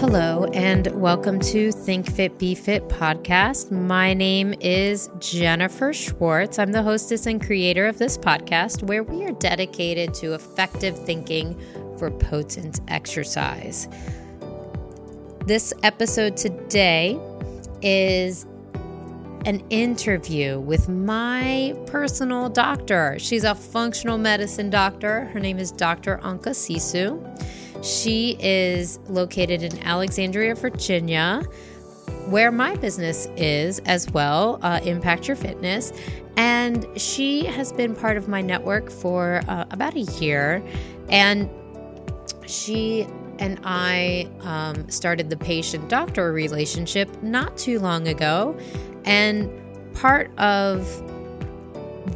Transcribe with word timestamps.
Hello, 0.00 0.46
and 0.54 0.86
welcome 0.98 1.38
to 1.40 1.70
Think 1.70 2.10
Fit 2.10 2.38
Be 2.38 2.54
Fit 2.54 2.88
podcast. 2.88 3.70
My 3.70 4.14
name 4.14 4.54
is 4.58 5.10
Jennifer 5.18 5.92
Schwartz. 5.92 6.58
I'm 6.58 6.72
the 6.72 6.82
hostess 6.82 7.26
and 7.26 7.38
creator 7.38 7.86
of 7.86 7.98
this 7.98 8.16
podcast, 8.16 8.82
where 8.84 9.02
we 9.02 9.26
are 9.26 9.32
dedicated 9.32 10.14
to 10.14 10.32
effective 10.32 10.98
thinking 11.04 11.54
for 11.98 12.10
potent 12.10 12.80
exercise. 12.88 13.88
This 15.44 15.74
episode 15.82 16.34
today 16.34 17.20
is 17.82 18.46
an 19.44 19.62
interview 19.68 20.60
with 20.60 20.88
my 20.88 21.76
personal 21.84 22.48
doctor. 22.48 23.18
She's 23.18 23.44
a 23.44 23.54
functional 23.54 24.16
medicine 24.16 24.70
doctor. 24.70 25.26
Her 25.26 25.40
name 25.40 25.58
is 25.58 25.70
Dr. 25.70 26.18
Anka 26.22 26.54
Sisu. 26.54 27.20
She 27.82 28.36
is 28.40 28.98
located 29.08 29.62
in 29.62 29.78
Alexandria, 29.84 30.54
Virginia, 30.54 31.42
where 32.26 32.52
my 32.52 32.76
business 32.76 33.28
is 33.36 33.78
as 33.80 34.10
well, 34.10 34.58
uh, 34.62 34.80
Impact 34.84 35.26
Your 35.26 35.36
Fitness. 35.36 35.92
And 36.36 36.86
she 36.96 37.44
has 37.46 37.72
been 37.72 37.94
part 37.94 38.16
of 38.16 38.28
my 38.28 38.40
network 38.40 38.90
for 38.90 39.42
uh, 39.48 39.64
about 39.70 39.94
a 39.94 40.00
year. 40.00 40.62
And 41.08 41.48
she 42.46 43.06
and 43.38 43.58
I 43.64 44.28
um, 44.40 44.88
started 44.90 45.30
the 45.30 45.36
patient 45.36 45.88
doctor 45.88 46.32
relationship 46.32 47.22
not 47.22 47.56
too 47.56 47.78
long 47.78 48.06
ago. 48.06 48.56
And 49.04 49.50
part 49.94 50.30
of 50.38 50.86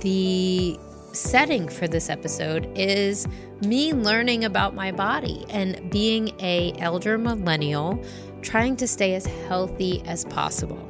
the 0.01 0.79
setting 1.13 1.69
for 1.69 1.89
this 1.89 2.11
episode 2.11 2.71
is 2.77 3.27
me 3.63 3.93
learning 3.93 4.45
about 4.45 4.75
my 4.75 4.93
body 4.93 5.45
and 5.51 5.91
being 5.91 6.33
a 6.41 6.75
elder 6.79 7.19
millennial 7.19 8.03
trying 8.43 8.77
to 8.77 8.87
stay 8.87 9.15
as 9.15 9.27
healthy 9.27 10.03
as 10.07 10.25
possible. 10.27 10.89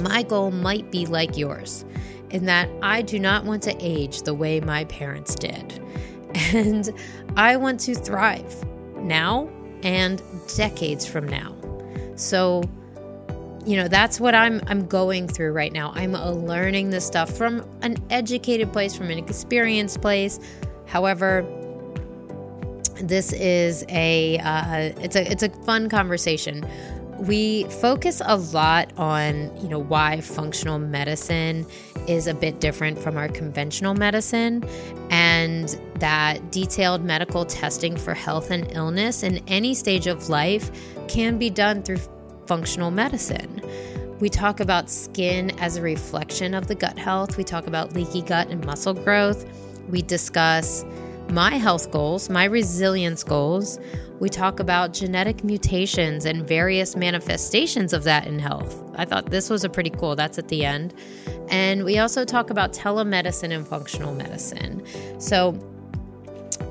My 0.00 0.22
goal 0.22 0.50
might 0.50 0.90
be 0.90 1.06
like 1.06 1.36
yours 1.36 1.84
in 2.30 2.46
that 2.46 2.68
I 2.82 3.02
do 3.02 3.18
not 3.18 3.44
want 3.44 3.62
to 3.64 3.76
age 3.80 4.22
the 4.22 4.34
way 4.34 4.60
my 4.60 4.84
parents 4.84 5.34
did. 5.34 5.82
And 6.52 6.90
I 7.36 7.56
want 7.56 7.80
to 7.80 7.94
thrive 7.94 8.64
now 8.98 9.48
and 9.82 10.22
decades 10.54 11.06
from 11.06 11.26
now. 11.26 11.56
So 12.16 12.62
you 13.66 13.76
know 13.76 13.86
that's 13.86 14.18
what 14.18 14.34
i'm 14.34 14.62
i'm 14.68 14.86
going 14.86 15.28
through 15.28 15.52
right 15.52 15.72
now 15.72 15.92
i'm 15.94 16.12
learning 16.12 16.88
this 16.88 17.04
stuff 17.04 17.28
from 17.28 17.62
an 17.82 17.96
educated 18.08 18.72
place 18.72 18.94
from 18.96 19.10
an 19.10 19.18
experienced 19.18 20.00
place 20.00 20.40
however 20.88 21.46
this 23.00 23.32
is 23.32 23.84
a 23.88 24.38
uh, 24.38 24.92
it's 25.00 25.14
a 25.14 25.30
it's 25.30 25.42
a 25.42 25.50
fun 25.64 25.88
conversation 25.88 26.66
we 27.18 27.64
focus 27.64 28.22
a 28.24 28.36
lot 28.36 28.92
on 28.96 29.50
you 29.60 29.68
know 29.68 29.78
why 29.78 30.20
functional 30.20 30.78
medicine 30.78 31.66
is 32.06 32.26
a 32.26 32.34
bit 32.34 32.60
different 32.60 32.98
from 32.98 33.16
our 33.16 33.28
conventional 33.28 33.94
medicine 33.94 34.64
and 35.10 35.80
that 35.96 36.52
detailed 36.52 37.04
medical 37.04 37.44
testing 37.44 37.96
for 37.96 38.14
health 38.14 38.50
and 38.50 38.70
illness 38.72 39.22
in 39.22 39.42
any 39.48 39.74
stage 39.74 40.06
of 40.06 40.28
life 40.28 40.70
can 41.08 41.38
be 41.38 41.50
done 41.50 41.82
through 41.82 41.98
functional 42.46 42.90
medicine. 42.90 43.60
We 44.20 44.28
talk 44.28 44.58
about 44.60 44.90
skin 44.90 45.50
as 45.60 45.76
a 45.76 45.82
reflection 45.82 46.54
of 46.54 46.66
the 46.66 46.74
gut 46.74 46.98
health. 46.98 47.36
We 47.36 47.44
talk 47.44 47.66
about 47.66 47.92
leaky 47.94 48.22
gut 48.22 48.48
and 48.48 48.64
muscle 48.64 48.94
growth. 48.94 49.44
We 49.88 50.02
discuss 50.02 50.84
my 51.30 51.56
health 51.56 51.90
goals, 51.90 52.30
my 52.30 52.44
resilience 52.44 53.22
goals. 53.22 53.78
We 54.20 54.28
talk 54.28 54.60
about 54.60 54.92
genetic 54.92 55.44
mutations 55.44 56.24
and 56.24 56.46
various 56.46 56.96
manifestations 56.96 57.92
of 57.92 58.04
that 58.04 58.26
in 58.26 58.38
health. 58.38 58.82
I 58.96 59.04
thought 59.04 59.30
this 59.30 59.48
was 59.48 59.62
a 59.64 59.68
pretty 59.68 59.90
cool, 59.90 60.16
that's 60.16 60.38
at 60.38 60.48
the 60.48 60.64
end. 60.64 60.94
And 61.48 61.84
we 61.84 61.98
also 61.98 62.24
talk 62.24 62.50
about 62.50 62.72
telemedicine 62.72 63.52
and 63.52 63.66
functional 63.66 64.14
medicine. 64.14 64.82
So 65.20 65.56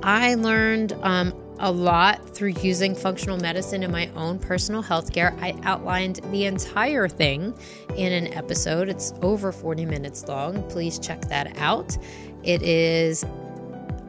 I 0.03 0.35
learned 0.35 0.93
um, 1.03 1.33
a 1.59 1.71
lot 1.71 2.27
through 2.29 2.53
using 2.61 2.95
functional 2.95 3.37
medicine 3.37 3.83
in 3.83 3.91
my 3.91 4.09
own 4.15 4.39
personal 4.39 4.81
health 4.81 5.13
care. 5.13 5.35
I 5.41 5.55
outlined 5.63 6.21
the 6.31 6.45
entire 6.45 7.07
thing 7.07 7.53
in 7.95 8.13
an 8.13 8.33
episode. 8.33 8.89
It's 8.89 9.13
over 9.21 9.51
40 9.51 9.85
minutes 9.85 10.27
long. 10.27 10.67
Please 10.69 10.99
check 10.99 11.21
that 11.29 11.57
out. 11.57 11.97
It 12.43 12.61
is 12.61 13.23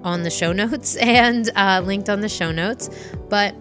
on 0.05 0.23
the 0.23 0.31
show 0.31 0.53
notes 0.63 0.97
and 0.97 1.51
uh, 1.57 1.83
linked 1.85 2.09
on 2.09 2.21
the 2.21 2.29
show 2.29 2.51
notes. 2.51 2.91
But 3.29 3.55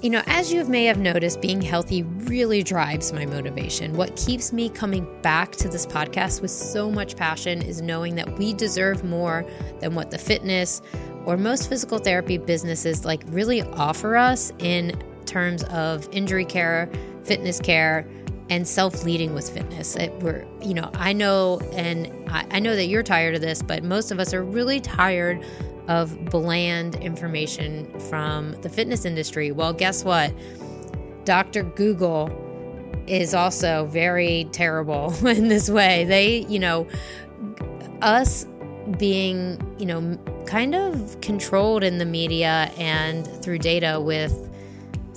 you 0.00 0.10
know, 0.10 0.22
as 0.26 0.52
you 0.52 0.64
may 0.64 0.84
have 0.84 0.98
noticed, 0.98 1.40
being 1.40 1.60
healthy 1.60 2.04
really 2.04 2.62
drives 2.62 3.12
my 3.12 3.26
motivation. 3.26 3.96
What 3.96 4.14
keeps 4.14 4.52
me 4.52 4.68
coming 4.68 5.20
back 5.22 5.52
to 5.56 5.68
this 5.68 5.86
podcast 5.86 6.40
with 6.40 6.52
so 6.52 6.88
much 6.88 7.16
passion 7.16 7.62
is 7.62 7.82
knowing 7.82 8.14
that 8.14 8.38
we 8.38 8.54
deserve 8.54 9.02
more 9.02 9.44
than 9.80 9.96
what 9.96 10.12
the 10.12 10.18
fitness, 10.18 10.82
or 11.26 11.36
most 11.36 11.68
physical 11.68 11.98
therapy 11.98 12.38
businesses 12.38 13.04
like 13.04 13.22
really 13.28 13.62
offer 13.62 14.16
us 14.16 14.52
in 14.58 15.00
terms 15.26 15.62
of 15.64 16.08
injury 16.12 16.44
care, 16.44 16.90
fitness 17.24 17.60
care, 17.60 18.06
and 18.50 18.66
self-leading 18.66 19.34
with 19.34 19.50
fitness. 19.50 19.94
It, 19.96 20.12
we're, 20.20 20.46
you 20.62 20.74
know, 20.74 20.90
I 20.94 21.12
know, 21.12 21.60
and 21.72 22.10
I, 22.30 22.46
I 22.52 22.58
know 22.60 22.74
that 22.74 22.86
you're 22.86 23.02
tired 23.02 23.34
of 23.34 23.40
this, 23.40 23.62
but 23.62 23.84
most 23.84 24.10
of 24.10 24.18
us 24.18 24.32
are 24.32 24.42
really 24.42 24.80
tired 24.80 25.44
of 25.86 26.24
bland 26.26 26.94
information 26.96 27.98
from 28.00 28.52
the 28.62 28.68
fitness 28.68 29.04
industry. 29.04 29.52
Well, 29.52 29.72
guess 29.72 30.04
what? 30.04 30.32
Dr. 31.24 31.62
Google 31.62 32.30
is 33.06 33.34
also 33.34 33.86
very 33.86 34.48
terrible 34.52 35.14
in 35.26 35.48
this 35.48 35.68
way. 35.68 36.04
They, 36.04 36.40
you 36.46 36.58
know, 36.58 36.86
us 38.02 38.46
being, 38.92 39.60
you 39.78 39.86
know, 39.86 40.18
kind 40.46 40.74
of 40.74 41.20
controlled 41.20 41.84
in 41.84 41.98
the 41.98 42.06
media 42.06 42.72
and 42.78 43.26
through 43.42 43.58
data 43.58 44.00
with 44.00 44.44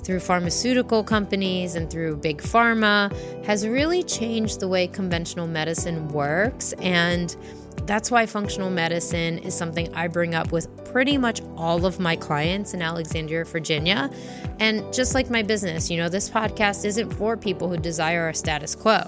through 0.04 0.18
pharmaceutical 0.18 1.04
companies 1.04 1.76
and 1.76 1.88
through 1.88 2.16
big 2.16 2.42
pharma 2.42 3.14
has 3.44 3.66
really 3.66 4.02
changed 4.02 4.58
the 4.58 4.66
way 4.66 4.88
conventional 4.88 5.46
medicine 5.46 6.08
works 6.08 6.72
and 6.80 7.36
that's 7.86 8.10
why 8.10 8.26
functional 8.26 8.70
medicine 8.70 9.38
is 9.38 9.54
something 9.54 9.92
I 9.94 10.08
bring 10.08 10.34
up 10.34 10.52
with 10.52 10.84
pretty 10.84 11.18
much 11.18 11.40
all 11.56 11.84
of 11.84 11.98
my 11.98 12.16
clients 12.16 12.74
in 12.74 12.82
Alexandria, 12.82 13.44
Virginia. 13.44 14.10
And 14.60 14.92
just 14.92 15.14
like 15.14 15.30
my 15.30 15.42
business, 15.42 15.90
you 15.90 15.96
know, 15.96 16.08
this 16.08 16.30
podcast 16.30 16.84
isn't 16.84 17.10
for 17.14 17.36
people 17.36 17.68
who 17.68 17.76
desire 17.76 18.28
a 18.28 18.34
status 18.34 18.74
quo. 18.74 19.02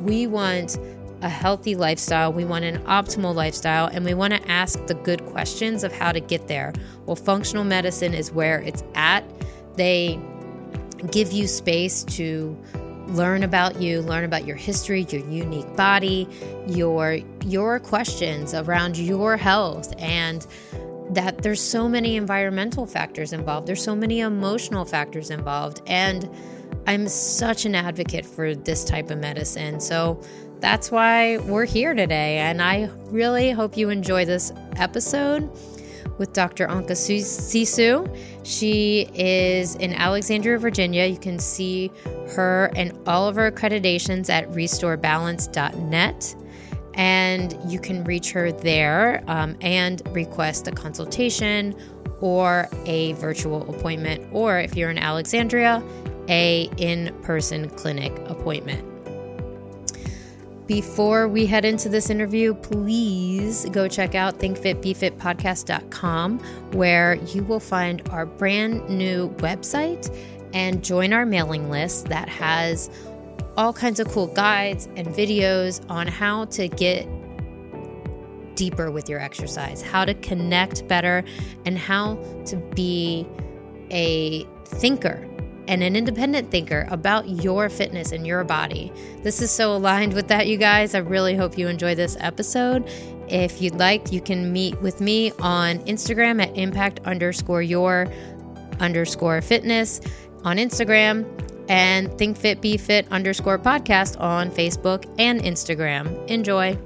We 0.00 0.26
want 0.26 0.76
a 1.22 1.28
healthy 1.28 1.74
lifestyle, 1.74 2.32
we 2.32 2.44
want 2.44 2.64
an 2.64 2.82
optimal 2.84 3.34
lifestyle, 3.34 3.86
and 3.86 4.04
we 4.04 4.12
want 4.14 4.32
to 4.34 4.50
ask 4.50 4.84
the 4.86 4.94
good 4.94 5.24
questions 5.26 5.84
of 5.84 5.92
how 5.92 6.12
to 6.12 6.20
get 6.20 6.48
there. 6.48 6.72
Well, 7.06 7.16
functional 7.16 7.64
medicine 7.64 8.12
is 8.12 8.32
where 8.32 8.60
it's 8.60 8.82
at. 8.94 9.24
They 9.76 10.20
give 11.10 11.32
you 11.32 11.46
space 11.46 12.04
to 12.04 12.56
learn 13.08 13.42
about 13.42 13.80
you, 13.80 14.02
learn 14.02 14.24
about 14.24 14.46
your 14.46 14.56
history, 14.56 15.06
your 15.10 15.26
unique 15.28 15.76
body, 15.76 16.28
your 16.66 17.18
your 17.44 17.80
questions 17.80 18.54
around 18.54 18.96
your 18.96 19.36
health 19.36 19.92
and 19.98 20.46
that 21.10 21.42
there's 21.42 21.60
so 21.60 21.88
many 21.88 22.16
environmental 22.16 22.86
factors 22.86 23.32
involved. 23.32 23.66
There's 23.66 23.82
so 23.82 23.94
many 23.94 24.20
emotional 24.20 24.84
factors 24.84 25.30
involved 25.30 25.82
and 25.86 26.30
I'm 26.86 27.06
such 27.08 27.64
an 27.64 27.74
advocate 27.74 28.24
for 28.24 28.54
this 28.54 28.84
type 28.84 29.10
of 29.10 29.18
medicine. 29.18 29.78
So 29.78 30.20
that's 30.62 30.90
why 30.90 31.38
we're 31.38 31.66
here 31.66 31.92
today. 31.92 32.38
And 32.38 32.62
I 32.62 32.88
really 33.06 33.50
hope 33.50 33.76
you 33.76 33.90
enjoy 33.90 34.24
this 34.24 34.52
episode 34.76 35.50
with 36.18 36.32
Dr. 36.32 36.68
Anka 36.68 36.92
Sisu. 36.92 38.18
She 38.44 39.10
is 39.12 39.74
in 39.74 39.92
Alexandria, 39.92 40.58
Virginia. 40.58 41.04
You 41.04 41.18
can 41.18 41.38
see 41.40 41.90
her 42.36 42.70
and 42.76 42.96
all 43.06 43.28
of 43.28 43.34
her 43.34 43.50
accreditations 43.50 44.30
at 44.30 44.48
restorebalance.net. 44.52 46.36
And 46.94 47.58
you 47.66 47.80
can 47.80 48.04
reach 48.04 48.30
her 48.32 48.52
there 48.52 49.24
um, 49.26 49.56
and 49.62 50.00
request 50.14 50.68
a 50.68 50.72
consultation 50.72 51.74
or 52.20 52.68
a 52.86 53.14
virtual 53.14 53.68
appointment, 53.68 54.24
or 54.30 54.60
if 54.60 54.76
you're 54.76 54.90
in 54.90 54.98
Alexandria, 54.98 55.82
a 56.28 56.70
in-person 56.76 57.68
clinic 57.70 58.16
appointment. 58.28 58.91
Before 60.66 61.26
we 61.26 61.46
head 61.46 61.64
into 61.64 61.88
this 61.88 62.08
interview, 62.08 62.54
please 62.54 63.66
go 63.70 63.88
check 63.88 64.14
out 64.14 64.38
thinkfitbefitpodcast.com 64.38 66.38
where 66.72 67.14
you 67.14 67.42
will 67.42 67.58
find 67.58 68.08
our 68.10 68.26
brand 68.26 68.88
new 68.88 69.30
website 69.38 70.16
and 70.54 70.84
join 70.84 71.12
our 71.12 71.26
mailing 71.26 71.68
list 71.68 72.06
that 72.06 72.28
has 72.28 72.90
all 73.56 73.72
kinds 73.72 73.98
of 73.98 74.06
cool 74.08 74.28
guides 74.28 74.88
and 74.96 75.08
videos 75.08 75.84
on 75.90 76.06
how 76.06 76.44
to 76.46 76.68
get 76.68 77.08
deeper 78.54 78.90
with 78.90 79.08
your 79.08 79.18
exercise, 79.18 79.82
how 79.82 80.04
to 80.04 80.14
connect 80.14 80.86
better, 80.86 81.24
and 81.66 81.76
how 81.76 82.14
to 82.46 82.56
be 82.74 83.26
a 83.90 84.46
thinker 84.64 85.28
and 85.68 85.82
an 85.82 85.96
independent 85.96 86.50
thinker 86.50 86.86
about 86.90 87.28
your 87.28 87.68
fitness 87.68 88.12
and 88.12 88.26
your 88.26 88.44
body. 88.44 88.92
This 89.22 89.40
is 89.40 89.50
so 89.50 89.74
aligned 89.76 90.14
with 90.14 90.28
that, 90.28 90.46
you 90.46 90.56
guys. 90.56 90.94
I 90.94 90.98
really 90.98 91.36
hope 91.36 91.56
you 91.56 91.68
enjoy 91.68 91.94
this 91.94 92.16
episode. 92.20 92.88
If 93.28 93.62
you'd 93.62 93.76
like, 93.76 94.12
you 94.12 94.20
can 94.20 94.52
meet 94.52 94.80
with 94.82 95.00
me 95.00 95.32
on 95.40 95.78
Instagram 95.80 96.42
at 96.42 96.56
impact 96.56 97.00
underscore 97.04 97.62
your 97.62 98.08
underscore 98.80 99.40
fitness 99.40 100.00
on 100.44 100.56
Instagram 100.56 101.24
and 101.68 102.12
think 102.18 102.36
fit 102.36 102.60
be 102.60 102.76
fit 102.76 103.06
underscore 103.10 103.58
podcast 103.58 104.20
on 104.20 104.50
Facebook 104.50 105.04
and 105.18 105.40
Instagram. 105.40 106.28
Enjoy. 106.28 106.76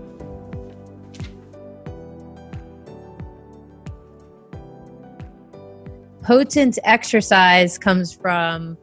Potent 6.27 6.77
exercise 6.83 7.79
comes 7.79 8.13
from 8.13 8.77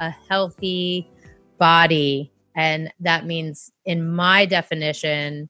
a 0.00 0.10
healthy 0.10 1.08
body. 1.56 2.32
And 2.56 2.92
that 2.98 3.24
means, 3.24 3.70
in 3.84 4.10
my 4.10 4.44
definition 4.44 5.48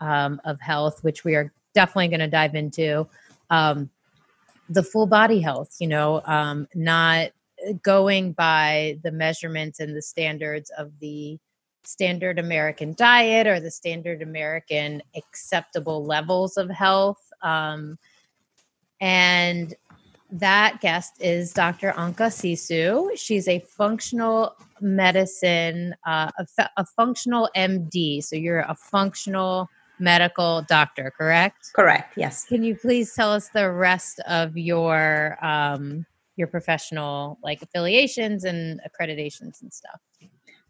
um, 0.00 0.40
of 0.44 0.60
health, 0.60 1.04
which 1.04 1.24
we 1.24 1.36
are 1.36 1.52
definitely 1.74 2.08
going 2.08 2.20
to 2.20 2.26
dive 2.26 2.56
into, 2.56 3.06
um, 3.50 3.88
the 4.68 4.82
full 4.82 5.06
body 5.06 5.40
health, 5.40 5.76
you 5.78 5.86
know, 5.86 6.22
um, 6.24 6.66
not 6.74 7.30
going 7.82 8.32
by 8.32 8.98
the 9.04 9.12
measurements 9.12 9.78
and 9.78 9.94
the 9.96 10.02
standards 10.02 10.70
of 10.76 10.90
the 10.98 11.38
standard 11.84 12.40
American 12.40 12.94
diet 12.94 13.46
or 13.46 13.60
the 13.60 13.70
standard 13.70 14.22
American 14.22 15.02
acceptable 15.14 16.04
levels 16.04 16.56
of 16.56 16.68
health. 16.68 17.30
Um, 17.42 17.96
and 19.00 19.74
that 20.32 20.80
guest 20.80 21.14
is 21.20 21.52
Dr. 21.52 21.92
Anka 21.92 22.28
Sisu. 22.28 23.16
She's 23.16 23.48
a 23.48 23.58
functional 23.60 24.54
medicine, 24.80 25.94
uh, 26.06 26.30
a, 26.38 26.68
a, 26.76 26.84
functional 26.84 27.48
MD. 27.56 28.22
So 28.22 28.36
you're 28.36 28.60
a 28.60 28.74
functional 28.74 29.68
medical 29.98 30.62
doctor, 30.62 31.12
correct? 31.16 31.70
Correct. 31.74 32.14
Yes. 32.16 32.44
Can 32.44 32.62
you 32.62 32.74
please 32.74 33.14
tell 33.14 33.32
us 33.32 33.48
the 33.48 33.70
rest 33.70 34.20
of 34.20 34.56
your 34.56 35.36
um, 35.44 36.06
your 36.36 36.46
professional 36.46 37.38
like 37.42 37.60
affiliations 37.60 38.44
and 38.44 38.80
accreditations 38.80 39.60
and 39.60 39.72
stuff? 39.72 40.00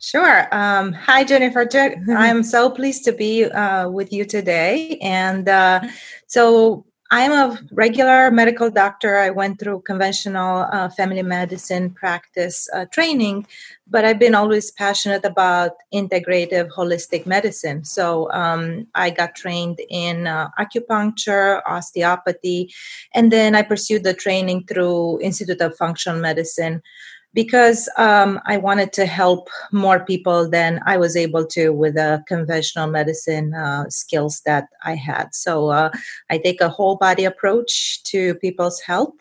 Sure. 0.01 0.49
Um, 0.51 0.93
hi, 0.95 1.25
Jennifer. 1.25 1.69
I'm 2.17 2.43
so 2.43 2.71
pleased 2.71 3.05
to 3.05 3.13
be 3.13 3.45
uh, 3.45 3.89
with 3.89 4.13
you 4.13 4.25
today. 4.25 4.99
And 5.03 5.49
uh, 5.49 5.83
so 6.27 6.87
I'm 7.13 7.33
a 7.33 7.59
regular 7.73 8.31
medical 8.31 8.71
doctor. 8.71 9.19
I 9.19 9.31
went 9.31 9.59
through 9.59 9.81
conventional 9.81 10.69
uh, 10.71 10.89
family 10.91 11.23
medicine 11.23 11.91
practice 11.91 12.69
uh, 12.73 12.85
training, 12.93 13.49
but 13.89 14.05
I've 14.05 14.21
been 14.21 14.37
always 14.37 14.71
passionate 14.71 15.25
about 15.25 15.73
integrative 15.93 16.71
holistic 16.71 17.27
medicine. 17.27 17.85
So 17.85 18.31
um, 18.31 18.87
I 18.95 19.11
got 19.11 19.35
trained 19.35 19.81
in 19.89 20.29
uh, 20.29 20.51
acupuncture, 20.57 21.63
osteopathy, 21.67 22.73
and 23.13 23.33
then 23.33 23.57
I 23.57 23.63
pursued 23.63 24.05
the 24.05 24.15
training 24.15 24.67
through 24.69 25.21
Institute 25.21 25.61
of 25.61 25.77
Functional 25.77 26.21
Medicine 26.21 26.81
because 27.33 27.89
um, 27.97 28.41
I 28.47 28.57
wanted 28.57 28.93
to 28.95 29.07
help 29.07 29.49
more 29.73 30.01
people 30.01 30.49
than 30.49 30.81
I 30.87 30.97
was 30.97 31.17
able 31.17 31.47
to 31.47 31.71
with 31.71 31.95
the 31.95 32.23
conventional 32.27 32.89
medicine 32.89 33.55
uh, 33.55 33.89
skills 33.89 34.43
that 34.47 34.69
I 34.85 34.95
had. 34.97 35.35
So 35.35 35.69
uh, 35.69 35.91
I 36.31 36.39
take 36.39 36.61
a 36.61 36.69
whole 36.69 36.97
body 36.97 37.25
approach 37.25 38.03
to 38.05 38.35
people's 38.37 38.81
health 38.81 39.15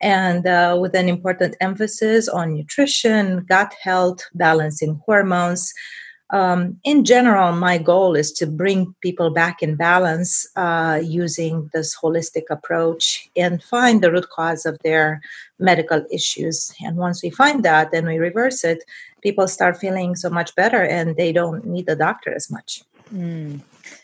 and 0.00 0.46
uh, 0.46 0.76
with 0.78 0.94
an 0.94 1.08
important 1.08 1.56
emphasis 1.60 2.28
on 2.28 2.54
nutrition, 2.54 3.44
gut 3.48 3.72
health, 3.82 4.20
balancing 4.34 5.00
hormones 5.06 5.72
um, 6.30 6.80
in 6.82 7.04
general, 7.04 7.52
my 7.52 7.78
goal 7.78 8.16
is 8.16 8.32
to 8.32 8.46
bring 8.46 8.94
people 9.00 9.30
back 9.30 9.62
in 9.62 9.76
balance 9.76 10.46
uh, 10.56 11.00
using 11.02 11.70
this 11.72 11.96
holistic 11.96 12.44
approach 12.50 13.30
and 13.36 13.62
find 13.62 14.02
the 14.02 14.10
root 14.10 14.28
cause 14.30 14.66
of 14.66 14.76
their 14.82 15.20
medical 15.60 16.04
issues. 16.10 16.74
And 16.80 16.96
once 16.96 17.22
we 17.22 17.30
find 17.30 17.64
that, 17.64 17.92
then 17.92 18.06
we 18.06 18.18
reverse 18.18 18.64
it. 18.64 18.82
People 19.22 19.46
start 19.46 19.78
feeling 19.78 20.16
so 20.16 20.28
much 20.28 20.54
better 20.56 20.82
and 20.82 21.16
they 21.16 21.32
don't 21.32 21.64
need 21.64 21.86
the 21.86 21.96
doctor 21.96 22.34
as 22.34 22.50
much. 22.50 22.82
Mm. 23.14 23.60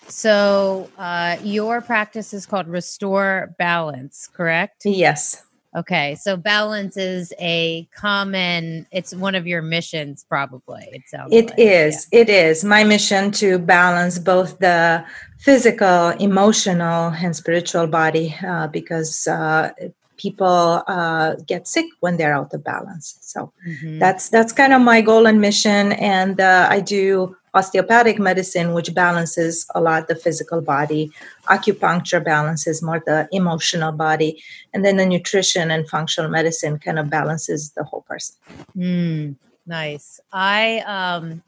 So, 0.06 0.88
uh, 0.98 1.38
your 1.42 1.80
practice 1.80 2.32
is 2.32 2.46
called 2.46 2.68
Restore 2.68 3.54
Balance, 3.58 4.28
correct? 4.32 4.82
Yes. 4.84 5.42
Okay, 5.74 6.16
so 6.16 6.36
balance 6.36 6.98
is 6.98 7.32
a 7.40 7.88
common. 7.96 8.86
It's 8.90 9.14
one 9.14 9.34
of 9.34 9.46
your 9.46 9.62
missions, 9.62 10.24
probably. 10.28 10.86
It 10.92 11.02
sounds. 11.06 11.32
It 11.32 11.48
like. 11.50 11.58
is. 11.58 12.08
Yeah. 12.12 12.20
It 12.20 12.28
is 12.28 12.62
my 12.62 12.84
mission 12.84 13.30
to 13.32 13.58
balance 13.58 14.18
both 14.18 14.58
the 14.58 15.02
physical, 15.38 16.10
emotional, 16.10 17.12
and 17.16 17.34
spiritual 17.34 17.86
body, 17.86 18.36
uh, 18.46 18.66
because 18.66 19.26
uh, 19.26 19.70
people 20.18 20.82
uh, 20.86 21.36
get 21.46 21.66
sick 21.66 21.86
when 22.00 22.18
they're 22.18 22.34
out 22.34 22.52
of 22.52 22.62
balance. 22.62 23.18
So 23.22 23.52
mm-hmm. 23.66 23.98
that's 23.98 24.28
that's 24.28 24.52
kind 24.52 24.74
of 24.74 24.82
my 24.82 25.00
goal 25.00 25.26
and 25.26 25.40
mission, 25.40 25.92
and 25.92 26.38
uh, 26.38 26.66
I 26.70 26.80
do 26.80 27.34
osteopathic 27.54 28.18
medicine, 28.18 28.72
which 28.72 28.94
balances 28.94 29.66
a 29.74 29.80
lot 29.80 30.08
the 30.08 30.14
physical 30.14 30.60
body. 30.60 31.10
Acupuncture 31.48 32.24
balances 32.24 32.82
more 32.82 33.02
the 33.04 33.28
emotional 33.32 33.92
body. 33.92 34.42
And 34.72 34.84
then 34.84 34.96
the 34.96 35.06
nutrition 35.06 35.70
and 35.70 35.88
functional 35.88 36.30
medicine 36.30 36.78
kind 36.78 36.98
of 36.98 37.10
balances 37.10 37.70
the 37.70 37.84
whole 37.84 38.02
person. 38.02 38.36
Mm, 38.76 39.36
nice. 39.66 40.20
I, 40.32 40.80
um, 40.80 41.42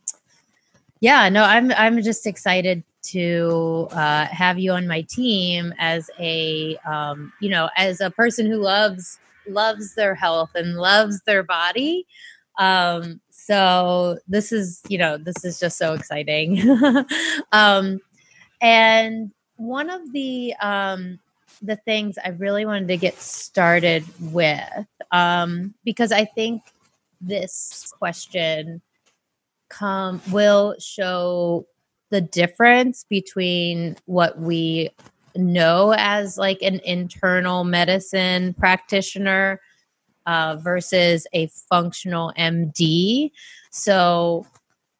yeah, 1.01 1.29
no, 1.29 1.43
I'm, 1.43 1.73
I'm 1.73 2.03
just 2.03 2.27
excited 2.27 2.83
to 3.05 3.89
uh, 3.93 4.27
have 4.27 4.59
you 4.59 4.73
on 4.73 4.87
my 4.87 5.03
team 5.03 5.75
as 5.79 6.11
a, 6.19 6.77
um, 6.87 7.33
you 7.41 7.50
know, 7.50 7.69
as 7.77 8.00
a 8.00 8.11
person 8.11 8.47
who 8.47 8.57
loves, 8.57 9.19
loves 9.47 9.95
their 9.95 10.15
health 10.15 10.50
and 10.55 10.77
loves 10.77 11.21
their 11.23 11.43
body. 11.43 12.07
Um, 12.59 13.21
so 13.46 14.19
this 14.26 14.52
is, 14.52 14.81
you 14.88 14.96
know, 14.96 15.19
this 15.19 15.44
is 15.44 15.61
just 15.61 15.76
so 15.76 15.93
exciting. 15.93 16.62
um, 17.52 18.00
and 18.62 19.32
one 19.56 19.91
of 19.91 20.12
the 20.14 20.55
um, 20.62 21.19
the 21.61 21.76
things 21.76 22.17
I 22.25 22.31
really 22.31 22.64
wanted 22.64 22.88
to 22.88 22.96
get 22.96 23.19
started 23.20 24.02
with, 24.32 24.87
um, 25.12 25.75
because 25.85 26.11
I 26.11 26.25
think 26.25 26.62
this 27.20 27.92
question 27.99 28.80
come 29.69 30.23
will 30.30 30.75
show 30.78 31.66
the 32.09 32.23
difference 32.23 33.04
between 33.11 33.97
what 34.07 34.38
we 34.38 34.88
know 35.37 35.95
as 35.99 36.38
like 36.38 36.62
an 36.62 36.80
internal 36.85 37.64
medicine 37.64 38.54
practitioner 38.54 39.61
uh, 40.26 40.57
versus 40.57 41.26
a 41.33 41.49
functional 41.69 42.33
MD. 42.38 43.31
So, 43.71 44.47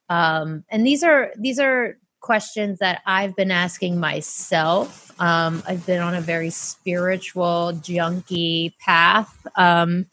um, 0.09 0.64
and 0.69 0.87
these 0.87 1.02
are 1.02 1.33
these 1.38 1.59
are 1.59 1.99
questions 2.21 2.78
that 2.78 3.02
I've 3.07 3.37
been 3.37 3.50
asking 3.50 4.00
myself. 4.00 5.12
Um, 5.21 5.62
I've 5.69 5.85
been 5.87 6.00
on 6.00 6.14
a 6.14 6.21
very 6.21 6.50
spiritual 6.50 7.73
junky 7.75 8.76
path 8.78 9.47
um, 9.57 10.07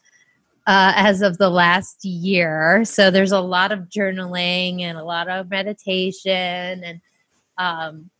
uh, 0.66 0.92
as 0.94 1.22
of 1.22 1.38
the 1.38 1.48
last 1.48 2.04
year. 2.04 2.84
So 2.84 3.10
there's 3.10 3.32
a 3.32 3.40
lot 3.40 3.72
of 3.72 3.88
journaling 3.88 4.82
and 4.82 4.98
a 4.98 5.04
lot 5.04 5.28
of 5.28 5.50
meditation 5.50 6.84
and 6.84 7.00
um, 7.58 8.10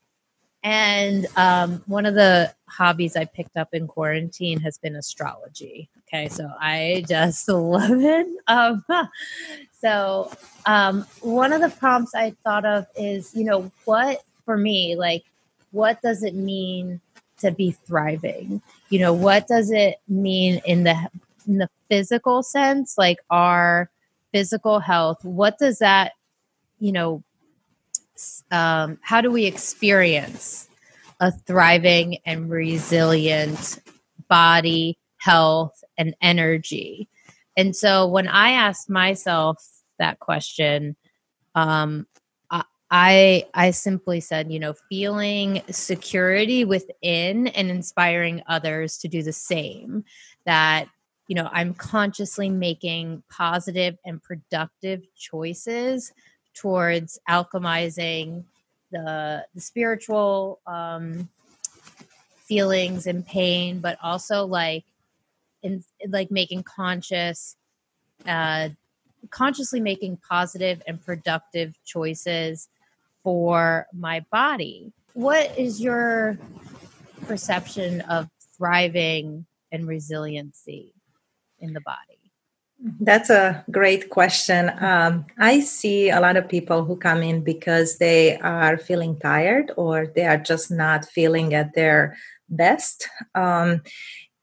and 0.62 1.26
um, 1.37 1.82
one 1.87 2.06
of 2.06 2.14
the 2.14 2.54
hobbies 2.68 3.16
I 3.16 3.25
picked 3.25 3.56
up 3.56 3.68
in 3.72 3.87
quarantine 3.87 4.61
has 4.61 4.78
been 4.78 4.96
astrology. 4.96 5.90
Okay, 6.12 6.28
so 6.28 6.50
I 6.61 7.04
just 7.09 7.49
love 7.49 8.00
it. 8.02 8.26
Um, 8.47 8.85
so 9.81 10.31
um, 10.66 11.07
one 11.23 11.52
of 11.54 11.62
the 11.62 11.71
prompts 11.71 12.14
I 12.14 12.35
thought 12.45 12.66
of 12.66 12.87
is, 12.97 13.35
you 13.35 13.45
know, 13.45 13.71
what 13.87 14.23
for 14.45 14.59
me, 14.59 14.95
like, 14.95 15.25
what 15.71 16.02
does 16.02 16.23
it 16.23 16.35
mean 16.35 17.00
to 17.38 17.50
be 17.50 17.71
thriving? 17.71 18.61
You 18.90 18.99
know, 18.99 19.14
what 19.14 19.47
does 19.47 19.71
it 19.71 19.97
mean 20.07 20.61
in 20.66 20.85
the 20.85 20.95
in 21.49 21.59
the 21.59 21.69
physical 21.88 22.42
sense, 22.42 22.99
like 22.99 23.19
our 23.31 23.90
physical 24.33 24.81
health? 24.81 25.25
What 25.25 25.59
does 25.59 25.78
that, 25.78 26.12
you 26.78 26.92
know, 26.92 27.23
um, 28.50 28.99
how 29.00 29.23
do 29.23 29.31
we 29.31 29.47
experience 29.47 30.69
a 31.21 31.33
thriving 31.33 32.19
and 32.26 32.50
resilient 32.50 33.81
body, 34.28 34.99
health, 35.22 35.82
and 35.98 36.14
energy? 36.20 37.08
And 37.56 37.76
so 37.76 38.06
when 38.06 38.28
I 38.28 38.52
asked 38.52 38.90
myself 38.90 39.62
that 39.98 40.18
question, 40.18 40.96
um, 41.54 42.06
I 42.92 43.46
I 43.54 43.70
simply 43.70 44.20
said, 44.20 44.52
you 44.52 44.58
know, 44.60 44.74
feeling 44.90 45.62
security 45.70 46.66
within 46.66 47.46
and 47.46 47.70
inspiring 47.70 48.42
others 48.46 48.98
to 48.98 49.08
do 49.08 49.22
the 49.22 49.32
same. 49.32 50.04
That 50.44 50.88
you 51.26 51.34
know, 51.34 51.48
I'm 51.50 51.72
consciously 51.72 52.50
making 52.50 53.22
positive 53.30 53.96
and 54.04 54.22
productive 54.22 55.02
choices 55.16 56.12
towards 56.54 57.18
alchemizing 57.30 58.44
the 58.90 59.46
the 59.54 59.60
spiritual 59.62 60.60
um, 60.66 61.30
feelings 62.44 63.06
and 63.06 63.26
pain, 63.26 63.80
but 63.80 63.96
also 64.02 64.44
like 64.44 64.84
in 65.62 65.85
like 66.09 66.31
making 66.31 66.62
conscious, 66.62 67.57
uh, 68.26 68.69
consciously 69.31 69.81
making 69.81 70.19
positive 70.28 70.83
and 70.87 71.04
productive 71.04 71.75
choices 71.85 72.69
for 73.23 73.87
my 73.92 74.25
body. 74.31 74.92
What 75.14 75.57
is 75.59 75.81
your 75.81 76.38
perception 77.26 78.00
of 78.02 78.28
thriving 78.57 79.47
and 79.71 79.87
resiliency 79.87 80.95
in 81.61 81.73
the 81.73 81.81
body? 81.81 82.23
That's 83.00 83.31
a 83.31 83.64
great 83.71 84.11
question. 84.11 84.73
Um, 84.81 85.26
I 85.38 85.61
see 85.61 86.11
a 86.11 86.19
lot 86.21 86.37
of 86.37 86.49
people 86.49 86.85
who 86.85 86.97
come 86.97 87.23
in 87.23 87.45
because 87.45 87.99
they 87.99 88.38
are 88.38 88.76
feeling 88.76 89.21
tired 89.21 89.71
or 89.76 90.09
they 90.09 90.26
are 90.26 90.38
just 90.38 90.69
not 90.71 91.04
feeling 91.04 91.54
at 91.54 91.75
their 91.75 92.16
best. 92.49 93.09
Um, 93.37 93.83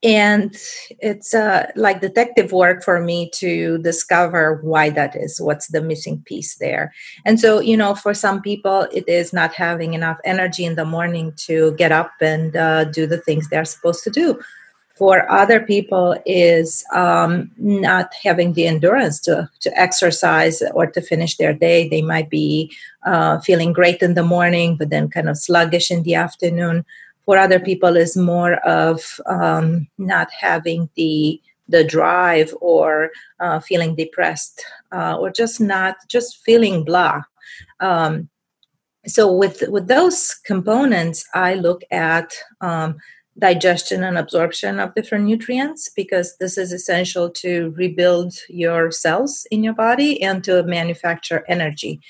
and 0.02 0.56
it's 0.98 1.34
uh, 1.34 1.70
like 1.76 2.00
detective 2.00 2.52
work 2.52 2.82
for 2.82 3.00
me 3.00 3.28
to 3.34 3.78
discover 3.78 4.58
why 4.62 4.88
that 4.88 5.14
is 5.14 5.40
what's 5.40 5.68
the 5.68 5.82
missing 5.82 6.22
piece 6.24 6.56
there. 6.56 6.92
And 7.26 7.38
so 7.38 7.60
you 7.60 7.76
know 7.76 7.94
for 7.94 8.14
some 8.14 8.40
people 8.40 8.88
it 8.92 9.06
is 9.08 9.32
not 9.32 9.52
having 9.52 9.94
enough 9.94 10.18
energy 10.24 10.64
in 10.64 10.76
the 10.76 10.86
morning 10.86 11.32
to 11.48 11.72
get 11.72 11.92
up 11.92 12.12
and 12.20 12.56
uh, 12.56 12.84
do 12.84 13.06
the 13.06 13.18
things 13.18 13.48
they're 13.48 13.64
supposed 13.64 14.02
to 14.04 14.10
do. 14.10 14.40
For 14.96 15.30
other 15.32 15.60
people 15.60 16.14
is 16.26 16.84
um, 16.92 17.50
not 17.56 18.12
having 18.22 18.52
the 18.52 18.66
endurance 18.66 19.18
to, 19.20 19.48
to 19.60 19.80
exercise 19.80 20.62
or 20.74 20.86
to 20.88 21.00
finish 21.00 21.38
their 21.38 21.54
day. 21.54 21.88
They 21.88 22.02
might 22.02 22.28
be 22.28 22.70
uh, 23.06 23.40
feeling 23.40 23.72
great 23.72 24.02
in 24.02 24.12
the 24.12 24.22
morning 24.22 24.76
but 24.76 24.90
then 24.90 25.08
kind 25.08 25.28
of 25.28 25.38
sluggish 25.38 25.90
in 25.90 26.02
the 26.02 26.14
afternoon 26.14 26.84
for 27.30 27.38
other 27.38 27.60
people 27.60 27.96
is 27.96 28.16
more 28.16 28.54
of 28.66 29.20
um, 29.26 29.86
not 29.98 30.28
having 30.32 30.90
the 30.96 31.40
the 31.68 31.84
drive 31.84 32.52
or 32.60 33.12
uh, 33.38 33.60
feeling 33.60 33.94
depressed 33.94 34.64
uh, 34.90 35.16
or 35.16 35.30
just 35.30 35.60
not 35.60 35.94
just 36.08 36.42
feeling 36.44 36.84
blah. 36.84 37.22
Um, 37.78 38.28
so 39.06 39.32
with 39.32 39.62
with 39.68 39.86
those 39.86 40.34
components 40.44 41.24
i 41.32 41.54
look 41.54 41.82
at 41.92 42.34
um, 42.60 42.96
digestion 43.38 44.02
and 44.02 44.18
absorption 44.18 44.80
of 44.80 44.94
different 44.96 45.24
nutrients 45.24 45.88
because 45.88 46.36
this 46.40 46.58
is 46.58 46.72
essential 46.72 47.30
to 47.30 47.72
rebuild 47.76 48.34
your 48.48 48.90
cells 48.90 49.46
in 49.52 49.62
your 49.62 49.74
body 49.74 50.20
and 50.20 50.42
to 50.44 50.64
manufacture 50.64 51.44
energy. 51.48 52.00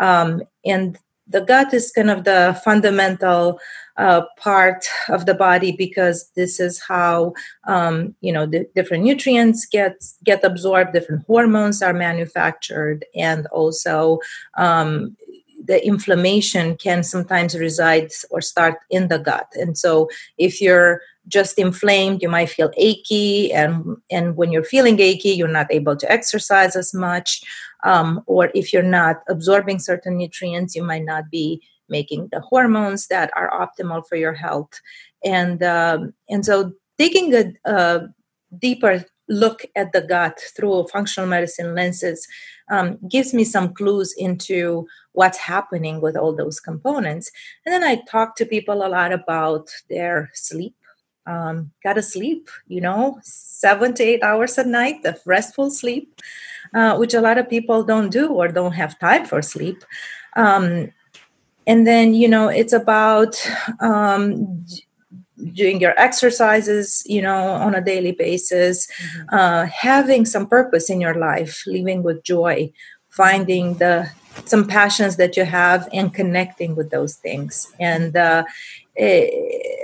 Um, 0.00 0.42
and 0.64 0.96
the 1.28 1.40
gut 1.42 1.72
is 1.74 1.92
kind 1.92 2.10
of 2.10 2.24
the 2.24 2.58
fundamental 2.64 3.60
uh, 3.96 4.22
part 4.38 4.86
of 5.08 5.26
the 5.26 5.34
body 5.34 5.72
because 5.72 6.30
this 6.36 6.60
is 6.60 6.80
how 6.80 7.32
um, 7.66 8.14
you 8.20 8.32
know 8.32 8.46
the 8.46 8.66
different 8.74 9.04
nutrients 9.04 9.66
get 9.66 10.04
get 10.24 10.44
absorbed 10.44 10.92
different 10.92 11.24
hormones 11.26 11.82
are 11.82 11.92
manufactured 11.92 13.04
and 13.14 13.46
also 13.48 14.18
um, 14.56 15.16
the 15.64 15.84
inflammation 15.84 16.76
can 16.76 17.02
sometimes 17.02 17.58
reside 17.58 18.10
or 18.30 18.40
start 18.40 18.76
in 18.90 19.08
the 19.08 19.18
gut. 19.18 19.48
And 19.54 19.76
so 19.76 20.08
if 20.38 20.60
you're 20.60 21.00
just 21.26 21.58
inflamed 21.58 22.22
you 22.22 22.28
might 22.28 22.48
feel 22.48 22.70
achy 22.76 23.52
and 23.52 23.96
and 24.10 24.36
when 24.36 24.50
you're 24.50 24.64
feeling 24.64 24.98
achy 24.98 25.30
you're 25.30 25.46
not 25.46 25.66
able 25.70 25.96
to 25.96 26.10
exercise 26.10 26.76
as 26.76 26.94
much. 26.94 27.42
Um, 27.84 28.22
or 28.26 28.50
if 28.54 28.72
you're 28.72 28.82
not 28.82 29.22
absorbing 29.28 29.78
certain 29.78 30.16
nutrients 30.16 30.74
you 30.74 30.82
might 30.82 31.04
not 31.04 31.30
be 31.30 31.62
making 31.88 32.28
the 32.32 32.40
hormones 32.40 33.06
that 33.08 33.30
are 33.36 33.50
optimal 33.50 34.06
for 34.06 34.16
your 34.16 34.34
health. 34.34 34.80
And 35.24 35.62
um, 35.62 36.14
and 36.28 36.44
so 36.44 36.72
taking 36.98 37.34
a, 37.34 37.52
a, 37.64 38.08
deeper 38.58 39.04
look 39.28 39.62
at 39.76 39.92
the 39.92 40.00
gut 40.00 40.40
through 40.56 40.86
functional 40.88 41.28
medicine 41.28 41.74
lenses 41.74 42.26
um, 42.70 42.98
gives 43.08 43.32
me 43.34 43.44
some 43.44 43.72
clues 43.74 44.14
into 44.16 44.86
what's 45.12 45.38
happening 45.38 46.00
with 46.00 46.16
all 46.16 46.34
those 46.34 46.60
components 46.60 47.30
and 47.64 47.72
then 47.72 47.84
i 47.84 47.96
talk 48.08 48.36
to 48.36 48.46
people 48.46 48.86
a 48.86 48.88
lot 48.88 49.12
about 49.12 49.68
their 49.88 50.30
sleep 50.34 50.74
um, 51.26 51.70
gotta 51.82 52.02
sleep 52.02 52.48
you 52.68 52.80
know 52.80 53.18
seven 53.22 53.92
to 53.94 54.02
eight 54.02 54.22
hours 54.22 54.56
a 54.58 54.64
night 54.64 55.04
of 55.04 55.20
restful 55.26 55.70
sleep 55.70 56.14
uh, 56.74 56.96
which 56.96 57.14
a 57.14 57.20
lot 57.20 57.38
of 57.38 57.48
people 57.48 57.82
don't 57.82 58.10
do 58.10 58.28
or 58.28 58.48
don't 58.48 58.72
have 58.72 58.98
time 58.98 59.24
for 59.24 59.42
sleep. 59.42 59.84
Um, 60.36 60.92
and 61.66 61.86
then, 61.86 62.14
you 62.14 62.28
know, 62.28 62.48
it's 62.48 62.72
about 62.72 63.36
um, 63.80 64.64
doing 65.52 65.80
your 65.80 65.98
exercises, 65.98 67.02
you 67.06 67.22
know, 67.22 67.36
on 67.36 67.74
a 67.74 67.80
daily 67.80 68.12
basis, 68.12 68.86
mm-hmm. 68.86 69.34
uh, 69.34 69.66
having 69.66 70.24
some 70.24 70.46
purpose 70.46 70.90
in 70.90 71.00
your 71.00 71.14
life, 71.14 71.62
living 71.66 72.02
with 72.02 72.22
joy, 72.22 72.70
finding 73.08 73.74
the 73.74 74.10
some 74.44 74.66
passions 74.66 75.16
that 75.16 75.36
you 75.36 75.44
have 75.44 75.88
and 75.92 76.14
connecting 76.14 76.76
with 76.76 76.90
those 76.90 77.16
things 77.16 77.72
and 77.80 78.16
uh, 78.16 78.44
eh, 78.96 79.28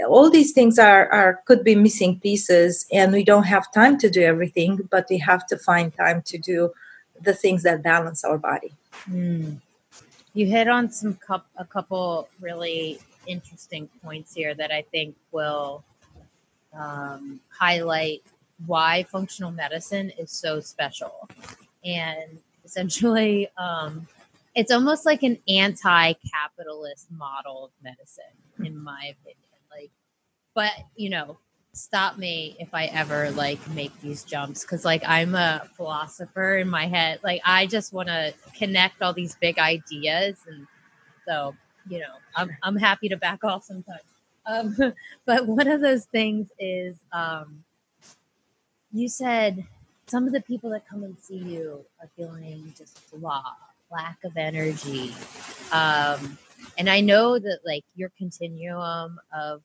all 0.09 0.31
these 0.31 0.53
things 0.53 0.79
are, 0.79 1.11
are 1.11 1.41
could 1.47 1.65
be 1.65 1.75
missing 1.75 2.21
pieces 2.21 2.87
and 2.93 3.13
we 3.13 3.25
don't 3.25 3.45
have 3.45 3.73
time 3.73 3.99
to 3.99 4.09
do 4.09 4.23
everything 4.23 4.89
but 4.91 5.07
we 5.11 5.19
have 5.19 5.45
to 5.47 5.59
find 5.59 5.93
time 5.97 6.23
to 6.23 6.39
do 6.39 6.71
the 7.23 7.35
things 7.35 7.63
that 7.63 7.83
balance 7.83 8.25
our 8.25 8.39
body 8.39 8.73
mm. 9.11 9.59
you 10.35 10.47
hit 10.47 10.69
on 10.69 10.91
some 10.91 11.15
cup, 11.15 11.47
a 11.57 11.65
couple 11.65 12.29
really 12.41 13.01
interesting 13.27 13.89
points 14.03 14.35
here 14.35 14.55
that 14.55 14.71
i 14.71 14.83
think 14.93 15.15
will 15.33 15.85
um, 16.77 17.41
highlight 17.49 18.23
why 18.67 19.05
functional 19.05 19.51
medicine 19.51 20.11
is 20.19 20.31
so 20.31 20.61
special. 20.61 21.29
And 21.85 22.39
essentially 22.65 23.49
um, 23.59 24.07
it's 24.55 24.71
almost 24.71 25.05
like 25.05 25.23
an 25.23 25.39
anti-capitalist 25.49 27.11
model 27.11 27.67
of 27.67 27.71
medicine 27.83 28.25
in 28.65 28.77
my 28.77 29.13
opinion. 29.21 29.39
Like 29.71 29.91
but 30.55 30.73
you 30.97 31.11
know 31.11 31.39
stop 31.73 32.17
me 32.17 32.55
if 32.61 32.73
i 32.73 32.85
ever 32.87 33.33
like 33.33 33.59
make 33.71 33.91
these 34.01 34.23
jumps 34.23 34.63
because 34.63 34.85
like 34.85 35.03
i'm 35.05 35.35
a 35.35 35.69
philosopher 35.77 36.59
in 36.59 36.69
my 36.69 36.87
head. 36.87 37.19
Like 37.25 37.41
i 37.45 37.67
just 37.67 37.93
want 37.93 38.09
to 38.09 38.33
connect 38.57 39.03
all 39.03 39.13
these 39.13 39.35
big 39.35 39.59
ideas 39.59 40.39
and 40.47 40.69
so 41.27 41.57
you 41.89 41.99
know 41.99 42.15
i'm, 42.37 42.51
I'm 42.63 42.77
happy 42.77 43.09
to 43.09 43.17
back 43.17 43.45
off 43.45 43.65
sometimes 43.65 44.03
um, 44.47 44.77
but 45.27 45.47
one 45.47 45.69
of 45.69 45.81
those 45.81 46.05
things 46.07 46.51
is 46.59 46.97
um, 47.13 47.65
you 48.93 49.09
said 49.09 49.65
some 50.07 50.27
of 50.27 50.33
the 50.33 50.43
people 50.43 50.71
that 50.71 50.87
come 50.87 51.03
and 51.03 51.19
see 51.19 51.39
you 51.39 51.85
are 52.01 52.09
feeling 52.17 52.73
just 52.77 53.11
blah 53.11 53.43
lack 53.91 54.19
of 54.25 54.37
energy. 54.37 55.15
Um, 55.73 56.39
and 56.79 56.89
I 56.89 57.01
know 57.01 57.39
that 57.39 57.61
like 57.65 57.85
your 57.95 58.11
continuum 58.19 59.19
of 59.37 59.63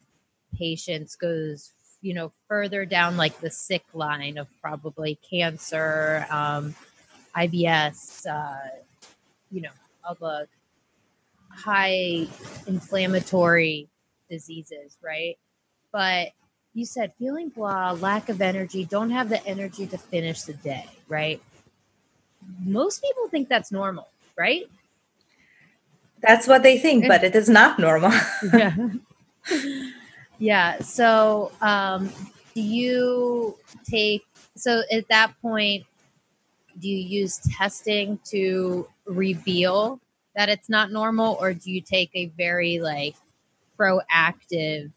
patients 0.57 1.15
goes, 1.15 1.71
you 2.01 2.13
know, 2.13 2.31
further 2.47 2.85
down 2.85 3.17
like 3.17 3.39
the 3.39 3.49
sick 3.49 3.83
line 3.93 4.37
of 4.37 4.47
probably 4.61 5.19
cancer, 5.27 6.25
um, 6.29 6.75
IBS, 7.35 8.27
uh, 8.27 8.69
you 9.51 9.61
know, 9.61 9.69
all 10.07 10.15
the 10.15 10.47
high 11.49 12.27
inflammatory 12.67 13.87
diseases, 14.29 14.97
right? 15.01 15.37
But 15.91 16.29
you 16.73 16.85
said 16.85 17.13
feeling 17.17 17.49
blah, 17.49 17.91
lack 17.93 18.29
of 18.29 18.41
energy, 18.41 18.85
don't 18.85 19.09
have 19.09 19.29
the 19.29 19.45
energy 19.45 19.87
to 19.87 19.97
finish 19.97 20.43
the 20.43 20.53
day, 20.53 20.87
right? 21.07 21.41
Most 22.63 23.01
people 23.01 23.27
think 23.27 23.49
that's 23.49 23.71
normal 23.71 24.07
right? 24.39 24.69
That's 26.21 26.47
what 26.47 26.63
they 26.63 26.77
think, 26.77 27.07
but 27.07 27.23
it 27.23 27.35
is 27.35 27.49
not 27.49 27.77
normal. 27.77 28.11
yeah. 28.53 28.75
Yeah. 30.39 30.79
So, 30.79 31.51
um, 31.61 32.09
do 32.55 32.61
you 32.61 33.57
take, 33.83 34.25
so 34.55 34.81
at 34.91 35.07
that 35.09 35.33
point, 35.41 35.85
do 36.79 36.87
you 36.87 36.97
use 36.97 37.39
testing 37.57 38.19
to 38.31 38.87
reveal 39.05 39.99
that 40.39 40.47
it's 40.47 40.69
not 40.69 40.89
normal, 40.89 41.37
or 41.41 41.53
do 41.53 41.69
you 41.69 41.81
take 41.81 42.11
a 42.13 42.27
very 42.37 42.79
like 42.79 43.13
proactive 43.77 44.89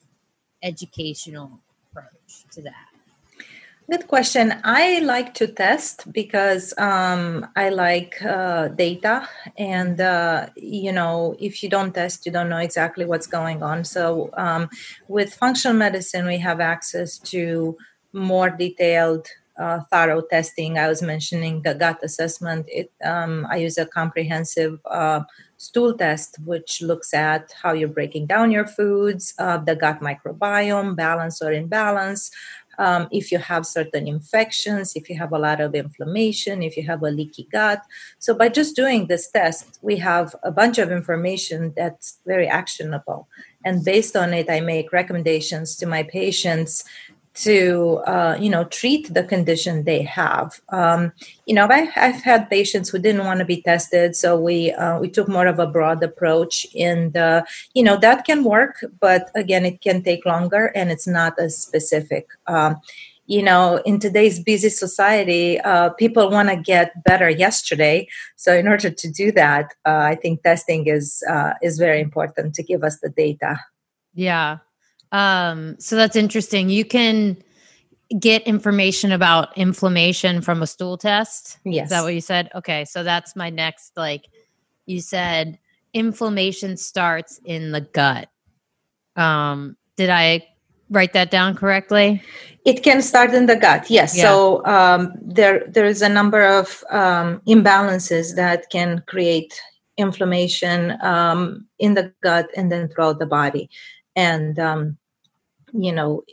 educational 0.62 1.58
approach 1.90 2.44
to 2.52 2.62
that? 2.62 2.86
Good 3.90 4.06
question. 4.06 4.54
I 4.62 5.00
like 5.00 5.34
to 5.34 5.48
test 5.48 6.12
because 6.12 6.72
um, 6.78 7.44
I 7.56 7.70
like 7.70 8.22
uh, 8.22 8.68
data, 8.68 9.28
and 9.58 10.00
uh, 10.00 10.46
you 10.54 10.92
know, 10.92 11.34
if 11.40 11.60
you 11.64 11.68
don't 11.68 11.92
test, 11.92 12.24
you 12.24 12.30
don't 12.30 12.48
know 12.48 12.58
exactly 12.68 13.04
what's 13.04 13.26
going 13.26 13.64
on. 13.64 13.82
So, 13.82 14.30
um, 14.34 14.70
with 15.08 15.34
functional 15.34 15.76
medicine, 15.76 16.24
we 16.24 16.38
have 16.38 16.60
access 16.60 17.18
to 17.32 17.76
more 18.12 18.48
detailed 18.48 19.26
uh, 19.58 19.80
thorough 19.90 20.22
testing. 20.22 20.78
I 20.78 20.88
was 20.88 21.02
mentioning 21.02 21.62
the 21.62 21.74
gut 21.74 21.98
assessment. 22.02 22.66
It, 22.68 22.92
um, 23.04 23.46
I 23.50 23.56
use 23.56 23.78
a 23.78 23.86
comprehensive 23.86 24.80
uh, 24.90 25.22
stool 25.56 25.94
test, 25.94 26.38
which 26.44 26.82
looks 26.82 27.14
at 27.14 27.52
how 27.62 27.72
you're 27.72 27.88
breaking 27.88 28.26
down 28.26 28.50
your 28.50 28.66
foods, 28.66 29.34
uh, 29.38 29.58
the 29.58 29.76
gut 29.76 30.00
microbiome, 30.00 30.96
balance 30.96 31.42
or 31.42 31.52
imbalance. 31.52 32.30
Um, 32.78 33.06
if 33.12 33.30
you 33.30 33.38
have 33.38 33.66
certain 33.66 34.08
infections, 34.08 34.96
if 34.96 35.10
you 35.10 35.18
have 35.18 35.32
a 35.32 35.38
lot 35.38 35.60
of 35.60 35.74
inflammation, 35.74 36.62
if 36.62 36.76
you 36.76 36.84
have 36.84 37.02
a 37.02 37.10
leaky 37.10 37.46
gut. 37.52 37.82
So, 38.18 38.34
by 38.34 38.48
just 38.48 38.74
doing 38.74 39.06
this 39.06 39.30
test, 39.30 39.78
we 39.82 39.96
have 39.96 40.34
a 40.42 40.50
bunch 40.50 40.78
of 40.78 40.90
information 40.90 41.74
that's 41.76 42.18
very 42.26 42.48
actionable. 42.48 43.28
And 43.64 43.84
based 43.84 44.16
on 44.16 44.32
it, 44.32 44.50
I 44.50 44.60
make 44.60 44.92
recommendations 44.92 45.76
to 45.76 45.86
my 45.86 46.02
patients 46.02 46.84
to 47.34 48.02
uh, 48.06 48.36
you 48.38 48.50
know 48.50 48.64
treat 48.64 49.12
the 49.12 49.24
condition 49.24 49.84
they 49.84 50.02
have. 50.02 50.60
Um, 50.68 51.12
you 51.46 51.54
know, 51.54 51.66
I, 51.68 51.80
have 51.94 52.22
had 52.22 52.50
patients 52.50 52.90
who 52.90 52.98
didn't 52.98 53.24
want 53.24 53.38
to 53.40 53.46
be 53.46 53.62
tested, 53.62 54.16
so 54.16 54.38
we 54.38 54.72
uh, 54.72 54.98
we 54.98 55.08
took 55.08 55.28
more 55.28 55.46
of 55.46 55.58
a 55.58 55.66
broad 55.66 56.02
approach, 56.02 56.66
and 56.78 57.16
uh, 57.16 57.42
you 57.74 57.82
know 57.82 57.96
that 57.98 58.24
can 58.24 58.44
work, 58.44 58.84
but 59.00 59.30
again, 59.34 59.64
it 59.64 59.80
can 59.80 60.02
take 60.02 60.26
longer, 60.26 60.66
and 60.74 60.90
it's 60.90 61.06
not 61.06 61.38
as 61.38 61.56
specific. 61.56 62.28
Um, 62.46 62.80
you 63.26 63.42
know, 63.42 63.80
in 63.86 63.98
today's 63.98 64.40
busy 64.40 64.68
society, 64.68 65.58
uh, 65.60 65.90
people 65.90 66.28
want 66.28 66.48
to 66.48 66.56
get 66.56 67.02
better 67.04 67.30
yesterday. 67.30 68.08
So, 68.36 68.52
in 68.54 68.66
order 68.66 68.90
to 68.90 69.10
do 69.10 69.32
that, 69.32 69.72
uh, 69.86 70.00
I 70.12 70.16
think 70.16 70.42
testing 70.42 70.86
is 70.86 71.22
uh, 71.28 71.54
is 71.62 71.78
very 71.78 72.00
important 72.00 72.54
to 72.56 72.62
give 72.62 72.84
us 72.84 72.98
the 73.00 73.08
data. 73.08 73.58
Yeah, 74.14 74.58
um, 75.12 75.76
so 75.78 75.94
that's 75.96 76.16
interesting. 76.16 76.68
You 76.68 76.84
can 76.84 77.36
get 78.18 78.42
information 78.42 79.12
about 79.12 79.56
inflammation 79.56 80.40
from 80.42 80.62
a 80.62 80.66
stool 80.66 80.98
test. 80.98 81.58
Yes. 81.64 81.84
Is 81.84 81.90
that 81.90 82.02
what 82.02 82.14
you 82.14 82.20
said? 82.20 82.50
Okay. 82.54 82.84
So 82.84 83.02
that's 83.02 83.36
my 83.36 83.50
next, 83.50 83.92
like 83.96 84.26
you 84.86 85.00
said, 85.00 85.58
inflammation 85.94 86.76
starts 86.76 87.40
in 87.44 87.72
the 87.72 87.80
gut. 87.80 88.28
Um, 89.16 89.76
did 89.96 90.10
I 90.10 90.46
write 90.90 91.12
that 91.12 91.30
down 91.30 91.54
correctly? 91.54 92.22
It 92.64 92.82
can 92.82 93.02
start 93.02 93.34
in 93.34 93.46
the 93.46 93.56
gut, 93.56 93.90
yes. 93.90 94.16
Yeah. 94.16 94.24
So 94.24 94.64
um, 94.66 95.14
there 95.20 95.64
there 95.68 95.86
is 95.86 96.00
a 96.02 96.08
number 96.08 96.42
of 96.42 96.84
um, 96.90 97.40
imbalances 97.46 98.36
that 98.36 98.70
can 98.70 99.02
create 99.06 99.60
inflammation 99.96 100.96
um, 101.02 101.66
in 101.78 101.94
the 101.94 102.12
gut 102.22 102.48
and 102.56 102.70
then 102.70 102.88
throughout 102.88 103.18
the 103.18 103.26
body. 103.26 103.68
And 104.14 104.58
um, 104.58 104.98
you 105.72 105.92
know, 105.92 106.24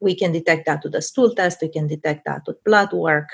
we 0.00 0.14
can 0.14 0.32
detect 0.32 0.66
that 0.66 0.82
with 0.82 0.92
the 0.92 1.02
stool 1.02 1.34
test, 1.34 1.62
we 1.62 1.68
can 1.68 1.86
detect 1.86 2.24
that 2.26 2.42
with 2.46 2.62
blood 2.64 2.92
work, 2.92 3.28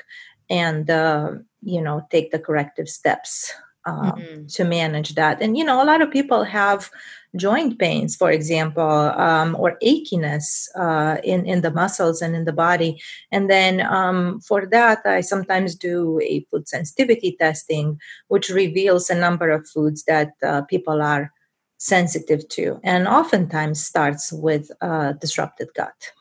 and, 0.48 0.90
uh, 0.90 1.32
you 1.62 1.80
know, 1.80 2.06
take 2.10 2.30
the 2.30 2.38
corrective 2.38 2.88
steps 2.88 3.52
uh, 3.86 4.12
mm-hmm. 4.12 4.46
to 4.46 4.64
manage 4.64 5.14
that. 5.14 5.40
And, 5.40 5.56
you 5.56 5.64
know, 5.64 5.82
a 5.82 5.86
lot 5.86 6.02
of 6.02 6.10
people 6.10 6.44
have 6.44 6.90
joint 7.36 7.78
pains, 7.78 8.16
for 8.16 8.30
example, 8.30 8.82
um, 8.82 9.56
or 9.56 9.78
achiness 9.82 10.68
uh, 10.76 11.18
in, 11.22 11.46
in 11.46 11.60
the 11.62 11.70
muscles 11.70 12.20
and 12.20 12.34
in 12.34 12.44
the 12.44 12.52
body. 12.52 13.00
And 13.30 13.48
then 13.48 13.80
um, 13.80 14.40
for 14.40 14.66
that, 14.66 15.00
I 15.04 15.20
sometimes 15.20 15.76
do 15.76 16.20
a 16.22 16.44
food 16.50 16.68
sensitivity 16.68 17.36
testing, 17.38 18.00
which 18.28 18.48
reveals 18.48 19.10
a 19.10 19.14
number 19.14 19.50
of 19.50 19.68
foods 19.68 20.04
that 20.04 20.32
uh, 20.42 20.62
people 20.62 21.00
are 21.00 21.32
sensitive 21.80 22.46
to 22.46 22.78
and 22.84 23.08
oftentimes 23.08 23.82
starts 23.82 24.30
with 24.34 24.70
a 24.82 25.14
disrupted 25.18 25.68
gut. 25.74 26.12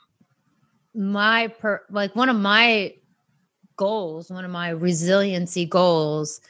My 0.95 1.49
per 1.49 1.81
like 1.89 2.15
one 2.15 2.29
of 2.29 2.37
my 2.37 2.95
goals 3.79 4.29
one 4.29 4.43
of 4.43 4.51
my 4.51 4.69
resiliency 4.69 5.65
goals 5.65 6.41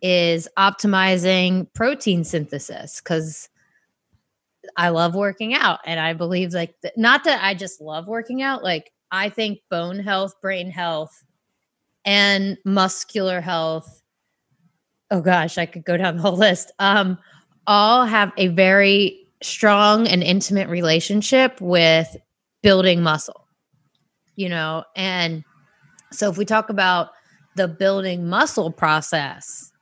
is 0.00 0.48
optimizing 0.58 1.72
protein 1.74 2.24
synthesis 2.24 3.00
because 3.00 3.48
i 4.76 4.88
love 4.88 5.14
working 5.14 5.54
out 5.54 5.78
and 5.86 6.00
i 6.00 6.12
believe 6.12 6.52
like 6.52 6.74
th- 6.82 6.92
not 6.96 7.22
that 7.22 7.38
i 7.40 7.54
just 7.54 7.80
love 7.80 8.08
working 8.08 8.42
out 8.42 8.64
like 8.64 8.90
i 9.12 9.28
think 9.28 9.60
bone 9.70 10.00
health 10.00 10.34
brain 10.42 10.68
health 10.68 11.22
and 12.04 12.58
muscular 12.64 13.40
health 13.40 14.02
oh 15.12 15.20
gosh 15.20 15.56
i 15.56 15.64
could 15.64 15.84
go 15.84 15.96
down 15.96 16.16
the 16.16 16.22
whole 16.22 16.36
list 16.36 16.72
um 16.80 17.16
all 17.66 18.04
have 18.04 18.32
a 18.36 18.48
very 18.48 19.26
strong 19.42 20.06
and 20.06 20.22
intimate 20.22 20.68
relationship 20.68 21.60
with 21.60 22.16
building 22.62 23.02
muscle, 23.02 23.46
you 24.36 24.48
know, 24.48 24.84
and 24.96 25.44
so 26.10 26.30
if 26.30 26.36
we 26.36 26.44
talk 26.44 26.70
about 26.70 27.10
the 27.56 27.68
building 27.68 28.28
muscle 28.28 28.70
process 28.70 29.72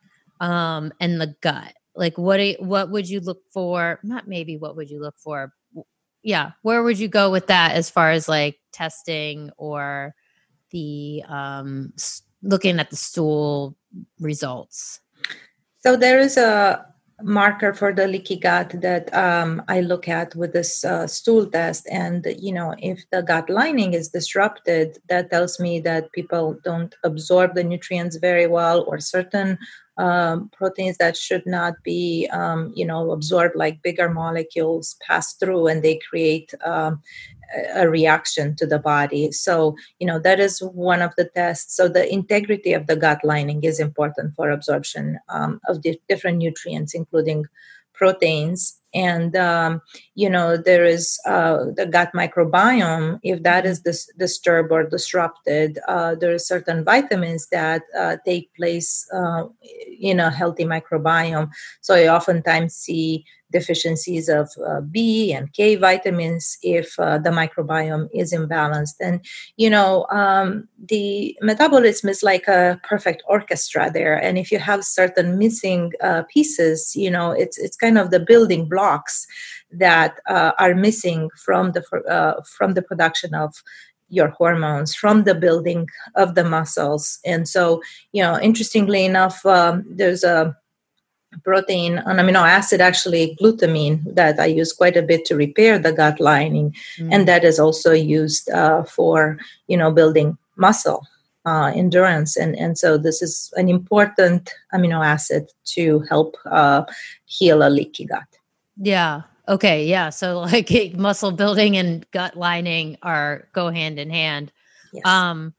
um, 0.40 0.92
and 1.00 1.20
the 1.20 1.34
gut, 1.40 1.74
like 1.94 2.16
what 2.16 2.40
what 2.60 2.90
would 2.90 3.08
you 3.08 3.20
look 3.20 3.42
for? 3.52 4.00
Not 4.02 4.28
maybe 4.28 4.56
what 4.56 4.76
would 4.76 4.90
you 4.90 5.00
look 5.00 5.16
for? 5.18 5.52
Yeah, 6.22 6.52
where 6.62 6.82
would 6.82 6.98
you 6.98 7.08
go 7.08 7.30
with 7.30 7.46
that 7.48 7.72
as 7.72 7.90
far 7.90 8.10
as 8.10 8.28
like 8.28 8.58
testing 8.72 9.50
or 9.56 10.14
the 10.70 11.22
um, 11.28 11.92
looking 12.42 12.78
at 12.78 12.90
the 12.90 12.96
stool 12.96 13.76
results? 14.20 15.00
So 15.78 15.96
there 15.96 16.18
is 16.18 16.36
a 16.36 16.86
marker 17.22 17.72
for 17.72 17.92
the 17.92 18.06
leaky 18.06 18.37
gut 18.37 18.74
that 18.80 19.12
um, 19.14 19.62
I 19.68 19.80
look 19.80 20.09
at 20.09 20.35
with 20.35 20.52
this 20.52 20.85
uh, 20.85 21.06
stool 21.06 21.46
test. 21.46 21.88
And, 21.90 22.26
you 22.38 22.52
know, 22.52 22.74
if 22.78 23.04
the 23.11 23.22
gut 23.22 23.48
lining 23.50 23.94
is 23.94 24.09
disrupted, 24.09 24.98
that 25.09 25.30
tells 25.30 25.59
me 25.61 25.80
that 25.80 26.12
people 26.12 26.59
don't 26.64 26.94
absorb 27.04 27.54
the 27.54 27.64
nutrients 27.64 28.16
very 28.16 28.46
well 28.46 28.85
or 28.87 28.98
certain 29.00 29.59
um, 30.00 30.48
proteins 30.48 30.96
that 30.96 31.14
should 31.14 31.44
not 31.44 31.74
be, 31.84 32.26
um, 32.32 32.72
you 32.74 32.86
know, 32.86 33.10
absorbed 33.10 33.54
like 33.54 33.82
bigger 33.82 34.08
molecules 34.08 34.96
pass 35.06 35.34
through 35.34 35.66
and 35.66 35.82
they 35.82 36.00
create 36.08 36.54
um, 36.64 37.02
a 37.74 37.86
reaction 37.86 38.56
to 38.56 38.66
the 38.66 38.78
body. 38.78 39.30
So, 39.30 39.76
you 39.98 40.06
know, 40.06 40.18
that 40.20 40.40
is 40.40 40.60
one 40.60 41.02
of 41.02 41.12
the 41.16 41.26
tests. 41.26 41.76
So, 41.76 41.86
the 41.86 42.10
integrity 42.10 42.72
of 42.72 42.86
the 42.86 42.96
gut 42.96 43.20
lining 43.24 43.62
is 43.62 43.78
important 43.78 44.34
for 44.36 44.50
absorption 44.50 45.18
um, 45.28 45.60
of 45.68 45.82
the 45.82 46.00
different 46.08 46.38
nutrients, 46.38 46.94
including 46.94 47.44
proteins. 47.92 48.79
And, 48.92 49.37
um, 49.37 49.83
you 50.14 50.29
know, 50.29 50.57
there 50.57 50.85
is 50.85 51.18
uh, 51.26 51.66
the 51.76 51.87
gut 51.87 52.11
microbiome. 52.12 53.20
If 53.22 53.42
that 53.44 53.66
is 53.66 53.81
dis- 53.81 54.11
disturbed 54.18 54.72
or 54.72 54.85
disrupted, 54.85 55.79
uh, 55.87 56.16
there 56.16 56.35
are 56.35 56.38
certain 56.38 56.85
vitamins 56.85 57.48
that 57.53 57.83
uh, 57.96 58.16
take 58.24 58.53
place 58.55 59.07
uh, 59.12 59.44
in 60.00 60.18
a 60.18 60.31
healthy 60.31 60.64
microbiome. 60.64 61.50
So, 61.81 61.94
I 61.94 62.09
oftentimes 62.09 62.74
see 62.74 63.24
deficiencies 63.52 64.28
of 64.28 64.50
uh, 64.66 64.80
B 64.80 65.32
and 65.32 65.52
K 65.52 65.76
vitamins 65.76 66.58
if 66.62 66.98
uh, 66.98 67.18
the 67.18 67.30
microbiome 67.30 68.08
is 68.12 68.32
imbalanced. 68.32 68.96
And, 69.00 69.24
you 69.56 69.70
know, 69.70 70.06
um, 70.10 70.68
the 70.88 71.36
metabolism 71.42 72.08
is 72.08 72.22
like 72.22 72.48
a 72.48 72.80
perfect 72.82 73.22
orchestra 73.28 73.90
there. 73.92 74.16
And 74.16 74.38
if 74.38 74.50
you 74.52 74.58
have 74.58 74.84
certain 74.84 75.38
missing 75.38 75.92
uh, 76.00 76.22
pieces, 76.32 76.94
you 76.94 77.10
know, 77.10 77.32
it's, 77.32 77.58
it's 77.58 77.76
kind 77.76 77.98
of 77.98 78.10
the 78.10 78.20
building 78.20 78.68
blocks 78.68 79.26
that 79.72 80.20
uh, 80.26 80.52
are 80.58 80.74
missing 80.74 81.30
from 81.36 81.72
the, 81.72 81.84
uh, 82.08 82.42
from 82.42 82.74
the 82.74 82.82
production 82.82 83.34
of 83.34 83.54
your 84.10 84.28
hormones 84.30 84.92
from 84.92 85.22
the 85.22 85.34
building 85.36 85.88
of 86.16 86.34
the 86.34 86.42
muscles 86.42 87.20
and 87.24 87.48
so 87.48 87.80
you 88.12 88.20
know 88.20 88.38
interestingly 88.40 89.04
enough 89.04 89.46
um, 89.46 89.84
there's 89.88 90.24
a 90.24 90.54
protein, 91.44 91.98
an 91.98 92.16
amino 92.16 92.46
acid, 92.46 92.80
actually 92.80 93.36
glutamine, 93.40 94.02
that 94.14 94.38
I 94.38 94.46
use 94.46 94.72
quite 94.72 94.96
a 94.96 95.02
bit 95.02 95.24
to 95.26 95.36
repair 95.36 95.78
the 95.78 95.92
gut 95.92 96.20
lining, 96.20 96.74
mm. 96.98 97.08
and 97.12 97.28
that 97.28 97.44
is 97.44 97.58
also 97.58 97.92
used 97.92 98.50
uh, 98.50 98.82
for 98.84 99.38
you 99.66 99.76
know 99.76 99.90
building 99.90 100.36
muscle 100.56 101.06
uh, 101.46 101.72
endurance, 101.74 102.36
and 102.36 102.56
and 102.56 102.76
so 102.76 102.98
this 102.98 103.22
is 103.22 103.52
an 103.56 103.68
important 103.68 104.50
amino 104.74 105.04
acid 105.04 105.50
to 105.76 106.00
help 106.08 106.36
uh, 106.46 106.84
heal 107.26 107.62
a 107.62 107.70
leaky 107.70 108.06
gut. 108.06 108.26
Yeah. 108.76 109.22
Okay. 109.48 109.86
Yeah. 109.86 110.10
So 110.10 110.40
like 110.40 110.70
muscle 110.94 111.32
building 111.32 111.76
and 111.76 112.08
gut 112.12 112.36
lining 112.36 112.96
are 113.02 113.48
go 113.52 113.70
hand 113.70 113.98
in 113.98 114.10
hand. 114.10 114.52
Yes. 114.92 115.04
Um, 115.06 115.54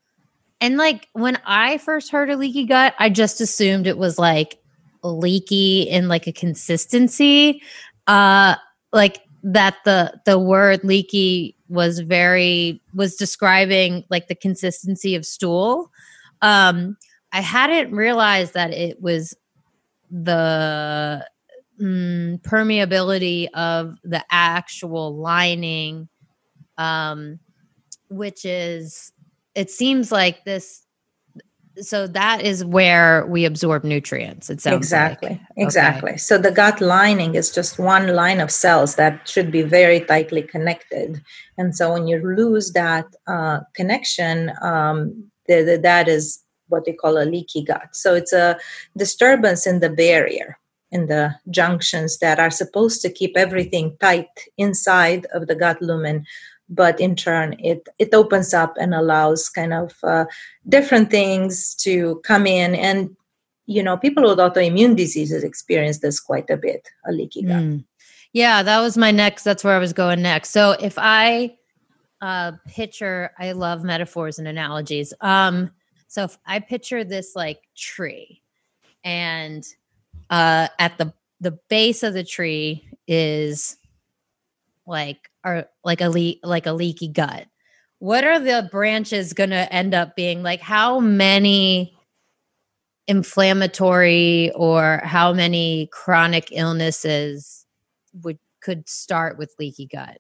and 0.62 0.78
like 0.78 1.10
when 1.14 1.40
I 1.46 1.80
first 1.80 2.12
heard 2.12 2.30
a 2.30 2.38
leaky 2.38 2.66
gut, 2.66 2.94
I 3.00 3.10
just 3.10 3.42
assumed 3.42 3.88
it 3.88 3.98
was 3.98 4.20
like 4.20 4.61
leaky 5.04 5.84
in 5.84 6.08
like 6.08 6.28
a 6.28 6.32
consistency 6.32 7.62
uh 8.08 8.56
like 8.94 9.20
that 9.44 9.78
the 9.86 10.20
the 10.26 10.38
word 10.38 10.84
leaky 10.84 11.56
was 11.70 12.00
very 12.00 12.82
was 12.94 13.16
describing 13.16 14.04
like 14.10 14.28
the 14.28 14.36
consistency 14.36 15.16
of 15.16 15.26
stool. 15.26 15.92
Um 16.42 16.98
i 17.32 17.42
hadn't 17.42 17.96
realized 17.96 18.54
that 18.54 18.72
it 18.72 19.02
was 19.02 19.36
the 20.12 21.26
mm, 21.82 22.42
permeability 22.42 23.48
of 23.54 23.96
the 24.04 24.24
actual 24.30 25.16
lining 25.16 26.10
um 26.78 27.40
which 28.10 28.44
is 28.44 29.14
it 29.56 29.72
seems 29.72 30.12
like 30.12 30.44
this 30.44 30.84
so 31.80 32.08
that 32.08 32.42
is 32.42 32.66
where 32.66 33.26
we 33.28 33.46
absorb 33.46 33.84
nutrients 33.84 34.50
it 34.50 34.60
sounds 34.60 34.78
exactly 34.78 35.30
like. 35.30 35.40
exactly 35.58 36.12
okay. 36.12 36.18
so 36.18 36.38
the 36.38 36.52
gut 36.52 36.82
lining 36.82 37.36
is 37.36 37.52
just 37.52 37.80
one 37.80 38.08
line 38.08 38.40
of 38.40 38.52
cells 38.52 38.96
that 38.96 39.28
should 39.28 39.52
be 39.52 39.62
very 39.62 40.02
tightly 40.02 40.42
connected 40.42 41.22
and 41.58 41.76
so 41.76 41.94
when 41.94 42.08
you 42.08 42.20
lose 42.36 42.72
that 42.74 43.06
uh, 43.28 43.60
connection 43.76 44.52
um, 44.62 45.30
the, 45.48 45.64
the, 45.64 45.78
that 45.78 46.08
is 46.08 46.44
what 46.68 46.86
they 46.86 46.94
call 46.94 47.18
a 47.18 47.26
leaky 47.26 47.64
gut 47.64 47.90
so 47.94 48.14
it's 48.14 48.34
a 48.34 48.58
disturbance 48.98 49.66
in 49.66 49.80
the 49.80 49.90
barrier 49.90 50.58
in 50.92 51.08
the 51.08 51.34
junctions 51.50 52.18
that 52.18 52.40
are 52.40 52.52
supposed 52.52 53.02
to 53.02 53.12
keep 53.12 53.38
everything 53.38 53.96
tight 54.02 54.28
inside 54.58 55.26
of 55.34 55.48
the 55.48 55.56
gut 55.56 55.82
lumen 55.82 56.26
but 56.72 57.00
in 57.00 57.16
turn 57.16 57.56
it 57.60 57.88
it 58.00 58.14
opens 58.14 58.54
up 58.54 58.74
and 58.80 58.96
allows 58.96 59.50
kind 59.50 59.74
of 59.74 59.94
uh, 60.04 60.26
different 60.68 61.12
things 61.12 61.76
to 61.76 62.20
come 62.24 62.48
in. 62.48 62.74
And 62.74 63.16
you 63.72 63.82
know 63.82 63.98
people 63.98 64.24
with 64.24 64.38
autoimmune 64.38 64.96
diseases 64.96 65.44
experience 65.44 66.00
this 66.00 66.20
quite 66.20 66.50
a 66.50 66.58
bit 66.58 66.88
a 67.06 67.12
leaky 67.12 67.44
gut 67.44 67.64
mm. 67.64 67.84
yeah 68.34 68.62
that 68.64 68.82
was 68.82 68.98
my 68.98 69.12
next 69.12 69.44
that's 69.44 69.64
where 69.64 69.76
i 69.76 69.80
was 69.80 69.94
going 69.94 70.22
next. 70.22 70.50
So 70.50 70.72
if 70.72 70.96
i 70.98 71.56
uh 72.22 72.54
picture 72.68 73.32
i 73.40 73.54
love 73.54 73.84
metaphors 73.84 74.40
and 74.40 74.48
analogies. 74.48 75.14
Um 75.22 75.72
so 76.08 76.24
if 76.24 76.38
i 76.46 76.60
picture 76.60 77.04
this 77.04 77.36
like 77.36 77.62
tree 77.76 78.42
and 79.04 79.66
uh 80.30 80.68
at 80.78 80.98
the 80.98 81.14
the 81.40 81.58
base 81.70 82.04
of 82.04 82.14
the 82.14 82.24
tree 82.24 82.88
is 83.08 83.78
like 84.86 85.31
are 85.44 85.68
like 85.84 86.02
a 86.02 86.10
le- 86.10 86.40
like 86.44 86.66
a 86.66 86.74
leaky 86.74 87.08
gut. 87.08 87.48
What 88.00 88.24
are 88.24 88.40
the 88.40 88.68
branches 88.72 89.34
going 89.34 89.52
to 89.52 89.72
end 89.72 89.94
up 89.94 90.16
being? 90.16 90.44
Like 90.44 90.62
how 90.62 91.00
many 91.00 91.98
inflammatory 93.08 94.52
or 94.56 95.02
how 95.04 95.34
many 95.34 95.90
chronic 95.92 96.48
illnesses 96.52 97.66
would 98.24 98.40
could 98.62 98.88
start 98.88 99.38
with 99.38 99.54
leaky 99.60 99.88
gut? 99.88 100.18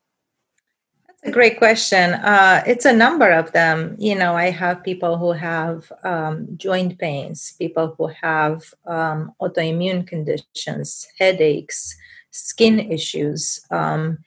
That's 1.07 1.23
a 1.23 1.31
great 1.31 1.57
question. 1.57 2.13
Uh, 2.15 2.63
it's 2.65 2.86
a 2.86 2.93
number 2.93 3.29
of 3.31 3.51
them. 3.51 3.95
You 3.99 4.15
know 4.15 4.36
i 4.36 4.49
have 4.49 4.84
people 4.84 5.17
who 5.17 5.31
have 5.31 5.91
um, 6.03 6.47
joint 6.57 6.97
pains 6.99 7.53
people 7.60 7.95
who 7.97 8.07
have 8.07 8.73
um, 8.86 9.31
autoimmune 9.41 10.05
conditions 10.05 11.07
headaches 11.19 11.95
skin 12.31 12.79
issues 12.79 13.65
um, 13.71 14.17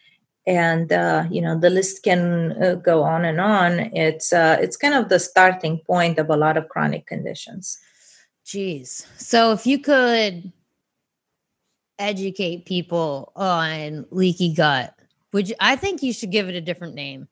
and 0.47 0.93
uh, 0.93 1.25
you 1.31 1.41
know 1.41 1.59
the 1.59 1.71
list 1.71 2.03
can 2.03 2.53
uh, 2.63 2.75
go 2.75 3.03
on 3.03 3.25
and 3.25 3.41
on. 3.41 3.79
It's 3.95 4.33
uh, 4.33 4.59
it's 4.61 4.77
kind 4.77 4.95
of 4.95 5.09
the 5.09 5.19
starting 5.19 5.79
point 5.87 6.19
of 6.19 6.31
a 6.31 6.37
lot 6.37 6.57
of 6.57 6.69
chronic 6.69 7.07
conditions. 7.07 7.79
Jeez. 8.47 9.07
So 9.17 9.53
if 9.53 9.67
you 9.67 9.79
could 9.79 10.53
educate 11.99 12.67
people 12.67 13.33
on 13.37 14.05
leaky 14.11 14.53
gut 14.53 14.95
would 15.35 15.49
you 15.49 15.57
i 15.61 15.77
think 15.77 16.03
you 16.03 16.13
should 16.13 16.31
give 16.31 16.49
it 16.49 16.55
a 16.55 16.61
different 16.61 16.95
name. 16.95 17.29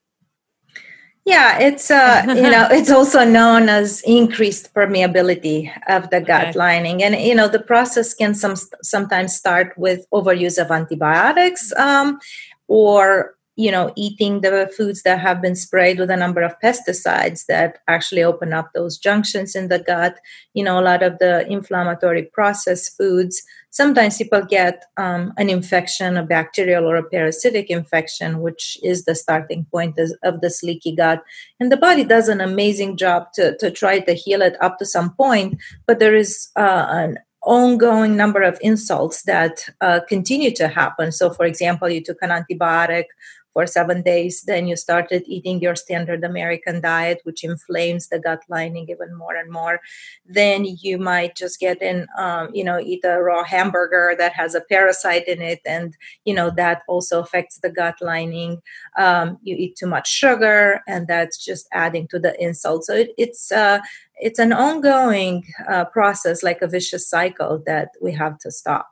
Yeah 1.24 1.60
it's 1.60 1.88
uh 1.88 2.24
you 2.26 2.50
know 2.50 2.66
it's 2.68 2.90
also 2.90 3.24
known 3.24 3.68
as 3.68 4.02
increased 4.02 4.74
permeability 4.74 5.70
of 5.88 6.10
the 6.10 6.20
gut 6.20 6.48
okay. 6.48 6.58
lining. 6.58 7.02
And 7.04 7.14
you 7.14 7.36
know 7.36 7.46
the 7.46 7.62
process 7.62 8.12
can 8.12 8.34
some 8.34 8.56
sometimes 8.82 9.36
start 9.36 9.72
with 9.78 10.04
overuse 10.12 10.58
of 10.58 10.72
antibiotics 10.72 11.72
um, 11.78 12.18
or 12.72 13.34
you 13.56 13.70
know 13.70 13.92
eating 13.96 14.40
the 14.40 14.72
foods 14.74 15.02
that 15.02 15.20
have 15.20 15.42
been 15.42 15.54
sprayed 15.54 15.98
with 15.98 16.10
a 16.10 16.16
number 16.16 16.40
of 16.40 16.58
pesticides 16.64 17.44
that 17.46 17.80
actually 17.86 18.22
open 18.22 18.54
up 18.54 18.70
those 18.72 18.96
junctions 18.96 19.54
in 19.54 19.68
the 19.68 19.78
gut. 19.78 20.18
You 20.54 20.64
know 20.64 20.80
a 20.80 20.86
lot 20.90 21.02
of 21.02 21.18
the 21.18 21.46
inflammatory 21.46 22.30
processed 22.32 22.96
foods 22.96 23.42
sometimes 23.68 24.16
people 24.16 24.42
get 24.42 24.84
um, 24.96 25.34
an 25.36 25.50
infection 25.50 26.16
a 26.16 26.22
bacterial 26.22 26.86
or 26.86 26.96
a 26.96 27.08
parasitic 27.10 27.68
infection 27.68 28.40
which 28.40 28.78
is 28.82 29.04
the 29.04 29.14
starting 29.14 29.66
point 29.70 29.98
of 30.22 30.40
this 30.40 30.62
leaky 30.62 30.96
gut. 30.96 31.22
And 31.60 31.70
the 31.70 31.76
body 31.76 32.04
does 32.04 32.28
an 32.28 32.40
amazing 32.40 32.96
job 32.96 33.32
to, 33.34 33.56
to 33.58 33.70
try 33.70 33.98
to 34.00 34.14
heal 34.14 34.40
it 34.40 34.56
up 34.62 34.78
to 34.78 34.86
some 34.86 35.14
point 35.14 35.60
but 35.86 35.98
there 35.98 36.14
is 36.14 36.48
uh, 36.56 36.86
an 36.88 37.18
ongoing 37.42 38.16
number 38.16 38.42
of 38.42 38.58
insults 38.60 39.22
that 39.22 39.68
uh, 39.80 40.00
continue 40.08 40.50
to 40.52 40.68
happen. 40.68 41.12
So, 41.12 41.30
for 41.30 41.44
example, 41.44 41.88
you 41.88 42.02
took 42.02 42.18
an 42.22 42.30
antibiotic 42.30 43.06
for 43.52 43.66
seven 43.66 44.02
days, 44.02 44.42
then 44.42 44.66
you 44.66 44.76
started 44.76 45.22
eating 45.26 45.60
your 45.60 45.74
standard 45.74 46.24
American 46.24 46.80
diet, 46.80 47.20
which 47.24 47.44
inflames 47.44 48.08
the 48.08 48.18
gut 48.18 48.42
lining 48.48 48.88
even 48.88 49.14
more 49.16 49.34
and 49.34 49.50
more. 49.50 49.80
Then 50.26 50.64
you 50.64 50.98
might 50.98 51.36
just 51.36 51.60
get 51.60 51.82
in, 51.82 52.06
um, 52.18 52.50
you 52.54 52.64
know, 52.64 52.78
eat 52.78 53.04
a 53.04 53.20
raw 53.22 53.44
hamburger 53.44 54.14
that 54.18 54.32
has 54.32 54.54
a 54.54 54.60
parasite 54.60 55.28
in 55.28 55.42
it, 55.42 55.60
and 55.66 55.96
you 56.24 56.34
know 56.34 56.50
that 56.56 56.82
also 56.88 57.20
affects 57.20 57.58
the 57.58 57.70
gut 57.70 57.96
lining. 58.00 58.62
Um, 58.98 59.38
you 59.42 59.56
eat 59.56 59.76
too 59.76 59.86
much 59.86 60.08
sugar, 60.08 60.80
and 60.86 61.06
that's 61.06 61.42
just 61.42 61.66
adding 61.72 62.08
to 62.08 62.18
the 62.18 62.40
insult. 62.42 62.84
So 62.84 62.94
it, 62.94 63.10
it's 63.18 63.52
uh, 63.52 63.80
it's 64.16 64.38
an 64.38 64.52
ongoing 64.52 65.44
uh, 65.68 65.84
process, 65.86 66.42
like 66.42 66.62
a 66.62 66.68
vicious 66.68 67.08
cycle 67.08 67.62
that 67.66 67.88
we 68.00 68.12
have 68.12 68.38
to 68.38 68.50
stop. 68.50 68.88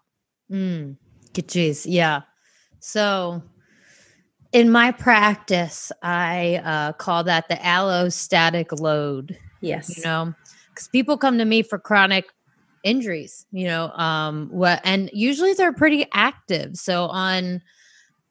Mm. 0.51 0.97
Jeez, 1.33 1.87
yeah. 1.89 2.23
So 2.81 3.43
in 4.53 4.71
my 4.71 4.91
practice, 4.93 5.93
I 6.03 6.61
uh, 6.65 6.93
call 6.95 7.25
that 7.25 7.49
the 7.49 7.57
allostatic 7.57 8.79
load. 8.81 9.39
Yes. 9.61 9.97
You 9.97 10.03
know, 10.05 10.35
because 10.75 10.89
people 10.89 11.17
come 11.17 11.39
to 11.39 11.45
me 11.45 11.63
for 11.63 11.79
chronic 11.79 12.27
injuries, 12.83 13.47
you 13.53 13.67
know, 13.67 13.91
um, 13.91 14.49
what, 14.51 14.81
and 14.85 15.11
usually 15.13 15.53
they're 15.55 15.73
pretty 15.73 16.07
active. 16.13 16.77
So 16.77 17.05
on 17.07 17.63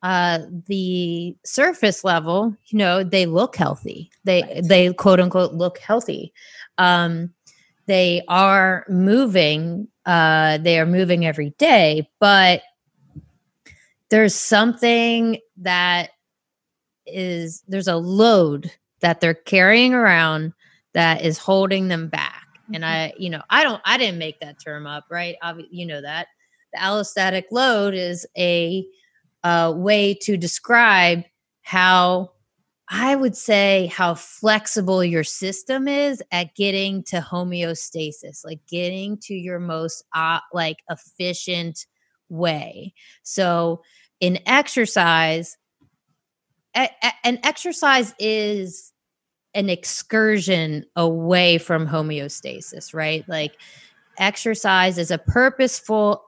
uh, 0.01 0.39
the 0.67 1.35
surface 1.45 2.03
level, 2.03 2.55
you 2.67 2.77
know, 2.77 3.03
they 3.03 3.25
look 3.25 3.55
healthy. 3.55 4.11
They, 4.23 4.41
right. 4.41 4.63
they 4.63 4.93
quote 4.93 5.19
unquote 5.19 5.53
look 5.53 5.77
healthy. 5.77 6.33
Um, 6.77 7.33
they 7.85 8.23
are 8.27 8.85
moving, 8.87 9.87
uh, 10.05 10.57
they 10.59 10.79
are 10.79 10.85
moving 10.85 11.25
every 11.25 11.51
day, 11.57 12.09
but 12.19 12.61
there's 14.09 14.35
something 14.35 15.39
that 15.57 16.11
is 17.05 17.63
there's 17.67 17.87
a 17.87 17.95
load 17.95 18.71
that 19.01 19.21
they're 19.21 19.33
carrying 19.33 19.93
around 19.93 20.53
that 20.93 21.23
is 21.23 21.37
holding 21.37 21.87
them 21.87 22.07
back. 22.07 22.45
And 22.73 22.83
mm-hmm. 22.83 22.85
i 22.85 23.13
you 23.17 23.29
know 23.29 23.41
i 23.49 23.63
don't 23.63 23.81
i 23.85 23.97
didn't 23.97 24.19
make 24.19 24.39
that 24.41 24.57
term 24.63 24.85
up 24.85 25.05
right? 25.09 25.35
You 25.71 25.85
know 25.85 26.01
that. 26.01 26.27
The 26.73 26.79
allostatic 26.79 27.45
load 27.51 27.95
is 27.95 28.27
a, 28.37 28.85
a 29.43 29.71
way 29.71 30.13
to 30.21 30.37
describe 30.37 31.23
how 31.61 32.31
i 32.89 33.15
would 33.15 33.35
say 33.35 33.87
how 33.93 34.15
flexible 34.15 35.03
your 35.03 35.23
system 35.23 35.87
is 35.87 36.21
at 36.31 36.55
getting 36.55 37.03
to 37.03 37.21
homeostasis 37.21 38.43
like 38.43 38.59
getting 38.67 39.17
to 39.17 39.35
your 39.35 39.59
most 39.59 40.03
uh, 40.15 40.39
like 40.53 40.77
efficient 40.89 41.85
way. 42.29 42.93
So 43.23 43.81
in 44.19 44.39
exercise 44.45 45.57
a, 46.75 46.89
a, 47.03 47.11
an 47.23 47.39
exercise 47.43 48.13
is 48.19 48.93
an 49.55 49.69
excursion 49.69 50.85
away 50.95 51.57
from 51.57 51.87
homeostasis 51.87 52.93
right? 52.93 53.27
Like 53.27 53.53
exercise 54.19 54.97
is 54.97 55.11
a 55.11 55.17
purposeful 55.17 56.23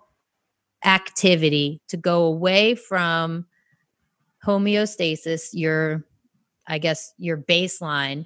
activity 0.84 1.82
to 1.90 1.98
go 1.98 2.24
away 2.24 2.74
from 2.74 3.46
homeostasis 4.44 5.50
your 5.54 6.04
i 6.68 6.80
guess 6.80 7.14
your 7.20 7.38
baseline 7.38 8.26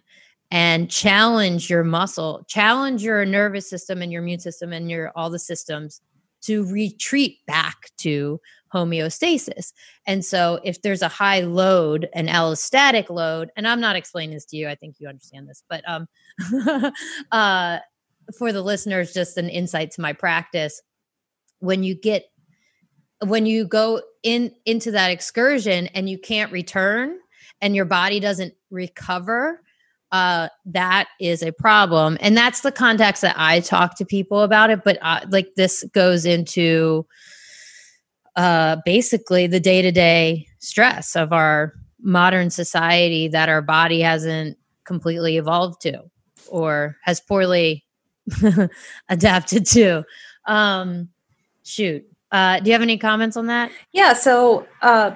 and 0.52 0.90
challenge 0.90 1.70
your 1.70 1.84
muscle 1.84 2.46
challenge 2.48 3.04
your 3.04 3.26
nervous 3.26 3.70
system 3.70 4.02
and 4.02 4.12
your 4.12 4.22
immune 4.22 4.40
system 4.40 4.72
and 4.72 4.90
your 4.90 5.12
all 5.18 5.30
the 5.30 5.40
systems 5.40 6.02
to 6.46 6.66
retreat 6.72 7.40
back 7.48 7.92
to 7.98 8.40
homeostasis. 8.74 9.72
And 10.06 10.24
so 10.24 10.60
if 10.64 10.82
there's 10.82 11.02
a 11.02 11.08
high 11.08 11.42
load, 11.42 12.10
an 12.14 12.28
allostatic 12.28 13.10
load, 13.10 13.50
and 13.56 13.68
I'm 13.68 13.80
not 13.80 13.96
explaining 13.96 14.36
this 14.36 14.46
to 14.48 14.58
you, 14.58 14.68
I 14.68 14.76
think 14.76 14.96
you 15.00 15.08
understand 15.08 15.48
this, 15.48 15.64
but 15.70 15.84
um 15.88 16.08
uh 17.32 17.80
for 18.38 18.52
the 18.52 18.62
listeners 18.62 19.14
just 19.14 19.38
an 19.38 19.50
insight 19.50 19.92
to 19.92 20.02
my 20.02 20.12
practice 20.12 20.82
when 21.60 21.84
you 21.84 21.96
get 21.96 22.26
when 23.26 23.46
you 23.46 23.66
go 23.66 24.02
in 24.24 24.52
into 24.66 24.92
that 24.92 25.12
excursion 25.12 25.88
and 25.88 26.10
you 26.10 26.18
can't 26.18 26.52
return 26.52 27.18
and 27.62 27.76
your 27.76 27.86
body 27.86 28.20
doesn't 28.20 28.54
recover 28.72 29.62
uh, 30.12 30.48
that 30.66 31.08
is 31.20 31.42
a 31.42 31.52
problem 31.52 32.18
and 32.22 32.38
that's 32.38 32.62
the 32.62 32.72
context 32.72 33.22
that 33.22 33.36
i 33.38 33.60
talk 33.60 33.98
to 33.98 34.06
people 34.06 34.42
about 34.42 34.70
it 34.70 34.84
but 34.84 34.98
uh, 35.02 35.20
like 35.30 35.50
this 35.56 35.84
goes 35.94 36.26
into 36.26 37.06
uh, 38.36 38.78
basically 38.86 39.48
the 39.48 39.60
day 39.60 39.82
to 39.82 39.92
day 39.92 40.48
stress 40.60 41.16
of 41.16 41.34
our 41.34 41.74
modern 42.02 42.50
society 42.50 43.28
that 43.28 43.50
our 43.50 43.62
body 43.62 44.02
hasn't 44.02 44.58
completely 44.86 45.38
evolved 45.38 45.82
to 45.82 46.04
or 46.48 46.98
has 47.02 47.20
poorly 47.20 47.84
adapted 49.10 49.66
to. 49.66 50.04
Um, 50.46 51.10
shoot. 51.64 52.06
Uh, 52.32 52.60
do 52.60 52.68
you 52.68 52.74
have 52.74 52.82
any 52.82 52.98
comments 52.98 53.38
on 53.38 53.48
that? 53.48 53.72
Yeah. 53.92 54.14
So, 54.14 54.68
uh, 54.82 55.16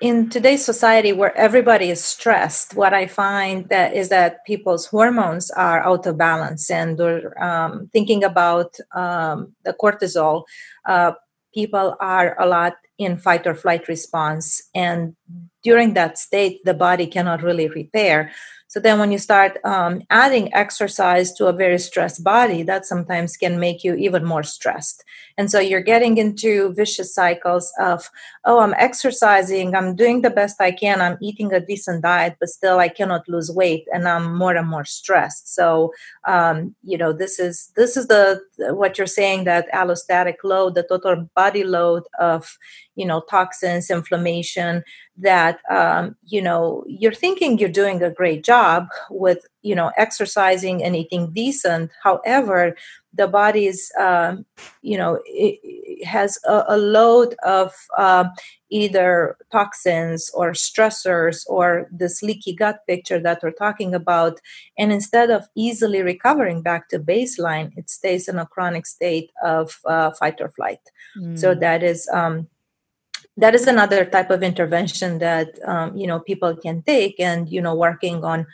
in 0.00 0.30
today's 0.30 0.64
society 0.64 1.12
where 1.12 1.36
everybody 1.36 1.90
is 1.90 2.02
stressed, 2.02 2.74
what 2.74 2.94
I 2.94 3.06
find 3.06 3.68
that 3.68 3.94
is 3.94 4.08
that 4.10 4.44
people's 4.46 4.86
hormones 4.86 5.50
are 5.50 5.80
out 5.80 6.06
of 6.06 6.16
balance, 6.16 6.70
and 6.70 6.96
they're 6.96 7.42
um, 7.42 7.88
thinking 7.92 8.22
about 8.22 8.76
um, 8.94 9.54
the 9.64 9.72
cortisol. 9.72 10.44
Uh, 10.84 11.12
people 11.52 11.96
are 12.00 12.40
a 12.40 12.46
lot 12.46 12.74
in 12.98 13.16
fight 13.16 13.46
or 13.46 13.54
flight 13.54 13.88
response, 13.88 14.62
and 14.74 15.16
during 15.64 15.94
that 15.94 16.18
state, 16.18 16.64
the 16.64 16.74
body 16.74 17.06
cannot 17.06 17.42
really 17.42 17.68
repair. 17.68 18.30
So 18.68 18.80
then, 18.80 18.98
when 18.98 19.10
you 19.10 19.18
start 19.18 19.56
um, 19.64 20.02
adding 20.10 20.52
exercise 20.54 21.32
to 21.32 21.46
a 21.46 21.54
very 21.54 21.78
stressed 21.78 22.22
body, 22.22 22.62
that 22.64 22.84
sometimes 22.84 23.36
can 23.36 23.58
make 23.58 23.82
you 23.82 23.94
even 23.94 24.24
more 24.26 24.42
stressed. 24.42 25.04
And 25.38 25.50
so 25.50 25.58
you're 25.58 25.80
getting 25.80 26.18
into 26.18 26.74
vicious 26.74 27.14
cycles 27.14 27.72
of, 27.80 28.10
oh, 28.44 28.60
I'm 28.60 28.74
exercising, 28.74 29.74
I'm 29.74 29.96
doing 29.96 30.20
the 30.20 30.30
best 30.30 30.60
I 30.60 30.70
can, 30.70 31.00
I'm 31.00 31.16
eating 31.22 31.50
a 31.52 31.60
decent 31.60 32.02
diet, 32.02 32.36
but 32.40 32.50
still 32.50 32.78
I 32.78 32.88
cannot 32.88 33.26
lose 33.26 33.50
weight, 33.50 33.86
and 33.90 34.06
I'm 34.06 34.36
more 34.36 34.54
and 34.54 34.68
more 34.68 34.84
stressed. 34.84 35.54
So, 35.54 35.92
um, 36.26 36.74
you 36.82 36.98
know, 36.98 37.12
this 37.14 37.38
is 37.38 37.72
this 37.74 37.96
is 37.96 38.08
the 38.08 38.40
what 38.74 38.98
you're 38.98 39.06
saying 39.06 39.44
that 39.44 39.72
allostatic 39.72 40.36
load, 40.44 40.74
the 40.74 40.82
total 40.82 41.28
body 41.34 41.64
load 41.64 42.02
of, 42.20 42.58
you 42.98 43.06
know, 43.06 43.20
toxins, 43.30 43.90
inflammation 43.90 44.82
that 45.16 45.60
um, 45.70 46.16
you 46.26 46.42
know 46.42 46.82
you're 46.88 47.14
thinking 47.14 47.56
you're 47.56 47.68
doing 47.68 48.02
a 48.02 48.10
great 48.10 48.42
job 48.44 48.88
with 49.08 49.46
you 49.62 49.74
know 49.74 49.92
exercising 49.96 50.82
and 50.82 50.96
eating 50.96 51.32
decent. 51.32 51.92
However 52.02 52.76
the 53.14 53.28
body 53.28 53.66
is 53.66 53.92
um, 54.00 54.44
you 54.82 54.98
know 54.98 55.20
has 56.04 56.40
a, 56.44 56.64
a, 56.68 56.76
load 56.76 57.36
of 57.44 57.72
uh, 57.96 58.24
either 58.70 59.36
toxins 59.52 60.28
or 60.34 60.50
stressors 60.52 61.44
or 61.46 61.88
this 61.92 62.20
leaky 62.20 62.52
gut 62.52 62.80
picture 62.88 63.20
that 63.20 63.40
we're 63.44 63.52
talking 63.52 63.94
about. 63.94 64.40
And 64.76 64.92
instead 64.92 65.30
of 65.30 65.46
easily 65.54 66.02
recovering 66.02 66.62
back 66.62 66.88
to 66.88 66.98
baseline 66.98 67.70
it 67.76 67.90
stays 67.90 68.26
in 68.28 68.38
a 68.40 68.46
chronic 68.46 68.86
state 68.86 69.30
of 69.44 69.78
uh, 69.84 70.10
fight 70.10 70.40
or 70.40 70.50
flight. 70.50 70.80
Mm. 71.16 71.38
so 71.38 71.54
that 71.54 71.82
is 71.82 72.08
um, 72.12 72.48
that 73.38 73.54
is 73.54 73.66
another 73.66 74.04
type 74.04 74.30
of 74.30 74.42
intervention 74.42 75.18
that 75.18 75.58
um, 75.64 75.96
you 75.96 76.06
know 76.06 76.20
people 76.20 76.54
can 76.56 76.82
take 76.82 77.18
and 77.20 77.48
you 77.48 77.62
know 77.62 77.74
working 77.74 78.24
on 78.24 78.46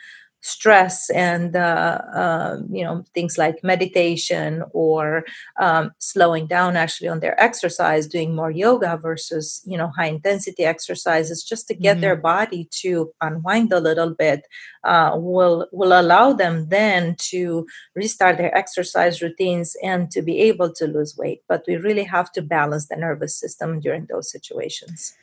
stress 0.45 1.09
and 1.09 1.55
uh, 1.55 1.99
uh, 2.13 2.57
you 2.69 2.83
know 2.83 3.03
things 3.15 3.35
like 3.35 3.63
meditation 3.63 4.63
or 4.73 5.25
um, 5.59 5.91
slowing 5.97 6.45
down 6.45 6.77
actually 6.77 7.07
on 7.07 7.19
their 7.19 7.37
exercise 7.41 8.05
doing 8.05 8.35
more 8.35 8.51
yoga 8.51 8.95
versus 8.95 9.63
you 9.65 9.75
know 9.75 9.87
high 9.97 10.05
intensity 10.05 10.63
exercises 10.63 11.43
just 11.43 11.67
to 11.67 11.73
get 11.73 11.93
mm-hmm. 11.93 12.01
their 12.01 12.15
body 12.15 12.69
to 12.69 13.11
unwind 13.21 13.73
a 13.73 13.79
little 13.79 14.13
bit 14.13 14.45
uh, 14.83 15.13
will 15.15 15.67
will 15.71 15.99
allow 15.99 16.31
them 16.31 16.69
then 16.69 17.15
to 17.17 17.65
restart 17.95 18.37
their 18.37 18.55
exercise 18.55 19.23
routines 19.23 19.75
and 19.81 20.11
to 20.11 20.21
be 20.21 20.37
able 20.41 20.71
to 20.71 20.85
lose 20.85 21.17
weight 21.17 21.41
but 21.49 21.63
we 21.67 21.75
really 21.75 22.03
have 22.03 22.31
to 22.31 22.43
balance 22.43 22.87
the 22.87 22.95
nervous 22.95 23.35
system 23.35 23.79
during 23.79 24.05
those 24.05 24.29
situations 24.29 25.17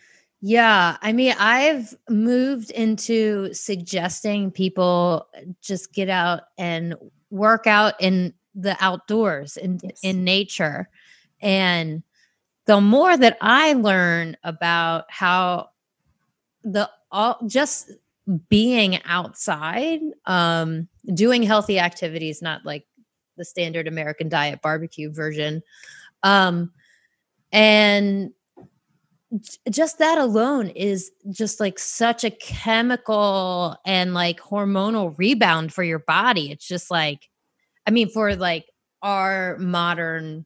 yeah. 0.45 0.97
I 1.01 1.13
mean, 1.13 1.37
I've 1.39 1.95
moved 2.09 2.73
into 2.73 3.55
suggesting 3.55 4.51
people 4.51 5.29
just 5.63 5.93
get 5.93 6.09
out 6.09 6.43
and 6.59 6.97
work 7.31 7.69
out 7.69 7.95
in 8.01 8.35
the 8.55 8.77
outdoors 8.81 9.57
in 9.57 9.79
yes. 9.83 10.01
in 10.03 10.25
nature. 10.25 10.89
And 11.41 12.03
the 12.67 12.81
more 12.81 13.17
that 13.17 13.39
I 13.41 13.75
learn 13.75 14.37
about 14.43 15.05
how 15.09 15.71
the 16.65 16.91
all 17.13 17.39
just 17.47 17.93
being 18.49 19.01
outside, 19.05 20.01
um, 20.27 20.89
doing 21.15 21.45
healthy 21.45 21.79
activities, 21.79 22.43
not 22.43 22.67
like 22.67 22.85
the 23.37 23.45
standard 23.45 23.87
American 23.87 24.29
diet 24.29 24.61
barbecue 24.61 25.13
version. 25.13 25.63
Um, 26.25 26.73
and 27.53 28.33
just 29.71 29.99
that 29.99 30.19
alone 30.19 30.69
is 30.69 31.11
just 31.31 31.61
like 31.61 31.79
such 31.79 32.25
a 32.25 32.31
chemical 32.31 33.77
and 33.87 34.15
like 34.15 34.41
hormonal 34.41 35.17
rebound 35.17 35.73
for 35.73 35.83
your 35.83 36.01
body. 36.01 36.51
It's 36.51 36.67
just 36.67 36.91
like, 36.91 37.29
I 37.87 37.91
mean, 37.91 38.09
for 38.11 38.37
like 38.37 38.67
our 39.01 39.57
modern 39.59 40.45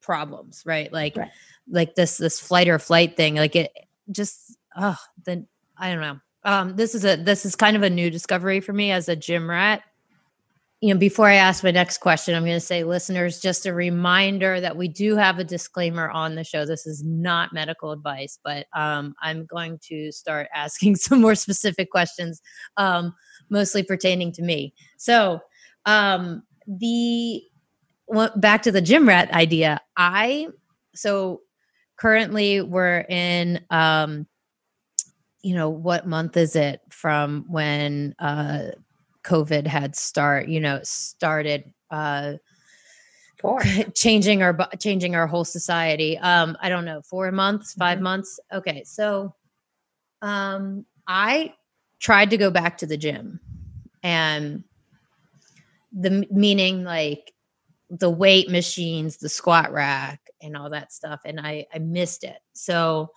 problems, 0.00 0.62
right? 0.64 0.92
Like, 0.92 1.16
right. 1.16 1.30
like 1.68 1.94
this 1.96 2.16
this 2.16 2.38
flight 2.38 2.68
or 2.68 2.78
flight 2.78 3.16
thing. 3.16 3.34
Like 3.34 3.56
it 3.56 3.72
just, 4.10 4.56
oh, 4.76 4.98
then 5.24 5.46
I 5.76 5.92
don't 5.92 6.00
know. 6.00 6.20
Um, 6.42 6.76
this 6.76 6.94
is 6.94 7.04
a 7.04 7.16
this 7.16 7.44
is 7.44 7.54
kind 7.56 7.76
of 7.76 7.82
a 7.82 7.90
new 7.90 8.10
discovery 8.10 8.60
for 8.60 8.72
me 8.72 8.92
as 8.92 9.08
a 9.08 9.16
gym 9.16 9.50
rat 9.50 9.82
you 10.80 10.94
know, 10.94 10.98
before 10.98 11.28
I 11.28 11.34
ask 11.34 11.62
my 11.62 11.70
next 11.70 11.98
question, 11.98 12.34
I'm 12.34 12.44
going 12.44 12.56
to 12.56 12.60
say, 12.60 12.84
listeners, 12.84 13.38
just 13.38 13.66
a 13.66 13.74
reminder 13.74 14.60
that 14.62 14.78
we 14.78 14.88
do 14.88 15.14
have 15.14 15.38
a 15.38 15.44
disclaimer 15.44 16.08
on 16.08 16.36
the 16.36 16.44
show. 16.44 16.64
This 16.64 16.86
is 16.86 17.04
not 17.04 17.52
medical 17.52 17.92
advice, 17.92 18.38
but 18.42 18.66
um, 18.74 19.14
I'm 19.20 19.44
going 19.44 19.78
to 19.88 20.10
start 20.10 20.48
asking 20.54 20.96
some 20.96 21.20
more 21.20 21.34
specific 21.34 21.90
questions, 21.90 22.40
um, 22.78 23.14
mostly 23.50 23.82
pertaining 23.82 24.32
to 24.32 24.42
me. 24.42 24.72
So, 24.96 25.40
um, 25.84 26.42
the 26.66 27.42
well, 28.06 28.32
back 28.36 28.62
to 28.62 28.72
the 28.72 28.80
gym 28.80 29.06
rat 29.06 29.30
idea. 29.32 29.80
I 29.96 30.48
so 30.94 31.42
currently 31.96 32.60
we're 32.62 33.00
in 33.08 33.60
um, 33.70 34.26
you 35.42 35.54
know 35.54 35.68
what 35.68 36.06
month 36.06 36.36
is 36.36 36.56
it 36.56 36.80
from 36.90 37.44
when 37.48 38.14
uh 38.18 38.70
COVID 39.24 39.66
had 39.66 39.96
start, 39.96 40.48
you 40.48 40.60
know, 40.60 40.80
started 40.82 41.72
uh 41.90 42.34
Four. 43.40 43.62
changing 43.94 44.42
our 44.42 44.56
changing 44.78 45.14
our 45.14 45.26
whole 45.26 45.44
society. 45.44 46.18
Um, 46.18 46.56
I 46.60 46.68
don't 46.68 46.84
know, 46.84 47.00
four 47.02 47.30
months, 47.32 47.72
5 47.74 47.96
mm-hmm. 47.96 48.04
months. 48.04 48.38
Okay, 48.52 48.84
so 48.84 49.34
um, 50.20 50.84
I 51.06 51.54
tried 51.98 52.30
to 52.30 52.36
go 52.36 52.50
back 52.50 52.78
to 52.78 52.86
the 52.86 52.98
gym, 52.98 53.40
and 54.02 54.62
the 55.92 56.26
meaning 56.30 56.84
like 56.84 57.32
the 57.88 58.10
weight 58.10 58.50
machines, 58.50 59.16
the 59.16 59.28
squat 59.28 59.72
rack, 59.72 60.20
and 60.42 60.56
all 60.56 60.68
that 60.70 60.92
stuff, 60.92 61.20
and 61.24 61.40
I 61.40 61.66
I 61.74 61.78
missed 61.78 62.24
it. 62.24 62.38
So 62.52 63.10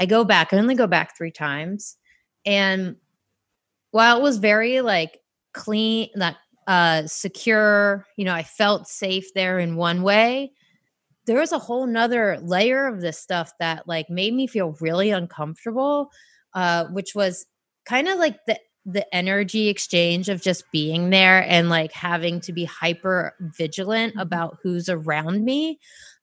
I 0.00 0.06
go 0.06 0.24
back. 0.24 0.52
I 0.52 0.58
only 0.58 0.74
go 0.74 0.88
back 0.88 1.16
three 1.16 1.30
times, 1.30 1.96
and 2.44 2.96
while 3.92 4.18
it 4.18 4.22
was 4.22 4.38
very 4.38 4.80
like 4.80 5.19
clean, 5.52 6.08
that 6.14 6.36
uh, 6.66 7.06
secure. 7.06 8.06
You 8.16 8.24
know, 8.24 8.34
I 8.34 8.42
felt 8.42 8.88
safe 8.88 9.32
there 9.34 9.58
in 9.58 9.76
one 9.76 10.02
way. 10.02 10.52
There 11.26 11.38
was 11.38 11.52
a 11.52 11.58
whole 11.58 11.86
nother 11.86 12.38
layer 12.42 12.86
of 12.86 13.00
this 13.00 13.18
stuff 13.18 13.52
that 13.60 13.86
like 13.86 14.08
made 14.10 14.34
me 14.34 14.46
feel 14.46 14.76
really 14.80 15.10
uncomfortable, 15.10 16.10
uh, 16.54 16.86
which 16.86 17.14
was 17.14 17.46
kind 17.84 18.08
of 18.08 18.18
like 18.18 18.44
the 18.46 18.58
the 18.86 19.14
energy 19.14 19.68
exchange 19.68 20.28
of 20.28 20.40
just 20.40 20.64
being 20.72 21.10
there 21.10 21.44
and 21.46 21.68
like 21.68 21.92
having 21.92 22.40
to 22.40 22.52
be 22.52 22.64
hyper 22.64 23.34
vigilant 23.40 24.12
mm-hmm. 24.12 24.20
about 24.20 24.58
who's 24.62 24.88
around 24.88 25.44
me. 25.44 25.78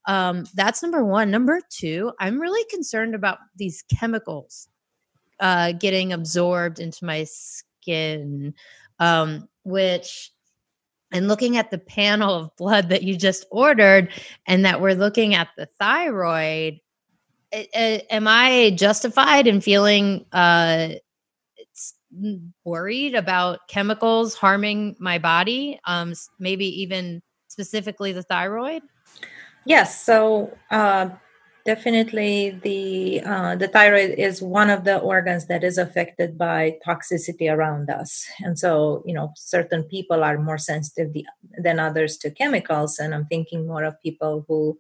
Um, 0.08 0.46
that's 0.56 0.82
number 0.82 1.04
one. 1.04 1.30
Number 1.30 1.62
two, 1.70 2.14
I'm 2.20 2.40
really 2.40 2.66
concerned 2.70 3.14
about 3.14 3.40
these 3.58 3.84
chemicals 3.94 4.70
uh, 5.40 5.74
getting 5.74 6.14
absorbed 6.14 6.80
into 6.80 7.06
my 7.06 7.26
skin 7.26 8.54
um, 9.00 9.48
which 9.64 10.32
and 11.12 11.28
looking 11.28 11.58
at 11.58 11.72
the 11.72 11.78
panel 11.78 12.34
of 12.34 12.56
blood 12.58 12.90
that 12.90 13.04
you 13.04 13.16
just 13.16 13.46
ordered 13.52 14.10
and 14.46 14.66
that 14.66 14.82
we're 14.82 14.94
looking 14.94 15.36
at 15.36 15.50
the 15.58 15.68
thyroid 15.80 16.80
am 17.54 18.28
i 18.28 18.72
justified 18.76 19.48
in 19.48 19.62
feeling 19.62 20.26
uh, 20.34 20.90
worried 22.64 23.16
about 23.16 23.68
chemicals 23.68 24.34
harming 24.34 24.96
my 25.00 25.18
body 25.18 25.80
um, 25.86 26.14
maybe 26.40 26.66
even 26.82 27.22
specifically 27.48 28.12
the 28.12 28.24
thyroid? 28.24 28.82
Yes 29.66 30.04
so 30.04 30.56
uh, 30.72 31.10
definitely 31.68 32.58
the 32.64 33.22
uh, 33.26 33.54
the 33.58 33.68
thyroid 33.68 34.12
is 34.18 34.42
one 34.42 34.70
of 34.70 34.86
the 34.86 34.98
organs 35.00 35.48
that 35.48 35.66
is 35.66 35.78
affected 35.78 36.38
by 36.38 36.80
toxicity 36.88 37.52
around 37.52 37.90
us. 37.90 38.26
And 38.40 38.58
so 38.58 39.04
you 39.06 39.14
know 39.14 39.34
certain 39.36 39.84
people 39.84 40.24
are 40.24 40.40
more 40.40 40.58
sensitive 40.58 41.12
than 41.62 41.78
others 41.78 42.16
to 42.20 42.32
chemicals. 42.32 42.98
And 43.00 43.14
i'm 43.14 43.26
thinking 43.26 43.68
more 43.68 43.84
of 43.84 44.02
people 44.02 44.46
who 44.48 44.78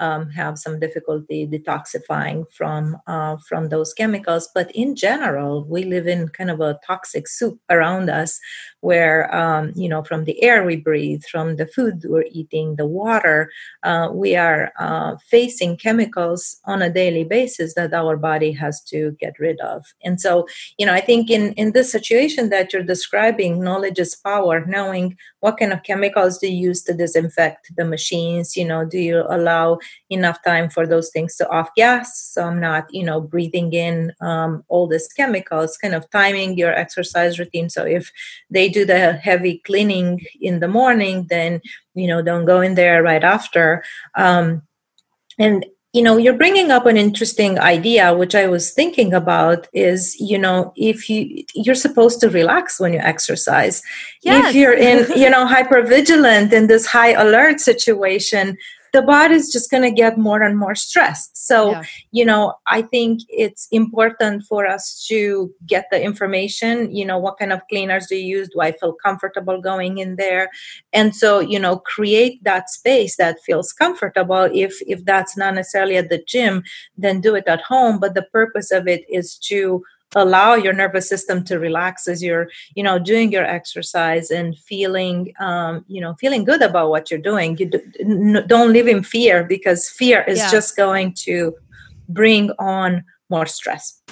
um, 0.00 0.30
have 0.30 0.58
some 0.58 0.80
difficulty 0.80 1.46
detoxifying 1.46 2.50
from 2.52 2.96
uh, 3.06 3.36
from 3.48 3.68
those 3.68 3.92
chemicals. 3.94 4.48
But 4.54 4.70
in 4.72 4.96
general, 4.96 5.64
we 5.64 5.84
live 5.84 6.06
in 6.08 6.28
kind 6.28 6.50
of 6.50 6.60
a 6.60 6.78
toxic 6.86 7.28
soup 7.28 7.60
around 7.68 8.10
us, 8.10 8.40
where 8.80 9.32
um, 9.34 9.72
you 9.76 9.88
know 9.88 10.02
from 10.02 10.24
the 10.24 10.42
air 10.42 10.64
we 10.64 10.76
breathe, 10.76 11.22
from 11.30 11.56
the 11.56 11.66
food 11.66 12.04
we're 12.04 12.24
eating, 12.32 12.76
the 12.76 12.86
water, 12.86 13.50
uh, 13.82 14.08
we 14.12 14.34
are 14.36 14.72
uh, 14.78 15.16
facing 15.28 15.76
chemicals 15.76 16.56
on 16.64 16.82
a 16.82 16.92
daily 16.92 17.24
basis 17.24 17.74
that 17.74 17.92
our 17.92 18.16
body 18.16 18.52
has 18.52 18.80
to 18.84 19.16
get 19.20 19.38
rid 19.38 19.60
of. 19.60 19.84
And 20.02 20.20
so, 20.20 20.46
you 20.78 20.86
know, 20.86 20.94
I 20.94 21.00
think 21.00 21.30
in 21.30 21.52
in 21.54 21.72
this 21.72 21.92
situation 21.92 22.48
that 22.50 22.72
you're 22.72 22.82
describing, 22.82 23.62
knowledge 23.62 23.98
is 23.98 24.14
power. 24.16 24.64
Knowing 24.64 25.16
what 25.40 25.58
kind 25.58 25.72
of 25.72 25.82
chemicals 25.82 26.38
do 26.38 26.46
you 26.48 26.68
use 26.68 26.82
to 26.84 26.94
disinfect 26.94 27.74
the 27.76 27.84
machines, 27.84 28.56
you 28.56 28.64
know, 28.64 28.84
do 28.84 28.98
you 28.98 29.24
allow 29.28 29.78
enough 30.08 30.42
time 30.44 30.68
for 30.68 30.86
those 30.86 31.10
things 31.10 31.36
to 31.36 31.48
off 31.48 31.70
gas. 31.76 32.20
So 32.20 32.44
i'm 32.44 32.60
not 32.60 32.92
you 32.92 33.04
know 33.04 33.20
breathing 33.20 33.72
in 33.72 34.12
um, 34.20 34.64
all 34.68 34.86
these 34.86 35.08
chemicals 35.08 35.76
kind 35.76 35.94
of 35.94 36.08
timing 36.10 36.56
your 36.56 36.72
exercise 36.72 37.38
routine. 37.38 37.68
So 37.70 37.84
if 37.84 38.10
they 38.50 38.68
do 38.68 38.84
the 38.84 39.12
heavy 39.12 39.58
cleaning 39.64 40.20
in 40.40 40.60
the 40.60 40.68
morning 40.68 41.26
then 41.28 41.60
you 41.94 42.06
know 42.06 42.22
don't 42.22 42.44
go 42.44 42.60
in 42.60 42.74
there 42.74 43.02
right 43.02 43.24
after. 43.24 43.82
Um, 44.14 44.62
and 45.38 45.64
you 45.92 46.02
know 46.02 46.16
you're 46.16 46.36
bringing 46.36 46.70
up 46.70 46.86
an 46.86 46.96
interesting 46.96 47.58
idea 47.58 48.14
which 48.14 48.34
i 48.34 48.46
was 48.46 48.72
thinking 48.72 49.12
about 49.12 49.66
is 49.72 50.18
you 50.20 50.38
know 50.38 50.72
if 50.76 51.10
you 51.10 51.44
you're 51.54 51.74
supposed 51.74 52.20
to 52.20 52.30
relax 52.30 52.78
when 52.78 52.92
you 52.92 53.00
exercise. 53.00 53.82
Yes. 54.22 54.50
if 54.50 54.54
you're 54.54 54.74
in 54.74 55.06
you 55.16 55.28
know 55.28 55.46
hyper 55.46 55.82
vigilant 55.82 56.52
in 56.52 56.68
this 56.68 56.86
high 56.86 57.12
alert 57.12 57.60
situation 57.60 58.56
the 58.92 59.02
body 59.02 59.34
is 59.34 59.52
just 59.52 59.70
going 59.70 59.82
to 59.82 59.90
get 59.90 60.18
more 60.18 60.42
and 60.42 60.58
more 60.58 60.74
stressed. 60.74 61.46
So, 61.46 61.70
yeah. 61.70 61.82
you 62.12 62.24
know, 62.24 62.54
I 62.66 62.82
think 62.82 63.20
it's 63.28 63.68
important 63.70 64.44
for 64.44 64.66
us 64.66 65.04
to 65.08 65.52
get 65.66 65.86
the 65.90 66.02
information, 66.02 66.94
you 66.94 67.04
know, 67.04 67.18
what 67.18 67.38
kind 67.38 67.52
of 67.52 67.60
cleaners 67.68 68.06
do 68.06 68.16
you 68.16 68.38
use? 68.38 68.48
Do 68.48 68.60
I 68.60 68.72
feel 68.72 68.94
comfortable 68.94 69.60
going 69.60 69.98
in 69.98 70.16
there? 70.16 70.50
And 70.92 71.14
so, 71.14 71.40
you 71.40 71.58
know, 71.58 71.78
create 71.78 72.42
that 72.44 72.70
space 72.70 73.16
that 73.16 73.38
feels 73.44 73.72
comfortable. 73.72 74.48
If 74.52 74.80
if 74.86 75.04
that's 75.04 75.36
not 75.36 75.54
necessarily 75.54 75.96
at 75.96 76.08
the 76.08 76.22
gym, 76.26 76.62
then 76.96 77.20
do 77.20 77.34
it 77.34 77.46
at 77.46 77.62
home. 77.62 78.00
But 78.00 78.14
the 78.14 78.26
purpose 78.32 78.70
of 78.70 78.88
it 78.88 79.04
is 79.08 79.36
to 79.48 79.82
allow 80.14 80.54
your 80.54 80.72
nervous 80.72 81.08
system 81.08 81.44
to 81.44 81.58
relax 81.58 82.08
as 82.08 82.22
you're 82.22 82.48
you 82.74 82.82
know 82.82 82.98
doing 82.98 83.30
your 83.30 83.44
exercise 83.44 84.30
and 84.30 84.58
feeling 84.58 85.32
um, 85.40 85.84
you 85.88 86.00
know 86.00 86.14
feeling 86.14 86.44
good 86.44 86.62
about 86.62 86.90
what 86.90 87.10
you're 87.10 87.20
doing. 87.20 87.56
You 87.58 87.70
don't 88.46 88.72
live 88.72 88.88
in 88.88 89.02
fear 89.02 89.44
because 89.44 89.88
fear 89.88 90.22
is 90.26 90.38
yeah. 90.38 90.50
just 90.50 90.76
going 90.76 91.14
to 91.24 91.54
bring 92.08 92.50
on 92.58 93.04
more 93.28 93.46
stress. 93.46 94.02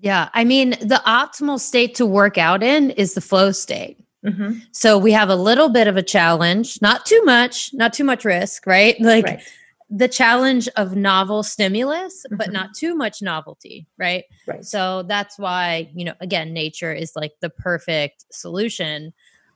Yeah 0.00 0.28
i 0.32 0.44
mean 0.44 0.70
the 0.80 1.02
optimal 1.06 1.58
state 1.58 1.94
to 1.96 2.06
work 2.06 2.38
out 2.38 2.62
in 2.62 2.90
is 2.92 3.14
the 3.14 3.20
flow 3.20 3.52
state. 3.52 3.98
Mm-hmm. 4.24 4.58
so 4.72 4.98
we 4.98 5.12
have 5.12 5.28
a 5.28 5.36
little 5.36 5.68
bit 5.68 5.86
of 5.86 5.96
a 5.96 6.02
challenge 6.02 6.82
not 6.82 7.06
too 7.06 7.22
much 7.24 7.70
not 7.72 7.92
too 7.92 8.02
much 8.02 8.24
risk 8.24 8.66
right? 8.66 9.00
Like 9.00 9.24
right 9.24 9.42
the 9.90 10.08
challenge 10.08 10.68
of 10.76 10.96
novel 10.96 11.42
stimulus 11.42 12.24
mm-hmm. 12.26 12.36
but 12.36 12.52
not 12.52 12.74
too 12.74 12.94
much 12.94 13.22
novelty 13.22 13.86
right? 13.96 14.24
Right. 14.46 14.64
So 14.64 15.02
that's 15.04 15.38
why 15.38 15.90
you 15.94 16.04
know 16.04 16.14
again 16.20 16.52
nature 16.52 16.92
is 16.92 17.12
like 17.16 17.32
the 17.40 17.50
perfect 17.50 18.26
solution. 18.30 19.12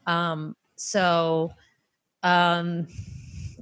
Um 0.06 0.56
so 0.76 1.52
um 2.22 2.86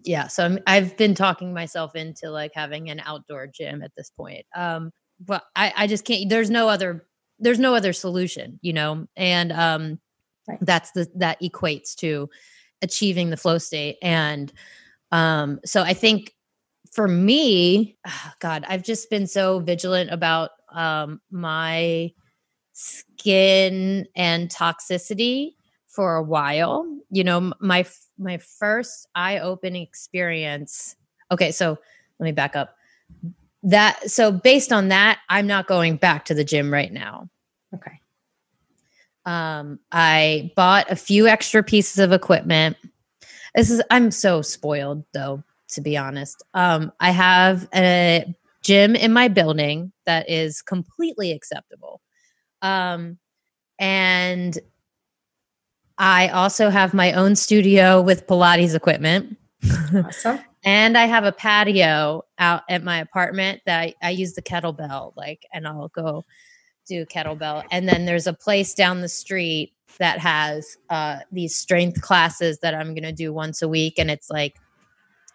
yeah 0.05 0.27
so 0.29 0.59
i 0.67 0.75
have 0.77 0.97
been 0.97 1.15
talking 1.15 1.53
myself 1.53 1.95
into 1.97 2.31
like 2.31 2.53
having 2.55 2.89
an 2.89 3.01
outdoor 3.05 3.47
gym 3.47 3.83
at 3.83 3.93
this 3.97 4.11
point. 4.11 4.47
Um 4.55 4.93
but 5.19 5.45
i 5.57 5.73
i 5.77 5.87
just 5.87 6.05
can't 6.05 6.29
there's 6.29 6.51
no 6.51 6.69
other 6.69 7.05
there's 7.39 7.59
no 7.59 7.75
other 7.75 7.93
solution 7.93 8.59
you 8.63 8.73
know? 8.73 9.07
And 9.17 9.51
um 9.53 9.99
right. 10.49 10.59
that's 10.63 10.93
the 10.93 11.09
that 11.17 11.41
equates 11.43 11.95
to 11.97 12.31
achieving 12.81 13.31
the 13.31 13.37
flow 13.37 13.59
state. 13.59 13.99
And 14.03 14.53
um 15.11 15.59
so 15.65 15.83
i 15.83 15.93
think 15.93 16.33
for 16.91 17.07
me, 17.07 17.97
oh 18.07 18.33
God, 18.41 18.65
I've 18.69 18.83
just 18.83 19.11
been 19.11 19.27
so 19.27 19.61
vigilant 19.61 20.11
about 20.11 20.51
um, 20.73 21.21
my 21.31 22.13
skin 22.73 24.07
and 24.17 24.49
toxicity 24.49 25.55
for 25.89 26.17
a 26.17 26.23
while. 26.23 26.87
You 27.11 27.25
know, 27.25 27.53
my 27.61 27.87
my 28.19 28.39
first 28.39 29.09
eye-opening 29.15 29.83
experience. 29.83 30.97
Okay, 31.31 31.53
so 31.53 31.79
let 32.19 32.25
me 32.25 32.33
back 32.33 32.57
up. 32.57 32.77
That 33.63 34.11
so 34.11 34.33
based 34.33 34.73
on 34.73 34.89
that, 34.89 35.21
I'm 35.29 35.47
not 35.47 35.67
going 35.67 35.97
back 35.97 36.25
to 36.27 36.35
the 36.35 36.45
gym 36.45 36.73
right 36.73 36.93
now. 36.93 37.29
Okay. 37.75 38.01
Um, 39.27 39.79
I 39.93 40.51
bought 40.57 40.91
a 40.91 40.97
few 40.97 41.29
extra 41.29 41.63
pieces 41.63 41.99
of 41.99 42.13
equipment. 42.13 42.77
This 43.55 43.71
is 43.71 43.83
I'm 43.91 44.11
so 44.11 44.43
spoiled 44.43 45.05
though 45.13 45.45
to 45.73 45.81
be 45.81 45.97
honest. 45.97 46.43
Um, 46.55 46.93
I 47.01 47.11
have 47.11 47.69
a 47.75 48.35
gym 48.63 48.95
in 48.95 49.13
my 49.13 49.29
building 49.29 49.93
that 50.07 50.29
is 50.29 50.63
completely 50.63 51.33
acceptable. 51.33 52.01
Um, 52.63 53.19
and 53.79 54.59
I 55.99 56.29
also 56.29 56.71
have 56.71 56.95
my 56.95 57.13
own 57.13 57.37
studio 57.37 58.01
with 58.01 58.27
Pilates 58.27 58.75
equipment. 58.75 59.37
Awesome. 59.95 60.41
and 60.65 60.97
I 60.97 61.07
have 61.07 61.25
a 61.25 61.33
patio 61.33 62.25
out 62.39 62.63
at 62.69 62.83
my 62.83 62.99
apartment 62.99 63.63
that 63.67 63.81
I, 63.81 63.95
I 64.03 64.11
use 64.11 64.35
the 64.35 64.43
kettlebell, 64.43 65.13
like, 65.17 65.47
and 65.53 65.67
I'll 65.67 65.89
go 65.89 66.25
do 66.87 67.07
kettlebell. 67.07 67.65
And 67.71 67.89
then 67.89 68.05
there's 68.05 68.27
a 68.27 68.33
place 68.33 68.75
down 68.75 69.01
the 69.01 69.09
street 69.09 69.75
that 69.99 70.19
has 70.19 70.77
uh, 70.89 71.19
these 71.31 71.57
strength 71.57 72.01
classes 72.01 72.59
that 72.61 72.75
I'm 72.75 72.95
going 72.95 73.03
to 73.03 73.13
do 73.13 73.33
once 73.33 73.63
a 73.63 73.69
week. 73.69 73.99
And 73.99 74.11
it's 74.11 74.31
like 74.31 74.57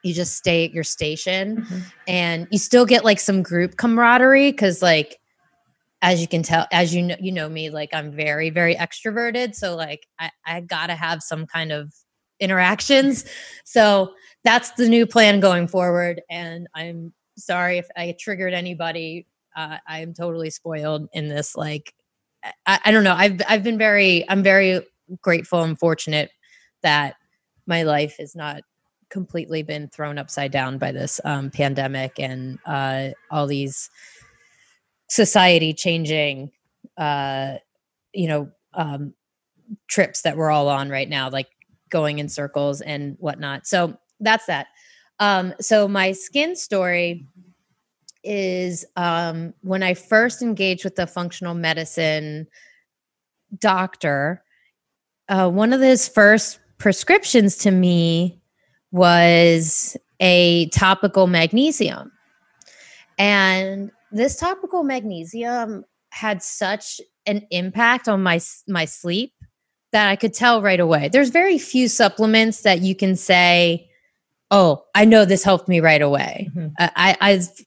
you 0.05 0.13
just 0.13 0.37
stay 0.37 0.65
at 0.65 0.71
your 0.71 0.83
station 0.83 1.57
mm-hmm. 1.57 1.79
and 2.07 2.47
you 2.51 2.57
still 2.57 2.85
get 2.85 3.03
like 3.03 3.19
some 3.19 3.41
group 3.41 3.77
camaraderie 3.77 4.51
because 4.51 4.81
like 4.81 5.17
as 6.01 6.21
you 6.21 6.27
can 6.27 6.43
tell 6.43 6.67
as 6.71 6.93
you 6.93 7.01
know 7.01 7.15
you 7.19 7.31
know 7.31 7.49
me 7.49 7.69
like 7.69 7.89
i'm 7.93 8.11
very 8.11 8.49
very 8.49 8.75
extroverted 8.75 9.55
so 9.55 9.75
like 9.75 10.05
i, 10.19 10.29
I 10.45 10.61
gotta 10.61 10.93
have 10.93 11.23
some 11.23 11.47
kind 11.47 11.71
of 11.71 11.91
interactions. 12.39 13.25
So 13.63 14.13
that's 14.43 14.71
the 14.71 14.87
new 14.87 15.05
plan 15.05 15.39
going 15.39 15.67
forward 15.67 16.21
and 16.29 16.67
i'm 16.75 17.13
sorry 17.37 17.77
if 17.77 17.87
i 17.97 18.15
triggered 18.19 18.53
anybody. 18.53 19.27
Uh, 19.55 19.77
i 19.87 19.99
am 19.99 20.13
totally 20.13 20.49
spoiled 20.49 21.07
in 21.13 21.29
this 21.29 21.55
like 21.55 21.93
I, 22.65 22.79
I 22.85 22.91
don't 22.91 23.03
know. 23.03 23.15
I've 23.15 23.41
i've 23.47 23.63
been 23.63 23.77
very 23.77 24.29
i'm 24.29 24.43
very 24.43 24.81
grateful 25.21 25.63
and 25.63 25.79
fortunate 25.79 26.29
that 26.83 27.15
my 27.65 27.83
life 27.83 28.17
is 28.19 28.35
not 28.35 28.61
completely 29.09 29.63
been 29.63 29.87
thrown 29.89 30.17
upside 30.17 30.51
down 30.51 30.77
by 30.77 30.91
this 30.91 31.21
um, 31.25 31.49
pandemic 31.49 32.19
and 32.19 32.59
uh, 32.65 33.09
all 33.31 33.47
these 33.47 33.89
society 35.09 35.73
changing, 35.73 36.51
uh, 36.97 37.55
you 38.13 38.27
know, 38.27 38.49
um, 38.73 39.13
trips 39.87 40.21
that 40.21 40.37
we're 40.37 40.51
all 40.51 40.69
on 40.69 40.89
right 40.89 41.09
now, 41.09 41.29
like 41.29 41.47
going 41.89 42.19
in 42.19 42.29
circles 42.29 42.81
and 42.81 43.15
whatnot. 43.19 43.65
So 43.67 43.97
that's 44.19 44.45
that. 44.45 44.67
Um, 45.19 45.53
so 45.61 45.87
my 45.87 46.11
skin 46.11 46.55
story 46.55 47.25
is 48.23 48.85
um, 48.95 49.53
when 49.61 49.83
I 49.83 49.93
first 49.93 50.41
engaged 50.41 50.83
with 50.83 50.95
the 50.95 51.07
functional 51.07 51.53
medicine 51.53 52.47
doctor. 53.59 54.43
Uh, 55.29 55.49
one 55.49 55.73
of 55.73 55.81
his 55.81 56.07
first 56.07 56.59
prescriptions 56.77 57.55
to 57.57 57.71
me 57.71 58.39
was 58.95 59.97
a 60.21 60.69
topical 60.69 61.27
magnesium. 61.27 62.13
And 63.17 63.91
this 64.11 64.37
topical 64.37 64.83
magnesium 64.83 65.83
had 66.11 66.41
such 66.41 67.01
an 67.25 67.45
impact 67.51 68.07
on 68.07 68.23
my 68.23 68.39
my 68.67 68.85
sleep 68.85 69.33
that 69.91 70.07
I 70.07 70.15
could 70.15 70.33
tell 70.33 70.61
right 70.61 70.79
away. 70.79 71.09
There's 71.09 71.29
very 71.29 71.57
few 71.57 71.89
supplements 71.89 72.61
that 72.61 72.81
you 72.81 72.95
can 72.95 73.17
say, 73.17 73.89
"Oh, 74.49 74.85
I 74.95 75.03
know 75.03 75.25
this 75.25 75.43
helped 75.43 75.67
me 75.67 75.81
right 75.81 76.01
away." 76.01 76.49
Mm-hmm. 76.55 76.67
I, 76.79 77.17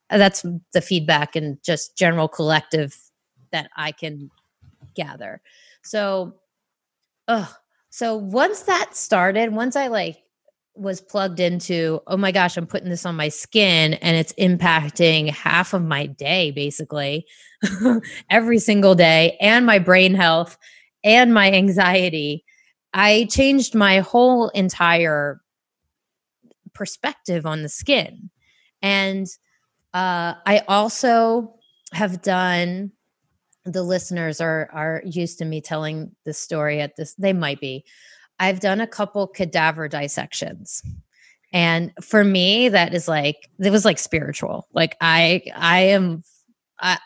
I 0.09 0.17
that's 0.17 0.47
the 0.73 0.81
feedback 0.81 1.37
and 1.37 1.63
just 1.63 1.97
general 1.99 2.29
collective 2.29 2.97
that 3.53 3.69
I 3.77 3.93
can 3.93 4.31
gather. 4.95 5.43
So, 5.83 6.37
oh, 7.29 7.55
so 7.91 8.17
once 8.17 8.63
that 8.63 8.97
started, 8.97 9.53
once 9.53 9.77
I 9.77 9.89
like 9.89 10.23
was 10.79 11.01
plugged 11.01 11.41
into, 11.41 12.01
oh 12.07 12.17
my 12.17 12.33
gosh, 12.33 12.57
I'm 12.57 12.67
putting 12.67 12.89
this 12.89 13.05
on 13.05 13.17
my 13.17 13.29
skin 13.29 13.95
and 13.95 14.17
it's 14.17 14.33
impacting 14.35 15.31
half 15.31 15.75
of 15.75 15.83
my 15.83 16.07
day 16.07 16.51
basically 16.51 17.27
every 18.31 18.59
single 18.59 18.95
day 18.95 19.37
and 19.41 19.67
my 19.67 19.79
brain 19.79 20.15
health 20.15 20.57
and 21.03 21.35
my 21.35 21.51
anxiety. 21.51 22.45
I 22.95 23.27
changed 23.31 23.75
my 23.75 23.99
whole 23.99 24.49
entire 24.51 25.41
perspective 26.75 27.45
on 27.45 27.63
the 27.63 27.69
skin. 27.69 28.31
And 28.81 29.27
uh, 29.93 30.35
I 30.47 30.63
also 30.69 31.55
have 31.93 32.23
done 32.23 32.93
the 33.65 33.83
listeners 33.83 34.41
are 34.41 34.71
are 34.73 35.03
used 35.05 35.39
to 35.39 35.45
me 35.45 35.61
telling 35.61 36.13
this 36.25 36.39
story 36.39 36.81
at 36.81 36.97
this 36.97 37.15
they 37.15 37.33
might 37.33 37.61
be 37.61 37.85
i've 38.41 38.61
done 38.61 38.81
a 38.81 38.87
couple 38.87 39.27
cadaver 39.27 39.89
dissections. 39.89 40.83
And 41.53 41.93
for 42.03 42.25
me 42.25 42.69
that 42.69 42.95
is 42.95 43.09
like 43.09 43.49
it 43.59 43.71
was 43.71 43.85
like 43.85 43.99
spiritual. 43.99 44.69
Like 44.73 44.97
i 45.01 45.43
i 45.57 45.81
am 45.81 46.23
i, 46.81 46.99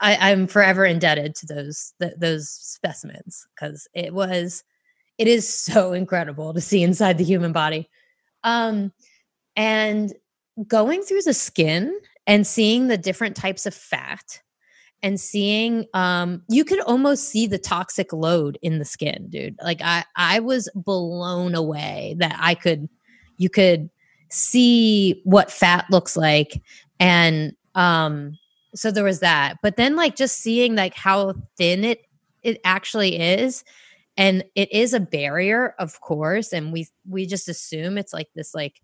I 0.00 0.30
i'm 0.30 0.46
forever 0.46 0.84
indebted 0.84 1.34
to 1.36 1.46
those 1.46 1.92
th- 2.00 2.14
those 2.18 2.48
specimens 2.48 3.46
because 3.54 3.86
it 3.94 4.14
was 4.14 4.64
it 5.18 5.28
is 5.28 5.48
so 5.48 5.92
incredible 6.02 6.54
to 6.54 6.60
see 6.60 6.82
inside 6.82 7.18
the 7.18 7.24
human 7.24 7.52
body. 7.52 7.88
Um 8.42 8.92
and 9.54 10.12
going 10.66 11.02
through 11.02 11.22
the 11.22 11.34
skin 11.34 11.98
and 12.26 12.46
seeing 12.46 12.88
the 12.88 12.98
different 12.98 13.36
types 13.36 13.66
of 13.66 13.74
fat 13.74 14.40
and 15.02 15.20
seeing 15.20 15.86
um 15.94 16.42
you 16.48 16.64
could 16.64 16.80
almost 16.80 17.28
see 17.28 17.46
the 17.46 17.58
toxic 17.58 18.12
load 18.12 18.58
in 18.62 18.78
the 18.78 18.84
skin 18.84 19.26
dude. 19.28 19.56
Like 19.62 19.80
i 19.82 20.04
i 20.16 20.40
was 20.40 20.68
blown 20.74 21.54
away 21.54 22.16
that 22.18 22.36
i 22.40 22.54
could 22.54 22.88
you 23.38 23.48
could 23.50 23.90
see 24.30 25.20
what 25.24 25.50
fat 25.50 25.86
looks 25.90 26.16
like 26.16 26.62
and 27.00 27.52
um 27.74 28.38
so 28.74 28.90
there 28.90 29.04
was 29.04 29.20
that. 29.20 29.58
But 29.62 29.76
then 29.76 29.96
like 29.96 30.16
just 30.16 30.38
seeing 30.38 30.74
like 30.74 30.94
how 30.94 31.34
thin 31.56 31.84
it 31.84 32.06
it 32.42 32.60
actually 32.64 33.18
is 33.18 33.64
and 34.16 34.44
it 34.54 34.72
is 34.72 34.94
a 34.94 35.00
barrier 35.00 35.74
of 35.78 36.00
course 36.00 36.52
and 36.52 36.72
we 36.72 36.88
we 37.08 37.26
just 37.26 37.48
assume 37.48 37.98
it's 37.98 38.12
like 38.12 38.28
this 38.34 38.54
like 38.54 38.80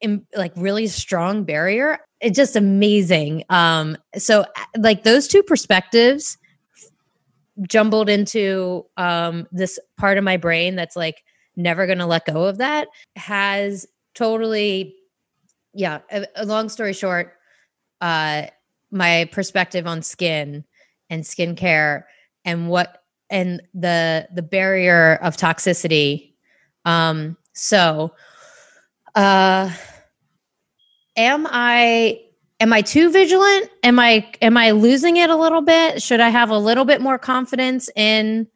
in, 0.00 0.26
like 0.34 0.52
really 0.56 0.88
strong 0.88 1.44
barrier 1.44 1.98
it's 2.20 2.36
just 2.36 2.56
amazing. 2.56 3.44
Um 3.50 3.96
so 4.16 4.44
like 4.78 5.04
those 5.04 5.28
two 5.28 5.42
perspectives 5.42 6.38
jumbled 7.62 8.08
into 8.08 8.84
um 8.96 9.46
this 9.52 9.78
part 9.96 10.18
of 10.18 10.24
my 10.24 10.36
brain 10.36 10.76
that's 10.76 10.96
like 10.96 11.22
never 11.56 11.86
going 11.86 11.98
to 11.98 12.06
let 12.06 12.26
go 12.26 12.44
of 12.44 12.58
that 12.58 12.86
has 13.16 13.86
totally 14.14 14.94
yeah 15.72 16.00
a, 16.10 16.26
a 16.36 16.44
long 16.44 16.68
story 16.68 16.92
short 16.92 17.32
uh 18.02 18.42
my 18.90 19.28
perspective 19.32 19.86
on 19.86 20.02
skin 20.02 20.64
and 21.10 21.22
skincare 21.22 22.04
and 22.44 22.68
what 22.68 23.02
and 23.30 23.62
the 23.74 24.28
the 24.34 24.42
barrier 24.42 25.16
of 25.16 25.36
toxicity. 25.36 26.32
Um 26.84 27.36
so 27.52 28.12
uh 29.14 29.72
am 31.16 31.46
i 31.50 32.20
am 32.60 32.72
i 32.72 32.82
too 32.82 33.10
vigilant? 33.10 33.70
Am 33.82 33.98
i 33.98 34.28
am 34.42 34.56
i 34.56 34.70
losing 34.70 35.16
it 35.16 35.30
a 35.30 35.36
little 35.36 35.62
bit? 35.62 36.02
Should 36.02 36.20
i 36.20 36.28
have 36.28 36.50
a 36.50 36.58
little 36.58 36.84
bit 36.84 37.00
more 37.00 37.18
confidence 37.18 37.88
in 37.96 38.46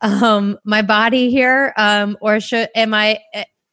um 0.00 0.58
my 0.64 0.82
body 0.82 1.30
here? 1.30 1.72
Um 1.76 2.16
or 2.20 2.40
should 2.40 2.68
am 2.74 2.94
i 2.94 3.18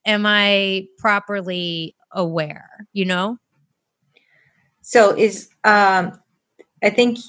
am 0.05 0.25
i 0.25 0.87
properly 0.97 1.95
aware 2.11 2.87
you 2.93 3.05
know? 3.05 3.37
So 4.81 5.15
is 5.15 5.49
um 5.63 6.19
i 6.83 6.89
think 6.89 7.19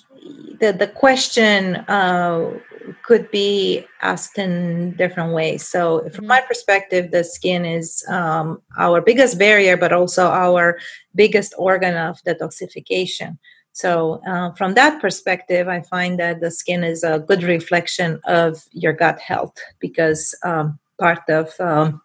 the 0.60 0.72
the 0.72 0.86
question 0.86 1.76
uh 1.76 2.58
could 3.02 3.30
be 3.30 3.84
asked 4.02 4.38
in 4.38 4.92
different 4.96 5.34
ways. 5.34 5.66
So, 5.66 6.00
from 6.00 6.10
mm-hmm. 6.10 6.26
my 6.26 6.40
perspective, 6.40 7.10
the 7.10 7.24
skin 7.24 7.64
is 7.64 8.04
um, 8.08 8.62
our 8.78 9.00
biggest 9.00 9.38
barrier, 9.38 9.76
but 9.76 9.92
also 9.92 10.26
our 10.28 10.78
biggest 11.14 11.54
organ 11.58 11.96
of 11.96 12.22
detoxification. 12.24 13.38
So, 13.72 14.20
uh, 14.26 14.52
from 14.54 14.74
that 14.74 15.00
perspective, 15.00 15.68
I 15.68 15.82
find 15.82 16.18
that 16.18 16.40
the 16.40 16.50
skin 16.50 16.82
is 16.82 17.04
a 17.04 17.20
good 17.20 17.42
reflection 17.42 18.20
of 18.24 18.64
your 18.72 18.92
gut 18.92 19.20
health 19.20 19.56
because 19.78 20.34
um, 20.44 20.78
part 20.98 21.22
of 21.28 21.52
um, 21.60 22.00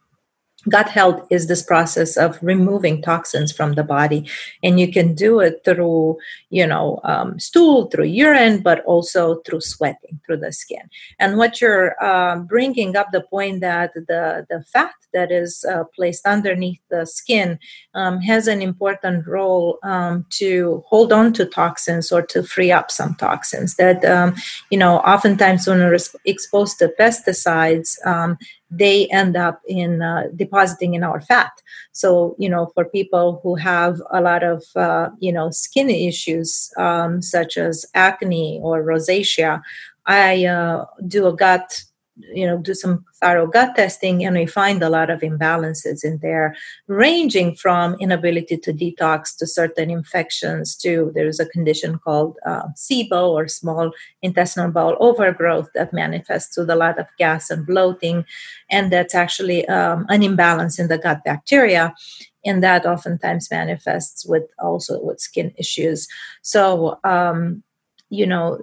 gut 0.69 0.89
health 0.89 1.25
is 1.29 1.47
this 1.47 1.61
process 1.61 2.17
of 2.17 2.39
removing 2.41 3.01
toxins 3.01 3.51
from 3.51 3.73
the 3.73 3.83
body 3.83 4.27
and 4.63 4.79
you 4.79 4.91
can 4.91 5.13
do 5.13 5.39
it 5.39 5.61
through 5.65 6.17
you 6.49 6.65
know 6.65 6.99
um, 7.03 7.39
stool 7.39 7.87
through 7.87 8.05
urine 8.05 8.61
but 8.61 8.83
also 8.85 9.35
through 9.41 9.61
sweating 9.61 10.19
through 10.25 10.37
the 10.37 10.51
skin. 10.51 10.89
And 11.19 11.37
what 11.37 11.61
you're 11.61 11.95
uh, 12.03 12.37
bringing 12.39 12.95
up 12.95 13.07
the 13.11 13.21
point 13.21 13.61
that 13.61 13.93
the 13.93 14.45
the 14.49 14.63
fat 14.71 14.93
that 15.13 15.31
is 15.31 15.63
uh, 15.65 15.83
placed 15.95 16.25
underneath 16.25 16.81
the 16.89 17.05
skin 17.05 17.59
um, 17.93 18.19
has 18.21 18.47
an 18.47 18.61
important 18.61 19.27
role 19.27 19.77
um, 19.83 20.25
to 20.31 20.83
hold 20.87 21.13
on 21.13 21.33
to 21.33 21.45
toxins 21.45 22.11
or 22.11 22.21
to 22.23 22.43
free 22.43 22.71
up 22.71 22.89
some 22.89 23.15
toxins 23.15 23.75
that 23.75 24.03
um, 24.05 24.35
you 24.71 24.77
know 24.77 24.97
oftentimes 24.97 25.67
when 25.67 25.79
we're 25.79 25.97
exposed 26.25 26.79
to 26.79 26.93
pesticides 26.99 28.03
um, 28.05 28.37
they 28.75 29.07
end 29.07 29.35
up 29.35 29.61
in 29.67 30.01
uh, 30.01 30.23
depositing 30.35 30.95
in 30.95 31.03
our 31.03 31.21
fat. 31.21 31.51
So, 31.91 32.35
you 32.39 32.49
know, 32.49 32.71
for 32.73 32.85
people 32.85 33.39
who 33.43 33.55
have 33.55 34.01
a 34.11 34.19
lot 34.19 34.43
of, 34.43 34.63
uh, 34.75 35.09
you 35.19 35.31
know, 35.31 35.51
skin 35.51 35.89
issues 35.89 36.71
um, 36.77 37.21
such 37.21 37.57
as 37.57 37.85
acne 37.93 38.59
or 38.63 38.83
rosacea, 38.83 39.61
I 40.05 40.45
uh, 40.45 40.85
do 41.07 41.27
a 41.27 41.35
gut 41.35 41.83
you 42.17 42.45
know 42.45 42.57
do 42.57 42.73
some 42.73 43.03
thorough 43.19 43.47
gut 43.47 43.75
testing 43.75 44.23
and 44.23 44.35
we 44.35 44.45
find 44.45 44.83
a 44.83 44.89
lot 44.89 45.09
of 45.09 45.21
imbalances 45.21 46.03
in 46.03 46.19
there 46.21 46.55
ranging 46.87 47.55
from 47.55 47.95
inability 47.99 48.55
to 48.57 48.71
detox 48.71 49.35
to 49.35 49.47
certain 49.47 49.89
infections 49.89 50.75
to 50.75 51.11
there's 51.15 51.39
a 51.39 51.45
condition 51.47 51.97
called 51.97 52.37
uh, 52.45 52.67
sibo 52.75 53.29
or 53.29 53.47
small 53.47 53.91
intestinal 54.21 54.69
bowel 54.69 54.95
overgrowth 54.99 55.69
that 55.73 55.91
manifests 55.91 56.55
with 56.55 56.69
a 56.69 56.75
lot 56.75 56.99
of 56.99 57.07
gas 57.17 57.49
and 57.49 57.65
bloating 57.65 58.23
and 58.69 58.91
that's 58.93 59.15
actually 59.15 59.67
um, 59.67 60.05
an 60.09 60.21
imbalance 60.21 60.77
in 60.77 60.89
the 60.89 60.99
gut 60.99 61.23
bacteria 61.25 61.93
and 62.45 62.63
that 62.63 62.85
oftentimes 62.85 63.49
manifests 63.49 64.25
with 64.25 64.43
also 64.59 65.01
with 65.01 65.19
skin 65.19 65.53
issues. 65.57 66.07
So 66.41 66.99
um, 67.03 67.63
you 68.13 68.27
know 68.27 68.59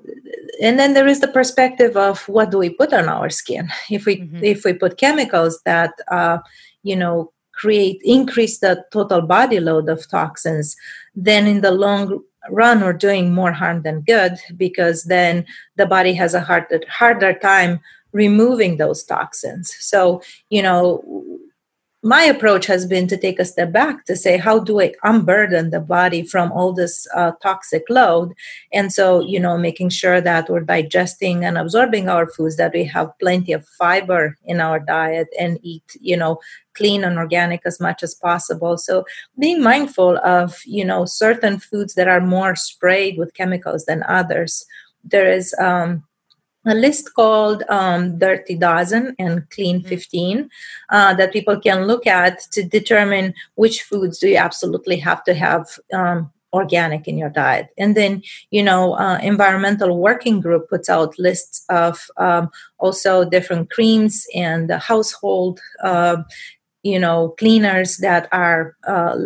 and 0.63 0.79
then 0.79 0.95
there 0.95 1.09
is 1.09 1.21
the 1.21 1.29
perspective 1.29 1.97
of 1.97 2.29
what 2.29 2.51
do 2.51 2.59
we 2.59 2.71
put 2.71 2.93
on 2.93 3.09
our 3.09 3.29
skin 3.29 3.69
if 3.91 4.07
we 4.07 4.19
mm-hmm. 4.19 4.45
if 4.45 4.65
we 4.65 4.73
put 4.73 4.99
chemicals 4.99 5.61
that 5.65 5.93
uh, 6.11 6.39
you 6.83 6.97
know 6.97 7.33
create 7.53 8.01
increase 8.05 8.59
the 8.61 8.83
total 8.93 9.21
body 9.21 9.61
load 9.61 9.89
of 9.89 10.09
toxins 10.09 10.77
then 11.15 11.47
in 11.47 11.61
the 11.61 11.71
long 11.71 12.21
run 12.51 12.81
we're 12.81 12.93
doing 12.93 13.35
more 13.35 13.53
harm 13.53 13.83
than 13.83 14.01
good 14.03 14.39
because 14.57 15.05
then 15.05 15.45
the 15.77 15.85
body 15.85 16.15
has 16.15 16.33
a 16.33 16.41
harder 16.41 16.81
harder 16.89 17.35
time 17.35 17.81
removing 18.13 18.77
those 18.77 19.05
toxins 19.05 19.75
so 19.79 20.23
you 20.49 20.63
know 20.63 21.03
my 22.03 22.23
approach 22.23 22.65
has 22.67 22.87
been 22.87 23.07
to 23.09 23.17
take 23.17 23.39
a 23.39 23.45
step 23.45 23.73
back 23.73 24.07
to 24.07 24.17
say 24.17 24.39
how 24.39 24.59
do 24.59 24.81
i 24.81 24.93
unburden 25.05 25.69
the 25.71 25.81
body 25.81 26.23
from 26.23 26.51
all 26.53 26.73
this 26.73 27.07
uh, 27.15 27.33
toxic 27.43 27.85
load? 27.91 28.33
And 28.73 28.93
so 28.93 29.21
you 29.21 29.39
know 29.39 29.59
making 29.59 29.91
sure 29.91 30.21
that 30.21 30.49
we're 30.49 30.61
digesting 30.61 31.45
and 31.45 31.59
absorbing 31.59 32.09
our 32.09 32.27
foods 32.27 32.57
that 32.57 32.73
we 32.73 32.85
have 32.85 33.19
plenty 33.19 33.53
of 33.53 33.67
fiber 33.67 34.37
in 34.45 34.61
our 34.61 34.81
diet 34.81 35.29
and 35.39 35.59
eat 35.63 35.85
you 36.01 36.17
know 36.17 36.39
clean 36.75 37.05
and 37.05 37.19
organic 37.19 37.63
as 37.67 37.81
much 37.81 38.03
as 38.03 38.15
possible. 38.15 38.79
So 38.79 39.05
being 39.39 39.63
mindful 39.63 40.19
of 40.19 40.59
you 40.65 40.85
know 40.85 41.05
certain 41.05 41.59
foods 41.59 41.95
that 41.95 42.09
are 42.09 42.21
more 42.21 42.57
sprayed 42.57 43.19
with 43.19 43.35
chemicals 43.35 43.85
than 43.85 44.03
others. 44.05 44.65
There 45.05 45.31
is 45.31 45.55
um, 45.59 46.05
a 46.67 46.75
list 46.75 47.15
called 47.15 47.63
um, 47.69 48.19
Dirty 48.19 48.55
Dozen 48.55 49.15
and 49.19 49.49
Clean 49.51 49.81
mm-hmm. 49.81 49.89
15 49.89 50.51
uh, 50.91 51.15
that 51.15 51.33
people 51.33 51.59
can 51.59 51.87
look 51.87 52.07
at 52.07 52.41
to 52.53 52.63
determine 52.63 53.35
which 53.55 53.83
foods 53.83 54.19
do 54.19 54.29
you 54.29 54.37
absolutely 54.37 54.97
have 54.97 55.25
to 55.25 55.35
have 55.35 55.79
um, 55.93 56.31
organic 56.53 57.07
in 57.07 57.17
your 57.17 57.31
diet. 57.31 57.69
And 57.79 57.97
then, 57.97 58.23
you 58.51 58.63
know, 58.63 58.95
uh, 58.95 59.19
Environmental 59.23 59.97
Working 59.99 60.41
Group 60.41 60.69
puts 60.69 60.89
out 60.89 61.19
lists 61.19 61.65
of 61.69 62.11
um, 62.17 62.51
also 62.79 63.25
different 63.25 63.71
creams 63.71 64.27
and 64.35 64.71
household, 64.73 65.61
uh, 65.83 66.23
you 66.83 66.99
know, 66.99 67.35
cleaners 67.39 67.99
that 67.99 68.29
are 68.33 68.77
uh, 68.87 69.17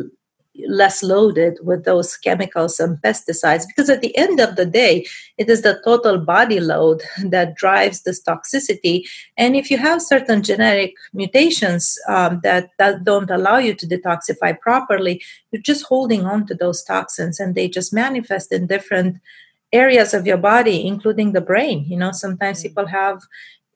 less 0.68 1.02
loaded 1.02 1.59
with 1.62 1.84
those 1.84 2.16
chemicals 2.16 2.78
and 2.78 2.98
pesticides 2.98 3.64
because 3.66 3.90
at 3.90 4.00
the 4.00 4.16
end 4.16 4.38
of 4.40 4.57
the 4.57 4.64
day 4.64 5.05
it 5.36 5.48
is 5.50 5.62
the 5.62 5.80
total 5.84 6.18
body 6.18 6.61
load 6.61 7.02
that 7.24 7.57
drives 7.57 8.02
this 8.02 8.22
toxicity 8.22 9.02
and 9.36 9.57
if 9.57 9.70
you 9.70 9.78
have 9.78 10.00
certain 10.00 10.42
genetic 10.42 10.94
mutations 11.12 11.98
um, 12.09 12.40
that, 12.42 12.70
that 12.78 13.05
don't 13.05 13.30
allow 13.30 13.59
you 13.59 13.74
to 13.74 13.86
detoxify 13.86 14.59
properly 14.61 15.22
you're 15.50 15.62
just 15.62 15.84
holding 15.86 16.24
on 16.24 16.46
to 16.46 16.55
those 16.55 16.82
toxins 16.84 17.40
and 17.40 17.55
they 17.55 17.68
just 17.68 17.92
manifest 17.92 18.52
in 18.52 18.66
different 18.66 19.16
areas 19.72 20.14
of 20.14 20.26
your 20.26 20.38
body 20.38 20.86
including 20.86 21.32
the 21.32 21.40
brain 21.40 21.84
you 21.88 21.96
know 21.96 22.12
sometimes 22.12 22.59
mm-hmm. 22.59 22.68
people 22.68 22.86
have 22.86 23.20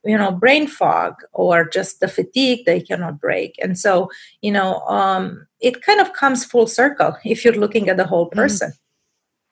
you 0.08 0.16
know 0.16 0.32
brain 0.32 0.66
fog 0.66 1.14
or 1.32 1.68
just 1.68 2.00
the 2.00 2.08
fatigue 2.08 2.64
they 2.64 2.80
cannot 2.80 3.20
break 3.20 3.54
and 3.62 3.78
so 3.78 4.10
you 4.42 4.50
know 4.50 4.80
um, 4.86 5.46
it 5.60 5.82
kind 5.82 6.00
of 6.00 6.12
comes 6.12 6.44
full 6.44 6.66
circle 6.66 7.16
if 7.24 7.44
you're 7.44 7.54
looking 7.54 7.88
at 7.88 7.96
the 7.96 8.06
whole 8.06 8.26
mm-hmm. 8.26 8.38
person. 8.38 8.72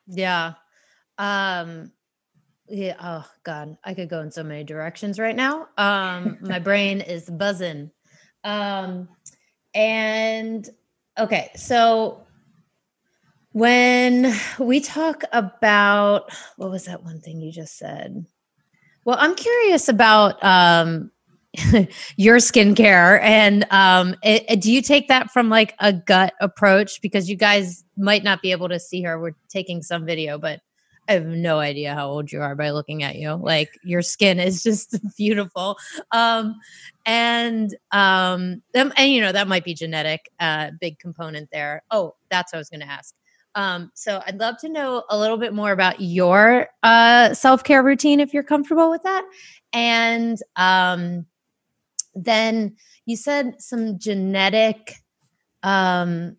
Yeah. 0.07 0.55
Um, 1.19 1.93
yeah. 2.69 2.97
Oh 3.01 3.29
God, 3.45 3.77
I 3.85 3.95
could 3.95 4.09
go 4.09 4.21
in 4.21 4.31
so 4.31 4.43
many 4.43 4.65
directions 4.65 5.19
right 5.19 5.37
now. 5.37 5.69
Um, 5.77 6.39
my 6.41 6.59
brain 6.59 7.01
is 7.01 7.29
buzzing. 7.29 7.91
Um, 8.45 9.09
and 9.75 10.69
okay, 11.19 11.51
so 11.57 12.27
when 13.53 14.35
we 14.59 14.81
talk 14.81 15.23
about 15.33 16.31
what 16.57 16.71
was 16.71 16.85
that 16.85 17.03
one 17.03 17.21
thing 17.21 17.41
you 17.41 17.51
just 17.51 17.77
said? 17.77 18.27
Well, 19.07 19.17
I'm 19.21 19.37
curious 19.37 19.89
about 19.89 20.43
um, 20.43 21.13
your 22.17 22.39
skincare 22.39 23.21
and 23.23 23.65
um, 23.71 24.17
it, 24.25 24.45
it, 24.49 24.61
do 24.61 24.73
you 24.73 24.83
take 24.83 25.07
that 25.07 25.31
from 25.31 25.49
like 25.49 25.75
a 25.79 25.93
gut 25.93 26.35
approach? 26.41 27.01
Because 27.01 27.31
you 27.31 27.37
guys 27.37 27.85
might 27.97 28.25
not 28.25 28.43
be 28.43 28.51
able 28.51 28.69
to 28.69 28.81
see 28.81 29.03
her. 29.03 29.21
We're 29.21 29.37
taking 29.49 29.83
some 29.83 30.05
video 30.05 30.39
but 30.39 30.61
i 31.09 31.13
have 31.13 31.25
no 31.25 31.61
idea 31.61 31.95
how 31.95 32.09
old 32.09 32.33
you 32.33 32.43
are 32.43 32.57
by 32.57 32.71
looking 32.71 33.05
at 33.05 33.15
you. 33.15 33.35
Like 33.35 33.71
your 33.85 34.03
skin 34.03 34.41
is 34.41 34.61
just 34.65 34.99
beautiful. 35.17 35.77
Um, 36.11 36.57
and 37.07 37.73
um, 37.93 38.61
and 38.75 39.13
you 39.13 39.21
know 39.21 39.31
that 39.31 39.47
might 39.47 39.65
be 39.65 39.73
genetic 39.73 40.29
uh, 40.41 40.73
big 40.81 40.99
component 40.99 41.49
there. 41.53 41.85
Oh 41.93 42.17
that's 42.29 42.53
what 42.53 42.57
i 42.57 42.61
was 42.61 42.71
going 42.71 42.81
to 42.81 42.91
ask 42.91 43.15
um, 43.57 43.91
so 43.95 44.23
I'd 44.27 44.39
love 44.39 44.59
to 44.59 44.69
know 44.69 45.03
a 45.09 45.19
little 45.19 45.39
bit 45.39 45.55
more 45.55 45.73
about 45.73 46.01
your 46.01 46.69
uh, 46.83 47.33
self 47.33 47.65
care 47.65 47.83
routine 47.83 48.21
if 48.21 48.33
you're 48.35 48.43
comfortable 48.43 48.91
with 48.91 49.03
that. 49.03 49.25
And 49.73 50.39
um, 50.57 51.27
then 52.15 52.77
you 53.07 53.17
said 53.17 53.55
some 53.59 53.99
genetic 53.99 54.97
um, 55.63 56.37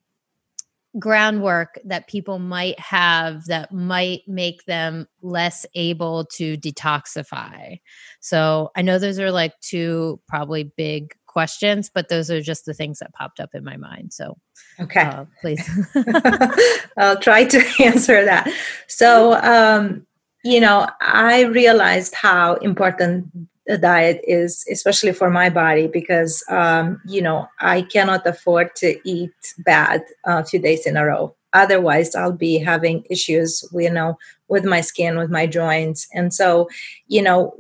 groundwork 1.00 1.80
that 1.86 2.08
people 2.08 2.38
might 2.38 2.80
have 2.80 3.46
that 3.46 3.72
might 3.72 4.22
make 4.28 4.64
them 4.66 5.08
less 5.24 5.66
able 5.74 6.26
to 6.26 6.56
detoxify. 6.58 7.80
So 8.20 8.72
I 8.76 8.84
know 8.84 9.00
those 9.00 9.20
are 9.20 9.32
like 9.32 9.60
two 9.60 10.22
probably 10.28 10.72
big 10.78 11.16
questions, 11.26 11.92
but 11.94 12.10
those 12.10 12.32
are 12.32 12.42
just 12.42 12.66
the 12.66 12.74
things 12.74 13.00
that 13.00 13.14
popped 13.14 13.40
up 13.40 13.54
in 13.54 13.64
my 13.64 13.78
mind. 13.78 14.14
So, 14.14 14.38
okay, 14.80 15.02
uh, 15.02 15.26
please. 15.42 15.70
I'll 16.98 17.20
try 17.20 17.46
to 17.46 17.64
answer 17.84 18.26
that. 18.26 18.52
So, 18.88 19.34
um, 19.34 20.06
you 20.44 20.60
know, 20.60 20.88
I 21.02 21.44
realized 21.46 22.14
how 22.16 22.56
important 22.56 23.28
a 23.68 23.78
diet 23.78 24.22
is, 24.24 24.66
especially 24.72 25.12
for 25.12 25.30
my 25.30 25.50
body, 25.50 25.88
because 25.88 26.44
um, 26.50 27.02
you 27.06 27.22
know 27.22 27.48
I 27.60 27.82
cannot 27.82 28.26
afford 28.26 28.76
to 28.78 28.98
eat 29.04 29.34
bad 29.60 30.04
a 30.26 30.46
few 30.46 30.60
days 30.60 30.86
in 30.86 30.98
a 30.98 31.06
row. 31.06 31.36
Otherwise, 31.54 32.16
I'll 32.16 32.32
be 32.32 32.60
having 32.60 33.06
issues, 33.10 33.64
you 33.74 33.90
know, 33.90 34.18
with 34.48 34.64
my 34.64 34.82
skin, 34.82 35.18
with 35.18 35.30
my 35.30 35.48
joints, 35.48 36.08
and 36.14 36.34
so, 36.34 36.70
you 37.08 37.22
know, 37.22 37.56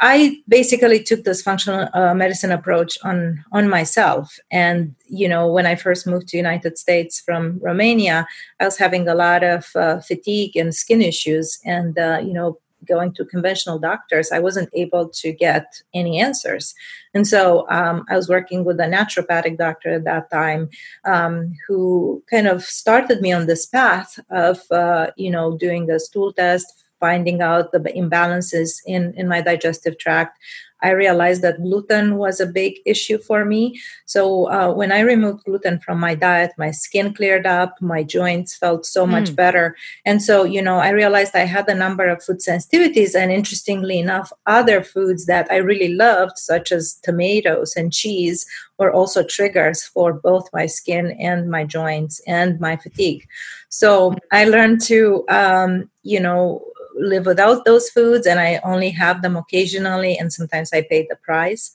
I 0.00 0.38
basically 0.48 1.02
took 1.02 1.24
this 1.24 1.42
functional 1.42 1.88
uh, 1.92 2.14
medicine 2.14 2.50
approach 2.50 2.96
on 3.04 3.44
on 3.52 3.68
myself. 3.68 4.38
And 4.50 4.94
you 5.08 5.28
know, 5.28 5.52
when 5.52 5.66
I 5.66 5.74
first 5.74 6.06
moved 6.06 6.28
to 6.28 6.36
United 6.36 6.78
States 6.78 7.20
from 7.20 7.60
Romania, 7.62 8.26
I 8.60 8.64
was 8.64 8.78
having 8.78 9.06
a 9.06 9.14
lot 9.14 9.44
of 9.44 9.66
uh, 9.76 10.00
fatigue 10.00 10.56
and 10.56 10.74
skin 10.74 11.02
issues, 11.02 11.58
and 11.64 11.98
uh, 11.98 12.20
you 12.24 12.32
know, 12.32 12.58
going 12.86 13.12
to 13.14 13.24
conventional 13.24 13.78
doctors, 13.78 14.32
I 14.32 14.38
wasn't 14.38 14.70
able 14.72 15.08
to 15.08 15.32
get 15.32 15.82
any 15.94 16.20
answers. 16.20 16.74
And 17.14 17.26
so 17.26 17.68
um, 17.68 18.04
I 18.08 18.16
was 18.16 18.28
working 18.28 18.64
with 18.64 18.80
a 18.80 18.84
naturopathic 18.84 19.58
doctor 19.58 19.90
at 19.94 20.04
that 20.04 20.30
time 20.30 20.70
um, 21.04 21.54
who 21.66 22.22
kind 22.30 22.46
of 22.46 22.62
started 22.64 23.20
me 23.20 23.32
on 23.32 23.46
this 23.46 23.66
path 23.66 24.18
of, 24.30 24.60
uh, 24.70 25.10
you 25.16 25.30
know, 25.30 25.56
doing 25.56 25.90
a 25.90 25.98
stool 26.00 26.32
test, 26.32 26.66
finding 27.00 27.40
out 27.42 27.72
the 27.72 27.80
imbalances 27.80 28.80
in, 28.86 29.12
in 29.16 29.26
my 29.26 29.40
digestive 29.40 29.98
tract. 29.98 30.38
I 30.82 30.90
realized 30.90 31.42
that 31.42 31.62
gluten 31.62 32.16
was 32.16 32.40
a 32.40 32.46
big 32.46 32.78
issue 32.86 33.18
for 33.18 33.44
me. 33.44 33.80
So 34.06 34.50
uh, 34.50 34.72
when 34.72 34.92
I 34.92 35.00
removed 35.00 35.44
gluten 35.44 35.78
from 35.80 36.00
my 36.00 36.14
diet, 36.14 36.52
my 36.56 36.70
skin 36.70 37.12
cleared 37.12 37.46
up, 37.46 37.76
my 37.82 38.02
joints 38.02 38.56
felt 38.56 38.86
so 38.86 39.06
mm. 39.06 39.10
much 39.10 39.36
better. 39.36 39.76
And 40.06 40.22
so, 40.22 40.44
you 40.44 40.62
know, 40.62 40.76
I 40.76 40.90
realized 40.90 41.36
I 41.36 41.40
had 41.40 41.68
a 41.68 41.74
number 41.74 42.08
of 42.08 42.22
food 42.22 42.38
sensitivities. 42.38 43.14
And 43.14 43.30
interestingly 43.30 43.98
enough, 43.98 44.32
other 44.46 44.82
foods 44.82 45.26
that 45.26 45.46
I 45.50 45.56
really 45.56 45.94
loved, 45.94 46.38
such 46.38 46.72
as 46.72 46.94
tomatoes 47.02 47.74
and 47.76 47.92
cheese, 47.92 48.46
were 48.78 48.92
also 48.92 49.22
triggers 49.22 49.82
for 49.82 50.14
both 50.14 50.48
my 50.54 50.64
skin 50.64 51.10
and 51.20 51.50
my 51.50 51.64
joints 51.64 52.22
and 52.26 52.58
my 52.58 52.76
fatigue. 52.76 53.28
So 53.68 54.16
I 54.32 54.46
learned 54.46 54.80
to, 54.84 55.26
um, 55.28 55.90
you 56.02 56.18
know, 56.18 56.64
live 56.94 57.26
without 57.26 57.64
those 57.64 57.90
foods 57.90 58.26
and 58.26 58.40
I 58.40 58.60
only 58.64 58.90
have 58.90 59.22
them 59.22 59.36
occasionally 59.36 60.16
and 60.18 60.32
sometimes 60.32 60.72
I 60.72 60.82
pay 60.82 61.06
the 61.08 61.16
price. 61.16 61.72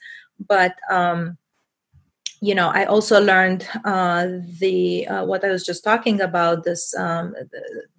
But 0.47 0.75
um, 0.89 1.37
you 2.41 2.53
know, 2.53 2.69
I 2.69 2.85
also 2.85 3.19
learned 3.19 3.67
uh, 3.85 4.27
the 4.59 5.07
uh, 5.07 5.25
what 5.25 5.43
I 5.43 5.49
was 5.49 5.65
just 5.65 5.83
talking 5.83 6.21
about 6.21 6.63
this 6.63 6.95
um, 6.95 7.33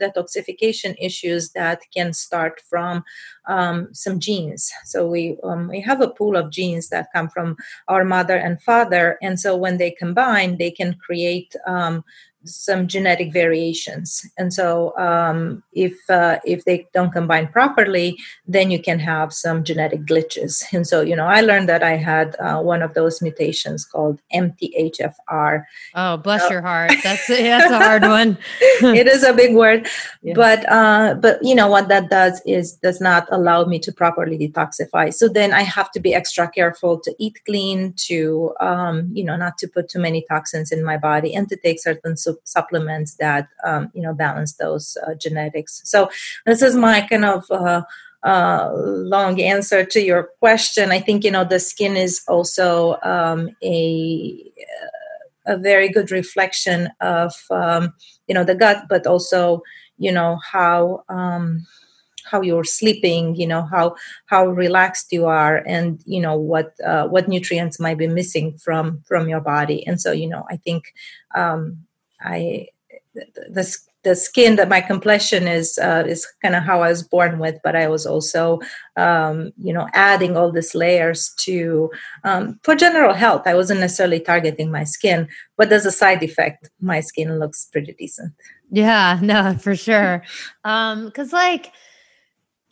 detoxification 0.00 0.94
issues 1.00 1.50
that 1.52 1.80
can 1.92 2.12
start 2.12 2.60
from 2.60 3.02
um, 3.48 3.88
some 3.92 4.20
genes. 4.20 4.70
So 4.84 5.08
we 5.08 5.36
um, 5.42 5.68
we 5.68 5.80
have 5.80 6.00
a 6.00 6.10
pool 6.10 6.36
of 6.36 6.50
genes 6.50 6.90
that 6.90 7.12
come 7.12 7.28
from 7.28 7.56
our 7.88 8.04
mother 8.04 8.36
and 8.36 8.62
father, 8.62 9.18
and 9.22 9.40
so 9.40 9.56
when 9.56 9.78
they 9.78 9.90
combine, 9.90 10.58
they 10.58 10.70
can 10.70 10.94
create 10.94 11.56
um, 11.66 12.04
some 12.48 12.86
genetic 12.86 13.32
variations. 13.32 14.26
And 14.38 14.52
so 14.52 14.96
um, 14.98 15.62
if 15.72 15.94
uh, 16.08 16.38
if 16.44 16.64
they 16.64 16.86
don't 16.94 17.12
combine 17.12 17.48
properly 17.48 18.18
then 18.46 18.70
you 18.70 18.80
can 18.80 18.98
have 18.98 19.32
some 19.32 19.64
genetic 19.64 20.02
glitches. 20.04 20.64
And 20.72 20.86
so 20.86 21.00
you 21.00 21.16
know 21.16 21.26
i 21.26 21.40
learned 21.40 21.68
that 21.68 21.82
i 21.82 21.96
had 21.96 22.36
uh, 22.38 22.60
one 22.60 22.82
of 22.82 22.94
those 22.94 23.22
mutations 23.22 23.84
called 23.84 24.20
mthfr 24.34 25.64
oh 25.94 26.16
bless 26.16 26.48
your 26.50 26.60
heart. 26.60 26.92
That's 27.02 27.26
that's 27.26 27.70
a 27.70 27.78
hard 27.78 28.02
one. 28.02 28.38
It 29.00 29.06
is 29.06 29.22
a 29.22 29.32
big 29.32 29.54
word. 29.54 29.88
Yeah. 30.22 30.34
but 30.34 30.68
uh, 30.70 31.14
but 31.14 31.38
you 31.42 31.54
know 31.54 31.68
what 31.68 31.88
that 31.88 32.10
does 32.10 32.42
is 32.46 32.72
does 32.74 33.00
not 33.00 33.26
allow 33.30 33.64
me 33.64 33.78
to 33.80 33.92
properly 33.92 34.36
detoxify. 34.38 35.12
So 35.12 35.28
then 35.28 35.52
i 35.52 35.62
have 35.62 35.90
to 35.92 36.00
be 36.00 36.14
extra 36.14 36.48
careful 36.48 36.98
to 37.00 37.14
eat 37.18 37.40
clean 37.46 37.94
to 38.08 38.52
um, 38.60 39.10
you 39.12 39.24
know 39.24 39.36
not 39.36 39.58
to 39.58 39.66
put 39.68 39.88
too 39.88 40.00
many 40.00 40.24
toxins 40.28 40.72
in 40.72 40.84
my 40.84 40.96
body 40.96 41.34
and 41.34 41.48
to 41.48 41.56
take 41.56 41.80
certain 41.80 42.16
su- 42.44 42.56
supplements 42.56 43.16
that 43.16 43.48
um, 43.64 43.90
you 43.94 44.02
know 44.02 44.14
balance 44.14 44.54
those 44.54 44.96
uh, 45.06 45.14
genetics. 45.14 45.82
So 45.84 46.10
this 46.44 46.62
is 46.62 46.76
my 46.76 47.00
kind 47.08 47.24
of 47.24 47.44
uh, 47.50 47.82
uh, 48.22 48.70
long 48.74 49.40
answer 49.40 49.84
to 49.84 50.00
your 50.00 50.30
question. 50.40 50.90
I 50.90 51.00
think 51.00 51.24
you 51.24 51.30
know 51.30 51.44
the 51.44 51.60
skin 51.60 51.96
is 51.96 52.22
also 52.28 52.96
um, 53.02 53.50
a 53.62 54.52
a 55.46 55.56
very 55.56 55.88
good 55.88 56.10
reflection 56.10 56.90
of 57.00 57.32
um, 57.50 57.94
you 58.26 58.34
know 58.34 58.44
the 58.44 58.54
gut, 58.54 58.84
but 58.88 59.06
also 59.06 59.62
you 59.98 60.12
know 60.12 60.38
how 60.42 61.04
um, 61.08 61.66
how 62.24 62.40
you're 62.42 62.64
sleeping 62.64 63.36
you 63.36 63.46
know 63.46 63.62
how 63.62 63.94
how 64.26 64.46
relaxed 64.46 65.12
you 65.12 65.26
are 65.26 65.58
and 65.66 66.02
you 66.06 66.20
know 66.20 66.36
what 66.36 66.74
uh, 66.84 67.06
what 67.06 67.28
nutrients 67.28 67.78
might 67.78 67.98
be 67.98 68.08
missing 68.08 68.58
from 68.58 69.00
from 69.06 69.28
your 69.28 69.40
body 69.40 69.86
and 69.86 70.00
so 70.00 70.12
you 70.12 70.28
know 70.28 70.44
i 70.50 70.56
think 70.56 70.92
um, 71.34 71.78
I 72.20 72.68
the 73.14 73.76
the 74.06 74.14
skin 74.14 74.54
that 74.54 74.68
my 74.68 74.80
complexion 74.80 75.48
is 75.48 75.78
uh, 75.78 76.04
is 76.06 76.26
kind 76.40 76.54
of 76.54 76.62
how 76.62 76.80
I 76.80 76.90
was 76.90 77.02
born 77.02 77.40
with, 77.40 77.56
but 77.64 77.74
I 77.74 77.88
was 77.88 78.06
also 78.06 78.60
um, 78.96 79.52
you 79.58 79.72
know 79.72 79.88
adding 79.94 80.36
all 80.36 80.52
these 80.52 80.76
layers 80.76 81.34
to 81.40 81.90
um, 82.22 82.60
for 82.62 82.76
general 82.76 83.14
health. 83.14 83.42
I 83.46 83.54
wasn't 83.54 83.80
necessarily 83.80 84.20
targeting 84.20 84.70
my 84.70 84.84
skin, 84.84 85.28
but 85.56 85.72
as 85.72 85.84
a 85.84 85.90
side 85.90 86.22
effect, 86.22 86.70
my 86.80 87.00
skin 87.00 87.40
looks 87.40 87.66
pretty 87.66 87.94
decent. 87.98 88.32
Yeah, 88.70 89.18
no, 89.22 89.56
for 89.58 89.74
sure. 89.74 90.22
um, 90.64 91.10
cause 91.10 91.32
like, 91.32 91.72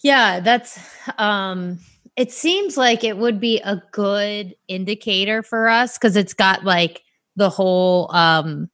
yeah, 0.05 0.39
that's 0.39 0.79
um 1.19 1.81
it 2.17 2.31
seems 2.31 2.77
like 2.77 3.03
it 3.03 3.17
would 3.19 3.41
be 3.41 3.59
a 3.65 3.83
good 3.91 4.55
indicator 4.69 5.43
for 5.43 5.69
us 5.69 5.99
because 5.99 6.15
it's 6.15 6.35
got 6.35 6.63
like 6.65 7.03
the 7.35 7.51
whole 7.51 8.09
um 8.15 8.71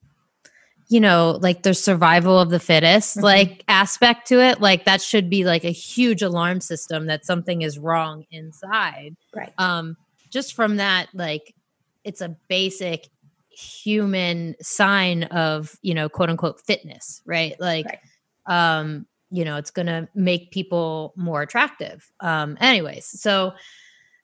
you 0.91 0.99
know, 0.99 1.39
like 1.41 1.63
the 1.63 1.73
survival 1.73 2.39
of 2.39 2.51
the 2.51 2.59
fittest 2.59 3.17
mm-hmm. 3.17 3.25
like 3.25 3.65
aspect 3.69 4.27
to 4.27 4.43
it. 4.43 4.61
Like 4.61 4.85
that 4.87 5.01
should 5.01 5.31
be 5.31 5.45
like 5.45 5.65
a 5.65 5.71
huge 5.71 6.21
alarm 6.21 6.61
system 6.61 7.07
that 7.07 7.25
something 7.25 7.63
is 7.63 7.79
wrong 7.79 8.25
inside. 8.33 9.15
Right. 9.35 9.53
Um, 9.57 9.97
just 10.31 10.55
from 10.55 10.77
that, 10.77 11.07
like 11.15 11.55
it's 12.03 12.21
a 12.21 12.37
basic 12.49 13.09
human 13.51 14.57
sign 14.61 15.25
of, 15.25 15.79
you 15.81 15.95
know, 15.95 16.09
quote 16.09 16.29
unquote 16.29 16.61
fitness, 16.61 17.23
right? 17.25 17.59
Like 17.61 17.87
right. 17.87 18.81
um, 18.81 19.07
you 19.31 19.45
know, 19.45 19.57
it's 19.57 19.71
gonna 19.71 20.09
make 20.17 20.51
people 20.51 21.13
more 21.15 21.41
attractive. 21.41 22.11
Um, 22.19 22.59
anyways, 22.61 23.07
so 23.07 23.53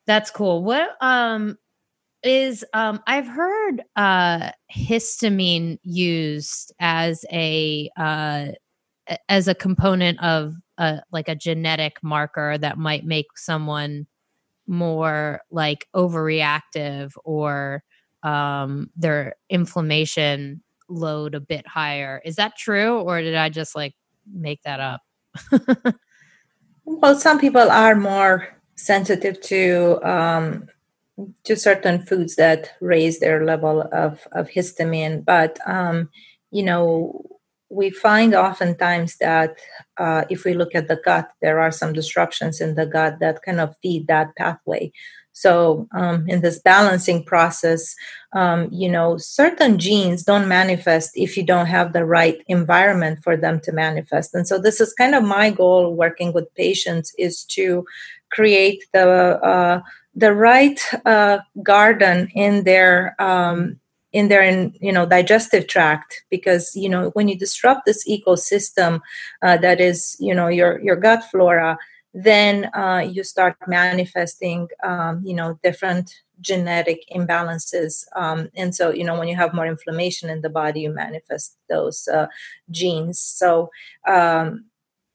that's 0.05 0.33
cool. 0.33 0.65
What 0.65 0.97
um 1.01 1.59
is 2.27 2.65
um, 2.73 3.01
I've 3.07 3.27
heard 3.27 3.83
uh, 3.97 4.51
histamine 4.75 5.79
used 5.83 6.73
as 6.81 7.25
a 7.33 7.91
uh, 7.97 8.49
as 9.29 9.49
a 9.49 9.55
component 9.55 10.23
of 10.23 10.55
a, 10.79 11.01
like 11.13 11.29
a 11.29 11.35
genetic 11.35 12.03
marker 12.03 12.59
that 12.59 12.79
might 12.79 13.05
make 13.05 13.27
someone 13.37 14.07
more 14.67 15.41
like 15.51 15.87
overreactive 15.95 17.13
or 17.25 17.83
um, 18.23 18.91
their 18.97 19.37
inflammation 19.49 20.63
load 20.89 21.35
a 21.35 21.41
bit 21.41 21.67
higher. 21.67 22.21
Is 22.25 22.37
that 22.37 22.57
true, 22.57 23.01
or 23.01 23.21
did 23.21 23.35
I 23.35 23.49
just 23.49 23.77
like 23.77 23.95
make 24.33 24.63
that 24.63 24.81
up? 24.81 25.01
well, 26.85 27.19
some 27.19 27.39
people 27.39 27.71
are 27.71 27.95
more 27.95 28.49
sensitive 28.75 29.41
to 29.43 30.01
um, 30.03 30.69
to 31.45 31.57
certain 31.57 32.03
foods 32.03 32.37
that 32.37 32.73
raise 32.81 33.21
their 33.21 33.45
level 33.45 33.83
of, 33.93 34.27
of 34.33 34.49
histamine, 34.49 35.25
but 35.25 35.59
um, 35.67 36.11
you 36.51 36.63
know 36.63 37.25
we 37.69 37.91
find 37.91 38.35
oftentimes 38.35 39.17
that 39.19 39.57
uh, 39.97 40.25
if 40.31 40.45
we 40.45 40.55
look 40.55 40.75
at 40.75 40.89
the 40.89 41.01
gut, 41.05 41.29
there 41.43 41.59
are 41.59 41.73
some 41.73 41.93
disruptions 41.93 42.61
in 42.61 42.75
the 42.75 42.87
gut 42.87 43.19
that 43.21 43.43
kind 43.43 43.61
of 43.61 43.77
feed 43.83 44.07
that 44.07 44.35
pathway. 44.37 44.93
So, 45.33 45.87
um, 45.93 46.27
in 46.29 46.41
this 46.41 46.59
balancing 46.61 47.23
process, 47.23 47.95
um, 48.33 48.71
you 48.73 48.89
know, 48.89 49.19
certain 49.19 49.79
genes 49.79 50.23
don't 50.23 50.49
manifest 50.49 51.11
if 51.15 51.37
you 51.37 51.43
don't 51.43 51.67
have 51.67 51.93
the 51.93 52.07
right 52.07 52.43
environment 52.49 53.19
for 53.23 53.37
them 53.37 53.61
to 53.65 53.73
manifest. 53.73 54.35
And 54.35 54.49
so, 54.49 54.59
this 54.59 54.81
is 54.81 54.95
kind 54.95 55.15
of 55.15 55.25
my 55.25 55.51
goal 55.51 55.95
working 55.95 56.33
with 56.33 56.55
patients 56.55 57.13
is 57.19 57.45
to 57.51 57.85
create 58.31 58.85
the 58.95 59.39
uh, 59.43 59.83
the 60.17 60.35
right 60.35 60.81
uh, 61.05 61.39
garden 61.63 62.29
in 62.35 62.65
their 62.65 63.15
um, 63.21 63.79
in 64.13 64.29
their 64.29 64.71
you 64.81 64.93
know 64.93 65.05
digestive 65.05 65.67
tract 65.67 66.25
because 66.31 66.75
you 66.75 66.89
know 66.89 67.11
when 67.11 67.29
you 67.29 67.39
disrupt 67.39 67.85
this 67.85 68.09
ecosystem 68.09 69.01
uh, 69.43 69.59
that 69.59 69.81
is 69.81 70.17
you 70.19 70.35
know 70.35 70.49
your 70.49 70.81
your 70.81 70.97
gut 70.97 71.23
flora 71.31 71.79
then 72.15 72.71
uh, 72.73 73.07
you 73.07 73.23
start 73.23 73.55
manifesting 73.67 74.69
um, 74.83 75.23
you 75.23 75.35
know 75.35 75.59
different 75.63 76.11
genetic 76.41 77.03
imbalances 77.15 78.05
um, 78.17 78.49
and 78.57 78.75
so 78.75 78.91
you 78.91 79.05
know 79.05 79.19
when 79.19 79.29
you 79.29 79.37
have 79.37 79.53
more 79.53 79.67
inflammation 79.67 80.31
in 80.31 80.41
the 80.41 80.49
body 80.49 80.81
you 80.81 80.91
manifest 80.91 81.59
those 81.69 82.09
uh, 82.09 82.27
genes. 82.71 83.19
So 83.19 83.71
um, 84.09 84.65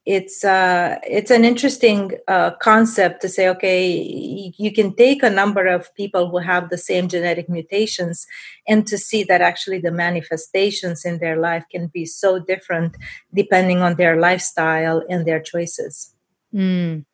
it's 0.05 0.43
uh, 0.43 0.97
it's 1.03 1.29
an 1.29 1.45
interesting 1.45 2.11
uh, 2.27 2.51
concept 2.61 3.21
to 3.21 3.29
say 3.29 3.47
okay 3.47 4.51
you 4.57 4.71
can 4.71 4.95
take 4.95 5.21
a 5.21 5.29
number 5.29 5.67
of 5.67 5.93
people 5.95 6.29
who 6.29 6.39
have 6.39 6.69
the 6.69 6.77
same 6.77 7.07
genetic 7.07 7.47
mutations 7.47 8.25
and 8.67 8.87
to 8.87 8.97
see 8.97 9.23
that 9.23 9.41
actually 9.41 9.79
the 9.79 9.91
manifestations 9.91 11.05
in 11.05 11.19
their 11.19 11.37
life 11.37 11.63
can 11.71 11.87
be 11.87 12.05
so 12.05 12.39
different 12.39 12.97
depending 13.33 13.79
on 13.79 13.95
their 13.95 14.19
lifestyle 14.19 15.03
and 15.07 15.27
their 15.27 15.39
choices 15.39 16.15
mm. 16.53 17.05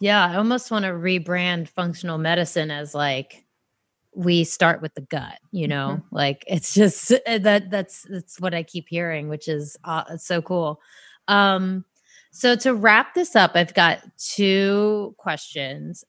yeah 0.00 0.26
i 0.26 0.34
almost 0.34 0.72
want 0.72 0.84
to 0.84 0.90
rebrand 0.90 1.68
functional 1.68 2.18
medicine 2.18 2.70
as 2.70 2.94
like 2.94 3.44
we 4.16 4.42
start 4.42 4.82
with 4.82 4.94
the 4.94 5.02
gut 5.02 5.38
you 5.52 5.68
know 5.68 5.98
mm-hmm. 5.98 6.16
like 6.16 6.42
it's 6.48 6.74
just 6.74 7.12
that 7.26 7.70
that's 7.70 8.02
that's 8.10 8.40
what 8.40 8.54
i 8.54 8.64
keep 8.64 8.86
hearing 8.88 9.28
which 9.28 9.46
is 9.46 9.76
uh, 9.84 10.16
so 10.16 10.42
cool 10.42 10.80
um 11.28 11.84
so 12.34 12.56
to 12.56 12.74
wrap 12.74 13.14
this 13.14 13.36
up, 13.36 13.52
I've 13.54 13.74
got 13.74 14.00
two 14.18 15.14
questions. 15.18 16.04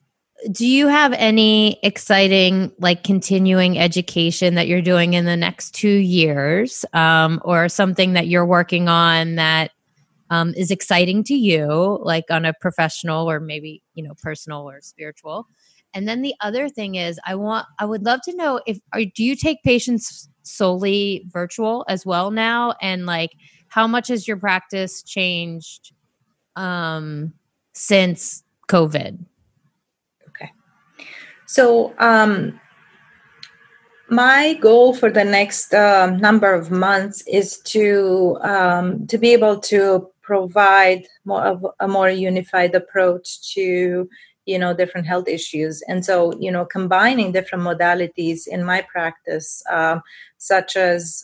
Do 0.50 0.66
you 0.66 0.88
have 0.88 1.12
any 1.12 1.78
exciting, 1.84 2.72
like 2.80 3.04
continuing 3.04 3.78
education 3.78 4.56
that 4.56 4.66
you're 4.66 4.82
doing 4.82 5.14
in 5.14 5.24
the 5.24 5.36
next 5.36 5.70
two 5.70 5.88
years, 5.88 6.84
um, 6.92 7.40
or 7.44 7.68
something 7.68 8.14
that 8.14 8.26
you're 8.26 8.44
working 8.44 8.88
on 8.88 9.36
that 9.36 9.70
um, 10.28 10.52
is 10.56 10.72
exciting 10.72 11.22
to 11.24 11.34
you, 11.34 12.00
like 12.02 12.24
on 12.28 12.44
a 12.44 12.52
professional 12.60 13.30
or 13.30 13.38
maybe 13.38 13.80
you 13.94 14.02
know 14.02 14.14
personal 14.20 14.68
or 14.68 14.80
spiritual? 14.80 15.46
And 15.94 16.08
then 16.08 16.22
the 16.22 16.34
other 16.40 16.68
thing 16.68 16.96
is, 16.96 17.20
I 17.24 17.36
want, 17.36 17.66
I 17.78 17.84
would 17.84 18.04
love 18.04 18.20
to 18.24 18.36
know 18.36 18.60
if 18.66 18.80
are, 18.92 19.04
do 19.14 19.22
you 19.22 19.36
take 19.36 19.62
patients 19.62 20.28
solely 20.42 21.24
virtual 21.28 21.84
as 21.88 22.04
well 22.04 22.32
now, 22.32 22.74
and 22.82 23.06
like 23.06 23.30
how 23.68 23.86
much 23.86 24.08
has 24.08 24.26
your 24.26 24.38
practice 24.38 25.04
changed? 25.04 25.92
Um, 26.56 27.32
since 27.72 28.42
COVID? 28.68 29.24
Okay. 30.28 30.50
So, 31.46 31.94
um, 31.98 32.58
my 34.08 34.54
goal 34.54 34.94
for 34.94 35.10
the 35.10 35.24
next 35.24 35.74
uh, 35.74 36.10
number 36.10 36.52
of 36.52 36.70
months 36.70 37.22
is 37.26 37.58
to 37.58 38.38
um, 38.42 39.06
to 39.08 39.18
be 39.18 39.32
able 39.32 39.58
to 39.60 40.10
provide 40.22 41.06
more 41.24 41.42
of 41.42 41.66
a 41.80 41.88
more 41.88 42.10
unified 42.10 42.74
approach 42.74 43.52
to 43.54 44.08
you 44.44 44.58
know 44.58 44.72
different 44.74 45.06
health 45.06 45.28
issues 45.28 45.82
and 45.88 46.04
so 46.04 46.32
you 46.38 46.50
know 46.50 46.64
combining 46.64 47.32
different 47.32 47.64
modalities 47.64 48.46
in 48.46 48.64
my 48.64 48.80
practice 48.82 49.62
um, 49.70 50.00
such 50.38 50.76
as 50.76 51.22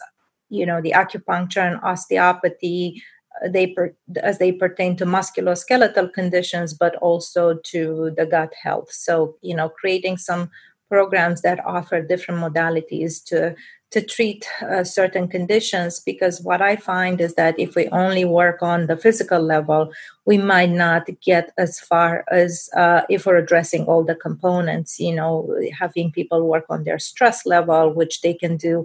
you 0.51 0.67
know 0.67 0.81
the 0.81 0.93
acupuncture 0.93 1.65
and 1.65 1.81
osteopathy 1.83 3.01
they 3.49 3.69
per, 3.69 3.95
as 4.17 4.39
they 4.39 4.53
pertain 4.53 4.97
to 4.97 5.07
musculoskeletal 5.07 6.13
conditions 6.13 6.75
but 6.75 6.97
also 6.97 7.59
to 7.65 8.13
the 8.17 8.27
gut 8.27 8.53
health. 8.63 8.93
So 8.93 9.37
you 9.43 9.57
know 9.57 9.69
creating 9.69 10.19
some 10.19 10.51
programs 10.93 11.41
that 11.41 11.65
offer 11.65 12.03
different 12.03 12.41
modalities 12.41 13.25
to 13.25 13.55
to 13.93 14.01
treat 14.01 14.49
uh, 14.63 14.83
certain 14.85 15.29
conditions 15.29 16.01
because 16.01 16.41
what 16.43 16.61
i 16.63 16.75
find 16.77 17.21
is 17.21 17.35
that 17.35 17.55
if 17.59 17.75
we 17.75 17.89
only 17.89 18.25
work 18.25 18.59
on 18.63 18.87
the 18.87 18.97
physical 18.97 19.41
level 19.41 19.91
we 20.27 20.37
might 20.39 20.71
not 20.71 21.05
get 21.23 21.53
as 21.59 21.79
far 21.81 22.25
as 22.31 22.69
uh, 22.77 23.03
if 23.09 23.27
we're 23.27 23.37
addressing 23.45 23.85
all 23.85 24.05
the 24.05 24.15
components 24.15 24.99
you 24.99 25.15
know 25.15 25.35
having 25.79 26.11
people 26.11 26.47
work 26.47 26.67
on 26.69 26.85
their 26.85 26.99
stress 26.99 27.47
level 27.47 27.93
which 27.93 28.21
they 28.23 28.35
can 28.35 28.57
do 28.57 28.85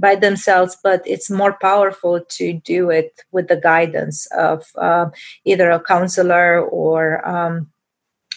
by 0.00 0.14
themselves, 0.14 0.76
but 0.82 1.02
it's 1.06 1.30
more 1.30 1.54
powerful 1.60 2.20
to 2.20 2.52
do 2.54 2.90
it 2.90 3.20
with 3.32 3.48
the 3.48 3.56
guidance 3.56 4.26
of 4.32 4.64
uh, 4.76 5.06
either 5.44 5.70
a 5.70 5.80
counselor 5.80 6.60
or, 6.60 7.26
um, 7.28 7.70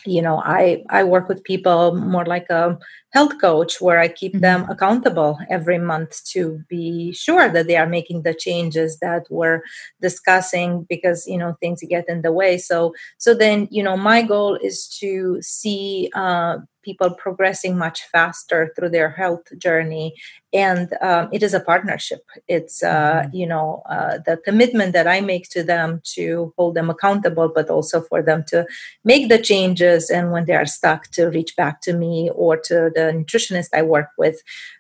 you 0.05 0.22
know, 0.22 0.41
I 0.43 0.84
I 0.89 1.03
work 1.03 1.30
with 1.30 1.43
people 1.43 1.95
more 1.95 2.26
like 2.26 2.49
a 2.49 2.78
health 3.12 3.39
coach 3.39 3.82
where 3.82 3.99
I 3.99 4.07
keep 4.07 4.34
mm-hmm. 4.34 4.41
them 4.41 4.70
accountable 4.70 5.38
every 5.49 5.78
month 5.78 6.24
to 6.32 6.64
be 6.68 7.14
sure 7.14 7.49
that 7.49 7.68
they 7.68 7.78
are 7.78 7.88
making 7.88 8.24
the 8.24 8.34
changes 8.34 8.99
that 8.99 9.28
we're 9.30 9.62
discussing 10.01 10.84
because 10.89 11.28
you 11.28 11.38
know 11.38 11.55
things 11.59 11.84
get 11.88 12.09
in 12.09 12.22
the 12.22 12.32
way. 12.32 12.57
So 12.57 12.93
so 13.18 13.34
then 13.34 13.68
you 13.72 13.84
know 13.84 13.97
my 13.97 14.22
goal 14.22 14.55
is 14.55 14.88
to 14.99 15.41
see 15.41 16.09
uh, 16.16 16.57
people 16.84 17.12
progressing 17.12 17.78
much 17.78 18.03
faster 18.12 18.74
through 18.76 18.89
their 18.89 19.09
health 19.09 19.45
journey 19.57 20.16
and 20.53 20.93
um, 21.01 21.30
it 21.32 21.43
is 21.43 21.53
a 21.53 21.59
partnership 21.59 22.24
it's 22.47 22.84
uh, 22.84 23.24
mm-hmm. 23.24 23.36
you 23.36 23.47
know 23.47 23.84
uh, 23.89 24.18
the 24.26 24.38
commitment 24.38 24.93
that 24.93 25.07
i 25.07 25.22
make 25.22 25.49
to 25.49 25.64
them 25.64 26.01
to 26.03 26.53
hold 26.57 26.76
them 26.76 26.89
accountable 26.89 27.49
but 27.53 27.70
also 27.70 28.01
for 28.01 28.22
them 28.22 28.43
to 28.47 28.66
make 29.03 29.30
the 29.30 29.39
changes 29.39 30.09
and 30.09 30.32
when 30.32 30.45
they 30.45 30.55
are 30.55 30.66
stuck 30.66 31.07
to 31.07 31.28
reach 31.28 31.55
back 31.55 31.82
to 31.82 31.93
me 31.93 32.30
or 32.34 32.57
to 32.57 32.91
the 32.95 33.00
nutritionist 33.13 33.69
i 33.73 33.81
work 33.81 34.09
with 34.17 34.37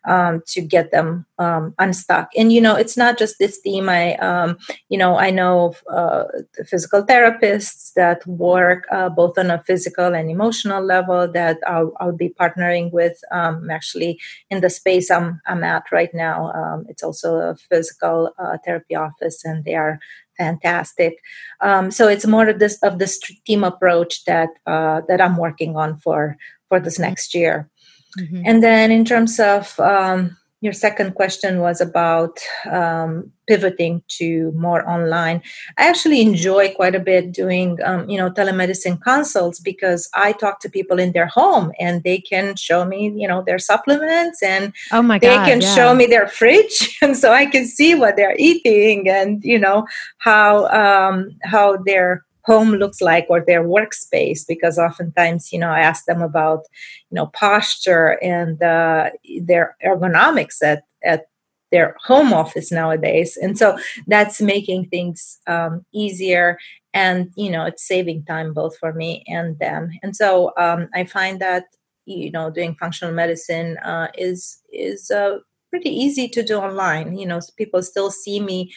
um, 0.07 0.41
to 0.47 0.61
get 0.61 0.91
them 0.91 1.25
um, 1.37 1.73
unstuck. 1.79 2.29
And 2.37 2.51
you 2.51 2.61
know 2.61 2.75
it's 2.75 2.97
not 2.97 3.17
just 3.17 3.37
this 3.39 3.57
theme. 3.57 3.89
I 3.89 4.15
um, 4.15 4.57
you 4.89 4.97
know 4.97 5.17
i 5.17 5.29
know 5.29 5.73
uh, 5.89 6.25
physical 6.65 7.03
therapists 7.03 7.93
that 7.93 8.25
work 8.27 8.85
uh, 8.91 9.09
both 9.09 9.37
on 9.37 9.51
a 9.51 9.63
physical 9.63 10.13
and 10.13 10.29
emotional 10.29 10.83
level 10.83 11.31
that 11.31 11.57
i'll, 11.67 11.93
I'll 11.99 12.15
be 12.15 12.29
partnering 12.29 12.91
with 12.91 13.17
um, 13.31 13.69
actually 13.69 14.19
in 14.49 14.61
the 14.61 14.69
space 14.69 15.09
i'm, 15.09 15.41
I'm 15.47 15.63
at 15.63 15.83
right 15.91 16.13
now. 16.13 16.51
Um, 16.51 16.85
it's 16.89 17.03
also 17.03 17.35
a 17.35 17.55
physical 17.55 18.31
uh, 18.37 18.57
therapy 18.63 18.95
office 18.95 19.43
and 19.45 19.63
they 19.63 19.75
are 19.75 19.99
fantastic. 20.37 21.17
Um, 21.61 21.91
so 21.91 22.07
it's 22.07 22.25
more 22.25 22.47
of 22.47 22.59
this 22.59 22.77
of 22.81 22.99
this 22.99 23.19
team 23.45 23.63
approach 23.63 24.25
that 24.25 24.49
uh, 24.65 25.01
that 25.07 25.21
i'm 25.21 25.37
working 25.37 25.75
on 25.75 25.97
for 25.99 26.37
for 26.69 26.79
this 26.79 26.97
next 26.97 27.35
year 27.35 27.69
mm-hmm. 28.17 28.43
and 28.45 28.63
then 28.63 28.91
in 28.91 29.05
terms 29.05 29.39
of 29.39 29.79
um, 29.79 30.37
your 30.61 30.73
second 30.73 31.15
question 31.15 31.59
was 31.59 31.81
about 31.81 32.37
um, 32.69 33.31
pivoting 33.47 34.03
to 34.07 34.51
more 34.55 34.87
online. 34.87 35.41
I 35.79 35.87
actually 35.89 36.21
enjoy 36.21 36.73
quite 36.75 36.93
a 36.93 36.99
bit 36.99 37.31
doing, 37.31 37.79
um, 37.83 38.07
you 38.07 38.17
know, 38.17 38.29
telemedicine 38.29 39.01
consults 39.01 39.59
because 39.59 40.07
I 40.13 40.33
talk 40.33 40.59
to 40.59 40.69
people 40.69 40.99
in 40.99 41.13
their 41.13 41.25
home 41.25 41.71
and 41.79 42.03
they 42.03 42.19
can 42.19 42.55
show 42.55 42.85
me, 42.85 43.11
you 43.15 43.27
know, 43.27 43.41
their 43.41 43.57
supplements 43.57 44.43
and 44.43 44.71
oh 44.91 45.01
my 45.01 45.17
God, 45.17 45.29
they 45.29 45.51
can 45.51 45.61
yeah. 45.61 45.75
show 45.75 45.95
me 45.95 46.05
their 46.05 46.27
fridge, 46.27 46.97
and 47.01 47.17
so 47.17 47.33
I 47.33 47.47
can 47.47 47.65
see 47.65 47.95
what 47.95 48.15
they're 48.15 48.37
eating 48.37 49.09
and 49.09 49.43
you 49.43 49.57
know 49.57 49.87
how 50.19 50.67
um, 50.67 51.35
how 51.43 51.77
they're 51.77 52.23
home 52.45 52.71
looks 52.71 53.01
like 53.01 53.25
or 53.29 53.43
their 53.45 53.63
workspace 53.63 54.41
because 54.47 54.77
oftentimes 54.79 55.51
you 55.53 55.59
know 55.59 55.69
i 55.69 55.79
ask 55.79 56.05
them 56.05 56.21
about 56.21 56.61
you 57.09 57.15
know 57.15 57.27
posture 57.27 58.17
and 58.23 58.61
uh, 58.63 59.09
their 59.43 59.75
ergonomics 59.85 60.61
at 60.63 60.83
at 61.03 61.25
their 61.71 61.95
home 62.03 62.33
office 62.33 62.69
nowadays. 62.69 63.37
And 63.41 63.57
so 63.57 63.77
that's 64.05 64.41
making 64.41 64.89
things 64.89 65.39
um, 65.47 65.85
easier 65.93 66.57
and 66.93 67.31
you 67.37 67.49
know 67.49 67.63
it's 67.63 67.87
saving 67.87 68.25
time 68.25 68.53
both 68.53 68.77
for 68.77 68.91
me 68.93 69.23
and 69.27 69.57
them. 69.59 69.89
And 70.03 70.15
so 70.15 70.51
um, 70.57 70.89
i 70.93 71.05
find 71.05 71.39
that 71.39 71.65
you 72.05 72.31
know 72.31 72.49
doing 72.51 72.75
functional 72.75 73.13
medicine 73.13 73.77
uh, 73.79 74.07
is 74.17 74.61
is 74.73 75.09
uh, 75.11 75.37
pretty 75.69 75.89
easy 75.89 76.27
to 76.29 76.43
do 76.43 76.57
online. 76.57 77.17
You 77.17 77.25
know 77.27 77.39
people 77.57 77.81
still 77.83 78.11
see 78.11 78.39
me 78.41 78.73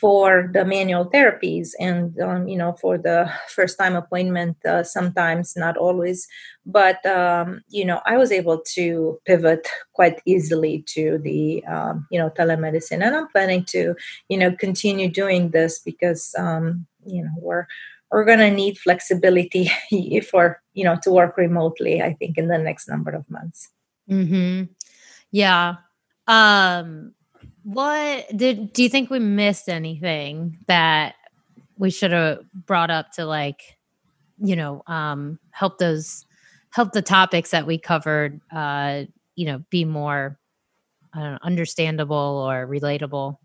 for 0.00 0.48
the 0.52 0.64
manual 0.64 1.10
therapies 1.10 1.70
and 1.80 2.18
um, 2.20 2.46
you 2.46 2.56
know 2.56 2.72
for 2.80 2.96
the 2.96 3.28
first 3.48 3.76
time 3.78 3.96
appointment 3.96 4.56
uh, 4.64 4.82
sometimes 4.82 5.56
not 5.56 5.76
always. 5.76 6.28
But 6.64 7.04
um, 7.06 7.62
you 7.68 7.84
know 7.84 8.00
i 8.06 8.16
was 8.16 8.30
able 8.30 8.60
to 8.74 9.18
pivot 9.26 9.66
quite 9.92 10.20
easily 10.24 10.84
to 10.94 11.18
the 11.18 11.64
um, 11.64 12.06
you 12.10 12.18
know 12.18 12.30
telemedicine. 12.30 13.02
And 13.04 13.16
i'm 13.16 13.28
planning 13.28 13.64
to 13.66 13.96
you 14.28 14.38
know 14.38 14.52
continue 14.52 15.10
doing 15.10 15.50
this 15.50 15.80
because 15.80 16.34
um, 16.38 16.86
you 17.04 17.24
know 17.24 17.32
we're 17.40 17.66
we're 18.10 18.24
going 18.24 18.38
to 18.38 18.50
need 18.50 18.78
flexibility 18.78 19.70
for 20.30 20.62
you 20.74 20.84
know 20.84 20.96
to 21.02 21.10
work 21.10 21.36
remotely 21.36 22.00
i 22.00 22.14
think 22.14 22.38
in 22.38 22.48
the 22.48 22.58
next 22.58 22.88
number 22.88 23.10
of 23.10 23.28
months. 23.30 23.68
Mm-hmm. 24.08 24.72
yeah. 25.32 25.74
Um 26.26 27.14
what 27.68 28.24
did 28.34 28.72
do 28.72 28.82
you 28.82 28.88
think 28.88 29.10
we 29.10 29.18
missed 29.18 29.68
anything 29.68 30.56
that 30.68 31.14
we 31.76 31.90
should 31.90 32.12
have 32.12 32.40
brought 32.66 32.90
up 32.90 33.12
to 33.12 33.26
like 33.26 33.76
you 34.38 34.56
know 34.56 34.82
um 34.86 35.38
help 35.50 35.76
those 35.76 36.24
help 36.70 36.92
the 36.92 37.02
topics 37.02 37.50
that 37.50 37.66
we 37.66 37.76
covered 37.76 38.40
uh 38.52 39.02
you 39.34 39.44
know 39.44 39.62
be 39.68 39.84
more 39.84 40.38
know, 41.14 41.38
understandable 41.42 42.16
or 42.48 42.66
relatable? 42.66 43.36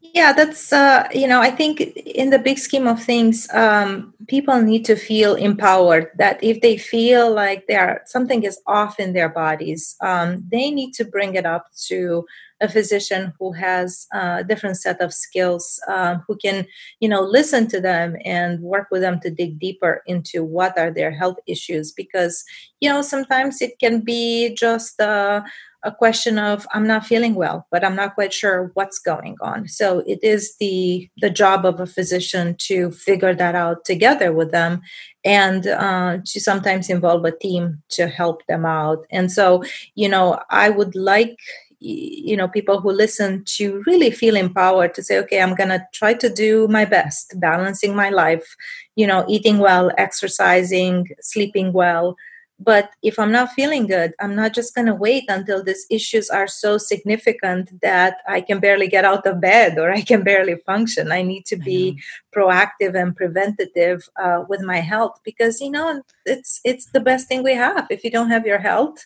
Yeah 0.00 0.32
that's 0.32 0.72
uh, 0.72 1.08
you 1.14 1.26
know 1.26 1.40
i 1.40 1.50
think 1.50 1.80
in 1.80 2.30
the 2.30 2.38
big 2.38 2.58
scheme 2.58 2.86
of 2.86 3.02
things 3.02 3.48
um, 3.54 4.12
people 4.26 4.60
need 4.60 4.84
to 4.84 4.96
feel 4.96 5.34
empowered 5.36 6.10
that 6.18 6.42
if 6.42 6.60
they 6.60 6.76
feel 6.76 7.32
like 7.32 7.66
there 7.66 8.02
something 8.04 8.42
is 8.42 8.60
off 8.66 9.00
in 9.00 9.14
their 9.14 9.30
bodies 9.30 9.96
um, 10.02 10.44
they 10.50 10.70
need 10.70 10.92
to 10.94 11.04
bring 11.04 11.34
it 11.34 11.46
up 11.46 11.66
to 11.86 12.26
a 12.62 12.68
physician 12.68 13.32
who 13.38 13.52
has 13.52 14.06
a 14.12 14.44
different 14.44 14.76
set 14.76 15.00
of 15.00 15.12
skills 15.12 15.80
um, 15.88 16.22
who 16.26 16.36
can 16.36 16.66
you 17.00 17.08
know 17.08 17.20
listen 17.20 17.66
to 17.66 17.80
them 17.80 18.16
and 18.24 18.60
work 18.60 18.86
with 18.90 19.02
them 19.02 19.20
to 19.20 19.30
dig 19.30 19.58
deeper 19.58 20.02
into 20.06 20.44
what 20.44 20.78
are 20.78 20.90
their 20.90 21.10
health 21.10 21.38
issues. 21.46 21.92
Because 21.92 22.44
you 22.80 22.88
know 22.88 23.02
sometimes 23.02 23.60
it 23.60 23.78
can 23.80 24.00
be 24.00 24.54
just 24.54 25.00
uh, 25.00 25.42
a 25.84 25.90
question 25.90 26.38
of 26.38 26.64
i'm 26.72 26.86
not 26.86 27.04
feeling 27.04 27.34
well 27.34 27.66
but 27.72 27.84
i'm 27.84 27.96
not 27.96 28.14
quite 28.14 28.32
sure 28.32 28.70
what's 28.74 29.00
going 29.00 29.36
on. 29.40 29.66
So 29.66 30.04
it 30.06 30.20
is 30.22 30.56
the 30.60 31.08
the 31.20 31.30
job 31.30 31.66
of 31.66 31.80
a 31.80 31.86
physician 31.86 32.54
to 32.68 32.92
figure 32.92 33.34
that 33.34 33.56
out 33.56 33.84
together 33.84 34.32
with 34.32 34.52
them 34.52 34.80
and 35.24 35.66
uh, 35.66 36.18
to 36.24 36.40
sometimes 36.40 36.90
involve 36.90 37.24
a 37.24 37.36
team 37.36 37.82
to 37.90 38.06
help 38.08 38.46
them 38.46 38.64
out. 38.64 39.04
And 39.10 39.30
so 39.32 39.64
you 39.96 40.08
know 40.08 40.40
i 40.50 40.70
would 40.70 40.94
like 40.94 41.36
you 41.82 42.36
know 42.36 42.48
people 42.48 42.80
who 42.80 42.92
listen 42.92 43.42
to 43.44 43.82
really 43.86 44.10
feel 44.10 44.36
empowered 44.36 44.94
to 44.94 45.02
say 45.02 45.18
okay 45.18 45.40
i'm 45.40 45.54
going 45.54 45.68
to 45.68 45.84
try 45.92 46.14
to 46.14 46.28
do 46.28 46.68
my 46.68 46.84
best 46.84 47.38
balancing 47.40 47.94
my 47.94 48.08
life 48.08 48.56
you 48.94 49.06
know 49.06 49.24
eating 49.28 49.58
well 49.58 49.90
exercising 49.98 51.08
sleeping 51.20 51.72
well. 51.72 52.16
But 52.60 52.90
if 53.02 53.18
i'm 53.18 53.32
not 53.32 53.50
feeling 53.52 53.88
good 53.88 54.12
i'm 54.20 54.36
not 54.36 54.54
just 54.54 54.72
going 54.76 54.86
to 54.86 54.94
wait 54.94 55.24
until 55.28 55.64
these 55.64 55.84
issues 55.90 56.30
are 56.30 56.46
so 56.46 56.78
significant 56.78 57.80
that 57.80 58.18
i 58.28 58.40
can 58.40 58.60
barely 58.60 58.86
get 58.86 59.04
out 59.04 59.26
of 59.26 59.40
bed 59.40 59.78
or 59.78 59.90
i 59.90 60.02
can 60.02 60.22
barely 60.22 60.56
function. 60.64 61.10
I 61.10 61.22
need 61.22 61.44
to 61.46 61.56
be 61.56 62.00
proactive 62.36 62.94
and 62.94 63.16
preventative 63.16 64.08
uh, 64.16 64.44
with 64.48 64.60
my 64.60 64.78
health 64.78 65.18
because 65.24 65.60
you 65.60 65.72
know 65.72 66.02
it's 66.24 66.60
it's 66.64 66.86
the 66.92 67.00
best 67.00 67.26
thing 67.26 67.42
we 67.42 67.54
have. 67.54 67.88
If 67.90 68.04
you 68.04 68.12
don't 68.12 68.30
have 68.30 68.46
your 68.46 68.58
health 68.58 69.04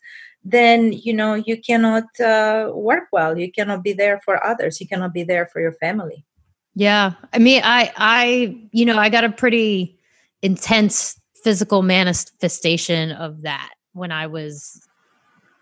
then 0.48 0.92
you 0.92 1.12
know 1.12 1.34
you 1.34 1.60
cannot 1.60 2.04
uh, 2.20 2.70
work 2.72 3.04
well 3.12 3.36
you 3.36 3.50
cannot 3.50 3.82
be 3.82 3.92
there 3.92 4.20
for 4.24 4.44
others 4.44 4.80
you 4.80 4.86
cannot 4.86 5.12
be 5.12 5.24
there 5.24 5.46
for 5.46 5.60
your 5.60 5.72
family 5.72 6.24
yeah 6.74 7.12
i 7.32 7.38
mean 7.38 7.60
i 7.64 7.92
i 7.96 8.56
you 8.70 8.84
know 8.84 8.96
i 8.96 9.08
got 9.08 9.24
a 9.24 9.30
pretty 9.30 9.98
intense 10.42 11.20
physical 11.46 11.82
manifestation 11.82 13.12
of 13.12 13.42
that 13.42 13.70
when 13.92 14.10
I 14.10 14.26
was 14.26 14.86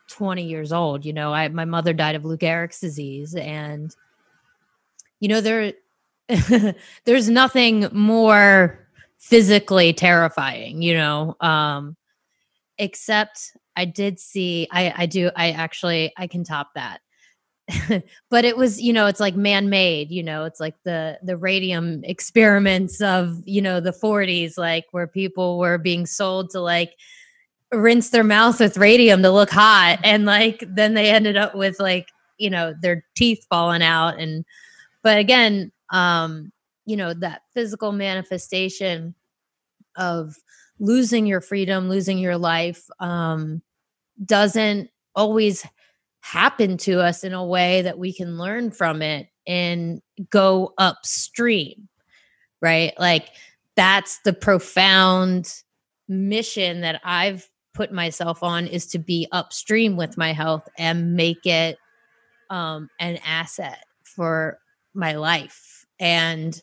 20 0.08 0.42
years 0.42 0.72
old. 0.72 1.04
You 1.04 1.12
know, 1.12 1.32
I 1.32 1.48
my 1.48 1.64
mother 1.64 1.92
died 1.92 2.14
of 2.14 2.24
Lou 2.24 2.36
Gehrig's 2.36 2.80
disease, 2.80 3.34
and 3.34 3.94
you 5.20 5.28
know 5.28 5.40
there 5.40 5.72
there's 7.04 7.28
nothing 7.28 7.88
more 7.92 8.86
physically 9.18 9.92
terrifying. 9.92 10.82
You 10.82 10.94
know, 10.94 11.36
um, 11.40 11.96
except 12.78 13.56
I 13.76 13.84
did 13.84 14.18
see. 14.18 14.68
I 14.70 14.92
I 14.96 15.06
do. 15.06 15.30
I 15.36 15.50
actually 15.50 16.12
I 16.16 16.26
can 16.26 16.44
top 16.44 16.74
that. 16.74 17.00
but 18.30 18.44
it 18.44 18.56
was 18.56 18.80
you 18.80 18.92
know 18.92 19.06
it's 19.06 19.20
like 19.20 19.36
man-made 19.36 20.10
you 20.10 20.22
know 20.22 20.44
it's 20.44 20.60
like 20.60 20.74
the 20.84 21.18
the 21.22 21.36
radium 21.36 22.04
experiments 22.04 23.00
of 23.00 23.42
you 23.46 23.62
know 23.62 23.80
the 23.80 23.90
40s 23.90 24.58
like 24.58 24.84
where 24.90 25.06
people 25.06 25.58
were 25.58 25.78
being 25.78 26.04
sold 26.04 26.50
to 26.50 26.60
like 26.60 26.94
rinse 27.72 28.10
their 28.10 28.22
mouth 28.22 28.60
with 28.60 28.76
radium 28.76 29.22
to 29.22 29.30
look 29.30 29.48
hot 29.48 29.98
and 30.04 30.26
like 30.26 30.62
then 30.68 30.92
they 30.92 31.10
ended 31.10 31.38
up 31.38 31.54
with 31.54 31.80
like 31.80 32.08
you 32.36 32.50
know 32.50 32.74
their 32.82 33.02
teeth 33.14 33.46
falling 33.48 33.82
out 33.82 34.20
and 34.20 34.44
but 35.02 35.16
again 35.16 35.72
um 35.90 36.52
you 36.84 36.96
know 36.96 37.14
that 37.14 37.42
physical 37.54 37.92
manifestation 37.92 39.14
of 39.96 40.36
losing 40.78 41.26
your 41.26 41.40
freedom 41.40 41.88
losing 41.88 42.18
your 42.18 42.36
life 42.36 42.84
um 43.00 43.62
doesn't 44.24 44.90
always 45.14 45.64
happen 46.20 46.78
to 46.78 47.00
us 47.00 47.22
in 47.22 47.34
a 47.34 47.44
way 47.44 47.82
that 47.82 47.98
we 47.98 48.12
can 48.12 48.38
learn 48.38 48.70
from 48.70 49.02
it 49.02 49.28
and 49.46 50.00
go 50.30 50.72
upstream, 50.78 51.86
right? 52.62 52.94
Like 52.98 53.28
that's 53.76 54.20
the 54.24 54.32
profound 54.32 55.52
mission 56.08 56.80
that 56.80 57.00
I've 57.04 57.48
put 57.74 57.92
myself 57.92 58.42
on 58.42 58.66
is 58.66 58.86
to 58.86 58.98
be 58.98 59.28
upstream 59.32 59.96
with 59.96 60.16
my 60.16 60.32
health 60.32 60.66
and 60.78 61.14
make 61.14 61.44
it 61.44 61.76
um, 62.48 62.88
an 63.00 63.18
asset 63.24 63.84
for 64.02 64.58
my 64.94 65.12
life. 65.12 65.84
And 65.98 66.58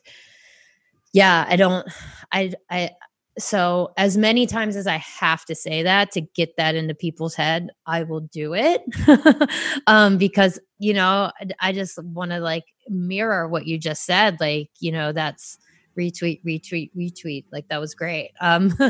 yeah, 1.12 1.44
I 1.46 1.54
don't, 1.56 1.86
I, 2.32 2.52
I, 2.68 2.90
so 3.38 3.92
as 3.96 4.16
many 4.16 4.46
times 4.46 4.76
as 4.76 4.86
i 4.86 4.98
have 4.98 5.44
to 5.44 5.54
say 5.54 5.82
that 5.82 6.10
to 6.12 6.20
get 6.20 6.56
that 6.56 6.74
into 6.74 6.94
people's 6.94 7.34
head 7.34 7.70
i 7.86 8.02
will 8.02 8.20
do 8.20 8.54
it. 8.54 8.82
Um 9.86 10.18
because 10.18 10.60
you 10.78 10.94
know 10.94 11.30
i 11.60 11.72
just 11.72 12.02
want 12.02 12.30
to 12.30 12.38
like 12.40 12.64
mirror 12.88 13.48
what 13.48 13.66
you 13.66 13.78
just 13.78 14.04
said 14.04 14.38
like 14.40 14.68
you 14.80 14.92
know 14.92 15.12
that's 15.12 15.58
retweet 15.98 16.42
retweet 16.44 16.90
retweet 16.96 17.44
like 17.52 17.68
that 17.68 17.80
was 17.80 17.94
great. 17.94 18.30
Um 18.40 18.72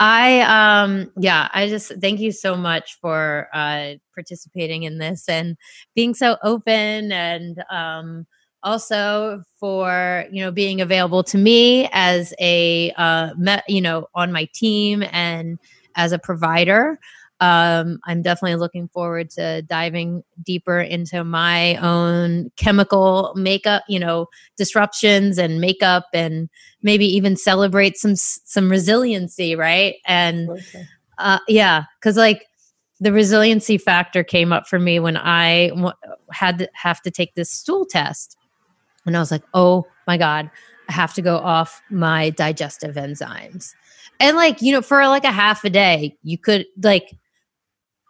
i 0.00 0.40
um 0.82 1.12
yeah 1.18 1.48
i 1.52 1.68
just 1.68 1.92
thank 2.00 2.20
you 2.20 2.32
so 2.32 2.56
much 2.56 2.98
for 3.00 3.48
uh 3.54 3.94
participating 4.14 4.84
in 4.84 4.98
this 4.98 5.28
and 5.28 5.56
being 5.94 6.14
so 6.14 6.36
open 6.42 7.12
and 7.12 7.62
um 7.70 8.26
also 8.66 9.42
for 9.58 10.24
you 10.30 10.42
know 10.42 10.50
being 10.50 10.80
available 10.80 11.22
to 11.22 11.38
me 11.38 11.88
as 11.92 12.34
a 12.40 12.90
uh, 12.98 13.32
me, 13.38 13.56
you 13.68 13.80
know 13.80 14.08
on 14.14 14.32
my 14.32 14.46
team 14.52 15.02
and 15.12 15.58
as 15.94 16.12
a 16.12 16.18
provider. 16.18 16.98
Um, 17.38 17.98
i'm 18.06 18.22
definitely 18.22 18.56
looking 18.56 18.88
forward 18.88 19.28
to 19.32 19.60
diving 19.60 20.24
deeper 20.42 20.80
into 20.80 21.22
my 21.22 21.76
own 21.76 22.50
chemical 22.56 23.34
makeup 23.36 23.84
you 23.90 23.98
know 23.98 24.28
disruptions 24.56 25.36
and 25.36 25.60
makeup 25.60 26.06
and 26.14 26.48
maybe 26.80 27.04
even 27.04 27.36
celebrate 27.36 27.98
some 27.98 28.16
some 28.16 28.70
resiliency 28.70 29.54
right? 29.54 29.96
And 30.06 30.48
uh, 31.18 31.40
yeah 31.46 31.84
because 32.00 32.16
like 32.16 32.46
the 33.00 33.12
resiliency 33.12 33.76
factor 33.76 34.24
came 34.24 34.50
up 34.50 34.66
for 34.66 34.78
me 34.78 34.98
when 34.98 35.18
I 35.18 35.68
w- 35.68 35.92
had 36.32 36.58
to 36.60 36.68
have 36.72 37.02
to 37.02 37.10
take 37.10 37.34
this 37.34 37.50
stool 37.50 37.84
test 37.84 38.38
and 39.06 39.16
I 39.16 39.20
was 39.20 39.30
like, 39.30 39.44
oh 39.54 39.86
my 40.06 40.16
God, 40.18 40.50
I 40.88 40.92
have 40.92 41.14
to 41.14 41.22
go 41.22 41.38
off 41.38 41.80
my 41.90 42.30
digestive 42.30 42.96
enzymes. 42.96 43.74
And 44.20 44.36
like, 44.36 44.62
you 44.62 44.72
know, 44.72 44.82
for 44.82 45.06
like 45.08 45.24
a 45.24 45.32
half 45.32 45.64
a 45.64 45.70
day, 45.70 46.16
you 46.22 46.38
could 46.38 46.66
like, 46.82 47.14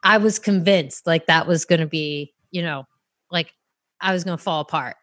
I 0.04 0.18
was 0.18 0.38
convinced 0.38 1.06
like 1.06 1.26
that 1.26 1.46
was 1.46 1.64
going 1.64 1.80
to 1.80 1.86
be, 1.86 2.32
you 2.50 2.62
know, 2.62 2.86
like 3.30 3.52
I 4.00 4.12
was 4.12 4.24
going 4.24 4.36
to 4.36 4.42
fall 4.42 4.60
apart. 4.60 4.96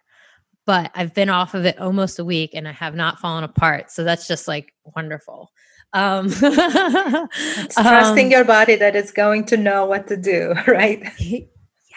but 0.66 0.91
I've 0.96 1.14
been 1.14 1.30
off 1.30 1.54
of 1.54 1.66
it 1.66 1.80
almost 1.80 2.20
a 2.20 2.26
week 2.26 2.52
and 2.54 2.68
I 2.68 2.72
have 2.72 2.96
not 2.96 3.20
fallen 3.20 3.44
apart. 3.44 3.91
So 3.91 4.04
that's 4.04 4.28
just 4.28 4.48
like 4.48 4.74
wonderful. 4.96 5.52
Um, 5.94 6.30
trusting 6.32 8.26
um, 8.26 8.32
your 8.32 8.46
body 8.46 8.76
that 8.76 8.96
it's 8.96 9.12
going 9.12 9.46
to 9.46 9.58
know 9.58 9.86
what 9.86 10.08
to 10.08 10.18
do, 10.18 10.54
right? 10.68 11.04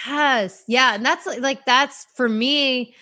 Yes. 0.07 0.65
Yeah. 0.67 0.95
And 0.95 1.05
that's 1.07 1.27
like, 1.39 1.65
that's 1.65 2.07
for 2.15 2.29
me, 2.29 2.95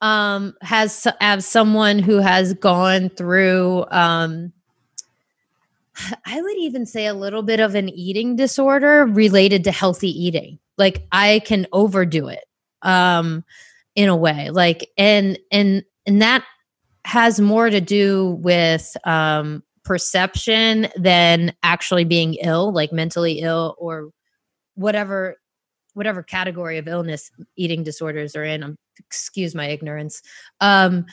um, 0.00 0.54
has, 0.62 1.06
as 1.20 1.46
someone 1.46 1.98
who 1.98 2.18
has 2.18 2.54
gone 2.54 3.08
through, 3.08 3.84
um, 3.90 4.52
I 6.26 6.40
would 6.40 6.56
even 6.58 6.86
say 6.86 7.06
a 7.06 7.14
little 7.14 7.42
bit 7.42 7.60
of 7.60 7.74
an 7.74 7.88
eating 7.88 8.36
disorder 8.36 9.06
related 9.06 9.64
to 9.64 9.72
healthy 9.72 10.10
eating. 10.10 10.58
Like 10.76 11.06
I 11.10 11.40
can 11.40 11.66
overdo 11.72 12.28
it. 12.28 12.44
Um, 12.82 13.44
in 13.98 14.08
a 14.08 14.16
way 14.16 14.48
like 14.50 14.88
and 14.96 15.36
and 15.50 15.82
and 16.06 16.22
that 16.22 16.44
has 17.04 17.40
more 17.40 17.68
to 17.68 17.80
do 17.80 18.38
with 18.40 18.96
um 19.04 19.60
perception 19.82 20.86
than 20.96 21.52
actually 21.64 22.04
being 22.04 22.34
ill 22.34 22.72
like 22.72 22.92
mentally 22.92 23.40
ill 23.40 23.74
or 23.76 24.10
whatever 24.76 25.34
whatever 25.98 26.22
category 26.22 26.78
of 26.78 26.88
illness 26.88 27.30
eating 27.56 27.82
disorders 27.82 28.34
are 28.36 28.44
in 28.44 28.62
um, 28.62 28.76
excuse 28.98 29.54
my 29.54 29.66
ignorance. 29.66 30.22
Um 30.60 31.04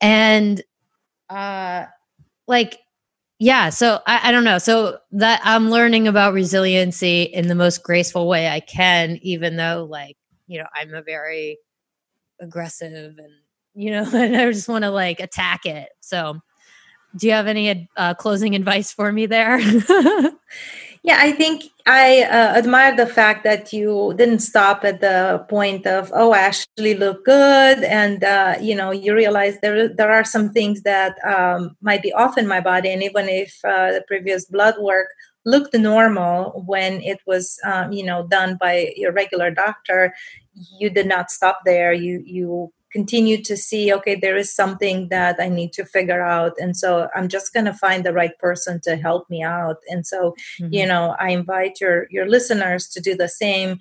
and 0.00 0.62
uh 1.30 1.86
like 2.46 2.78
yeah 3.38 3.70
so 3.70 4.00
I, 4.06 4.28
I 4.28 4.32
don't 4.32 4.44
know. 4.44 4.58
So 4.58 4.98
that 5.12 5.40
i'm 5.44 5.70
learning 5.70 6.06
about 6.06 6.34
resiliency 6.34 7.22
in 7.22 7.48
the 7.48 7.54
most 7.54 7.82
graceful 7.82 8.28
way 8.28 8.48
i 8.48 8.60
can 8.60 9.18
even 9.22 9.56
though 9.56 9.86
like 9.90 10.16
you 10.46 10.58
know 10.58 10.66
i'm 10.74 10.94
a 10.94 11.02
very 11.02 11.58
aggressive 12.40 13.16
and 13.18 13.32
you 13.74 13.90
know 13.90 14.04
and 14.14 14.36
i 14.36 14.50
just 14.52 14.68
want 14.68 14.84
to 14.84 14.90
like 14.90 15.20
attack 15.20 15.66
it. 15.66 15.88
So 16.00 16.40
do 17.16 17.26
you 17.26 17.32
have 17.32 17.46
any 17.46 17.88
uh, 17.96 18.14
closing 18.14 18.54
advice 18.54 18.92
for 18.92 19.10
me 19.10 19.26
there 19.26 19.58
yeah 21.06 21.18
i 21.20 21.32
think 21.32 21.64
i 21.86 22.22
uh, 22.24 22.52
admire 22.60 22.94
the 22.96 23.06
fact 23.06 23.44
that 23.44 23.72
you 23.72 24.12
didn't 24.18 24.40
stop 24.40 24.84
at 24.84 25.00
the 25.00 25.44
point 25.48 25.86
of 25.86 26.10
oh 26.14 26.32
i 26.32 26.38
actually 26.38 26.94
look 26.94 27.24
good 27.24 27.78
and 27.84 28.24
uh, 28.24 28.54
you 28.60 28.74
know 28.74 28.90
you 28.90 29.14
realize 29.14 29.58
there 29.60 29.88
there 29.88 30.12
are 30.12 30.24
some 30.24 30.50
things 30.50 30.82
that 30.82 31.16
um, 31.24 31.76
might 31.80 32.02
be 32.02 32.12
off 32.12 32.36
in 32.36 32.46
my 32.46 32.60
body 32.60 32.90
and 32.92 33.02
even 33.02 33.28
if 33.28 33.58
uh, 33.64 33.92
the 33.92 34.04
previous 34.08 34.44
blood 34.46 34.74
work 34.80 35.08
looked 35.46 35.74
normal 35.74 36.64
when 36.66 37.00
it 37.02 37.20
was 37.26 37.56
um, 37.64 37.92
you 37.92 38.04
know 38.04 38.26
done 38.26 38.58
by 38.60 38.92
your 38.96 39.12
regular 39.12 39.50
doctor 39.50 40.12
you 40.78 40.90
did 40.90 41.06
not 41.06 41.30
stop 41.30 41.60
there. 41.64 41.92
You 41.92 42.22
you 42.24 42.72
continue 42.92 43.42
to 43.42 43.56
see 43.56 43.92
okay 43.92 44.14
there 44.14 44.36
is 44.36 44.54
something 44.54 45.08
that 45.08 45.36
i 45.40 45.48
need 45.48 45.72
to 45.72 45.84
figure 45.84 46.22
out. 46.22 46.52
And 46.58 46.76
so 46.76 47.08
i'm 47.14 47.28
just 47.28 47.52
going 47.52 47.66
to 47.66 47.72
find 47.72 48.04
the 48.04 48.12
right 48.12 48.36
person 48.38 48.80
to 48.84 48.96
help 48.96 49.28
me 49.28 49.42
out. 49.42 49.76
And 49.88 50.06
so 50.06 50.34
mm-hmm. 50.60 50.72
you 50.72 50.86
know 50.86 51.16
i 51.18 51.30
invite 51.30 51.80
your 51.80 52.06
your 52.10 52.28
listeners 52.28 52.88
to 52.88 53.00
do 53.00 53.14
the 53.14 53.28
same 53.28 53.78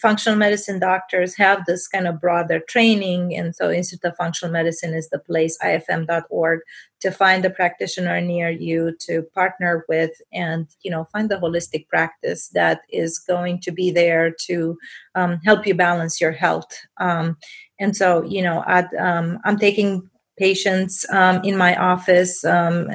functional 0.00 0.38
medicine 0.38 0.78
doctors 0.78 1.36
have 1.36 1.64
this 1.66 1.86
kind 1.86 2.08
of 2.08 2.20
broader 2.20 2.60
training 2.68 3.36
and 3.36 3.54
so 3.54 3.70
institute 3.70 4.04
of 4.10 4.16
functional 4.16 4.52
medicine 4.52 4.94
is 4.94 5.08
the 5.10 5.18
place 5.18 5.56
ifm.org 5.62 6.60
to 7.00 7.10
find 7.10 7.44
a 7.44 7.50
practitioner 7.50 8.20
near 8.20 8.50
you 8.50 8.96
to 8.98 9.22
partner 9.34 9.84
with 9.88 10.10
and 10.32 10.68
you 10.82 10.90
know 10.90 11.04
find 11.12 11.30
the 11.30 11.36
holistic 11.36 11.86
practice 11.88 12.48
that 12.48 12.80
is 12.90 13.18
going 13.18 13.60
to 13.60 13.70
be 13.70 13.90
there 13.90 14.32
to 14.46 14.76
um, 15.14 15.38
help 15.44 15.66
you 15.66 15.74
balance 15.74 16.20
your 16.20 16.32
health. 16.32 16.86
Um, 16.98 17.36
and 17.78 17.96
so 17.96 18.22
you 18.24 18.42
know 18.42 18.64
um, 18.98 19.38
i'm 19.44 19.58
taking 19.58 20.08
patients 20.38 21.04
um, 21.10 21.40
in 21.44 21.56
my 21.56 21.76
office 21.76 22.44
um, 22.44 22.88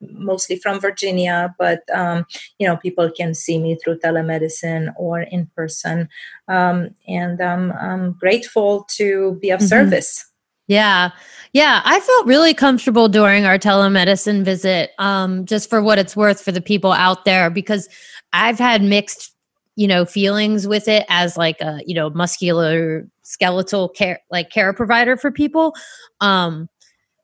mostly 0.00 0.56
from 0.56 0.80
Virginia, 0.80 1.54
but 1.58 1.82
um, 1.94 2.26
you 2.58 2.66
know 2.66 2.76
people 2.76 3.10
can 3.10 3.34
see 3.34 3.58
me 3.58 3.76
through 3.76 3.98
telemedicine 3.98 4.92
or 4.96 5.20
in 5.20 5.46
person, 5.56 6.08
um, 6.48 6.90
and 7.06 7.40
um, 7.40 7.72
I'm 7.72 8.12
grateful 8.12 8.84
to 8.96 9.38
be 9.40 9.50
of 9.50 9.60
mm-hmm. 9.60 9.68
service. 9.68 10.24
Yeah, 10.66 11.10
yeah, 11.54 11.80
I 11.84 11.98
felt 12.00 12.26
really 12.26 12.52
comfortable 12.52 13.08
during 13.08 13.46
our 13.46 13.58
telemedicine 13.58 14.44
visit, 14.44 14.90
um, 14.98 15.46
just 15.46 15.70
for 15.70 15.82
what 15.82 15.98
it's 15.98 16.14
worth 16.14 16.42
for 16.42 16.52
the 16.52 16.60
people 16.60 16.92
out 16.92 17.24
there, 17.24 17.48
because 17.48 17.88
I've 18.34 18.58
had 18.58 18.82
mixed, 18.82 19.34
you 19.76 19.88
know, 19.88 20.04
feelings 20.04 20.66
with 20.66 20.86
it 20.86 21.06
as 21.08 21.36
like 21.38 21.60
a 21.60 21.80
you 21.86 21.94
know 21.94 22.10
muscular 22.10 23.08
skeletal 23.22 23.88
care 23.88 24.20
like 24.30 24.50
care 24.50 24.72
provider 24.72 25.16
for 25.16 25.30
people. 25.30 25.74
Um, 26.20 26.68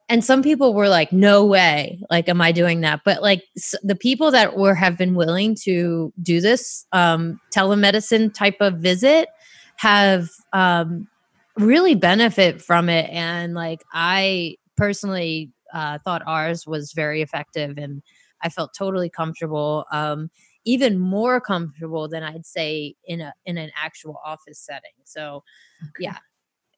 and 0.09 0.22
some 0.22 0.42
people 0.42 0.74
were 0.74 0.88
like 0.88 1.12
no 1.12 1.44
way. 1.46 2.00
Like 2.11 2.28
am 2.28 2.40
i 2.40 2.52
doing 2.52 2.82
that? 2.82 3.00
But 3.05 3.22
like 3.22 3.42
the 3.82 3.96
people 3.96 4.30
that 4.32 4.57
were 4.57 4.74
have 4.74 4.98
been 4.98 5.14
willing 5.14 5.55
to 5.62 6.12
do 6.22 6.40
this 6.40 6.86
um, 6.92 7.40
telemedicine 7.55 8.32
type 8.34 8.57
of 8.61 8.78
visit 8.78 9.28
have 9.76 10.28
um, 10.52 11.09
really 11.57 11.94
benefit 11.94 12.61
from 12.61 12.88
it. 12.88 13.09
And 13.11 13.55
like 13.55 13.82
i 13.92 14.57
personally 14.76 15.50
uh, 15.72 15.98
thought 16.05 16.22
ours 16.26 16.66
was 16.66 16.92
very 16.92 17.22
effective 17.22 17.78
and 17.78 18.02
i 18.42 18.48
felt 18.48 18.72
totally 18.76 19.09
comfortable 19.09 19.86
um, 19.92 20.30
even 20.64 20.98
more 20.98 21.40
comfortable 21.40 22.09
than 22.09 22.22
i'd 22.22 22.46
say 22.46 22.94
in 23.07 23.20
a 23.20 23.32
in 23.46 23.57
an 23.57 23.70
actual 23.82 24.20
office 24.24 24.59
setting. 24.59 24.92
So 25.05 25.42
okay. 25.82 26.05
yeah. 26.05 26.18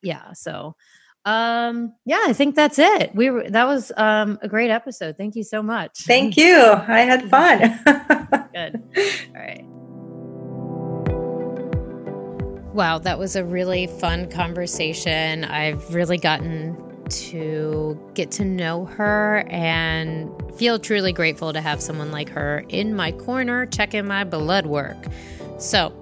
Yeah 0.03 0.33
so 0.35 0.77
um 1.27 1.93
yeah 2.05 2.23
i 2.27 2.33
think 2.33 2.55
that's 2.55 2.79
it. 2.79 3.15
We 3.15 3.31
were 3.31 3.51
that 3.51 3.67
was 3.67 3.93
um 3.97 4.39
a 4.43 4.49
great 4.49 4.71
episode. 4.71 5.17
Thank 5.19 5.35
you 5.35 5.43
so 5.43 5.63
much. 5.63 6.05
Thank 6.05 6.37
you. 6.37 6.57
I 6.57 7.01
had 7.01 7.29
fun. 7.31 7.59
Good. 8.55 8.83
All 9.35 9.43
right. 9.43 9.65
Wow 12.75 12.99
that 12.99 13.19
was 13.19 13.37
a 13.37 13.45
really 13.45 13.89
fun 13.89 14.31
conversation. 14.31 15.45
I've 15.45 15.93
really 15.95 16.19
gotten 16.19 16.77
to 17.09 17.99
get 18.15 18.31
to 18.33 18.45
know 18.45 18.85
her 18.85 19.45
and 19.49 20.31
feel 20.57 20.79
truly 20.79 21.13
grateful 21.13 21.53
to 21.53 21.61
have 21.61 21.81
someone 21.81 22.11
like 22.11 22.29
her 22.29 22.65
in 22.69 22.95
my 22.95 23.13
corner 23.13 23.67
checking 23.67 24.07
my 24.07 24.25
blood 24.25 24.67
work. 24.67 25.07
So 25.59 25.93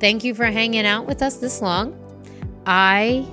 thank 0.00 0.24
you 0.24 0.34
for 0.34 0.46
hanging 0.46 0.86
out 0.86 1.06
with 1.06 1.22
us 1.22 1.36
this 1.36 1.60
long. 1.62 1.98
I 2.66 3.26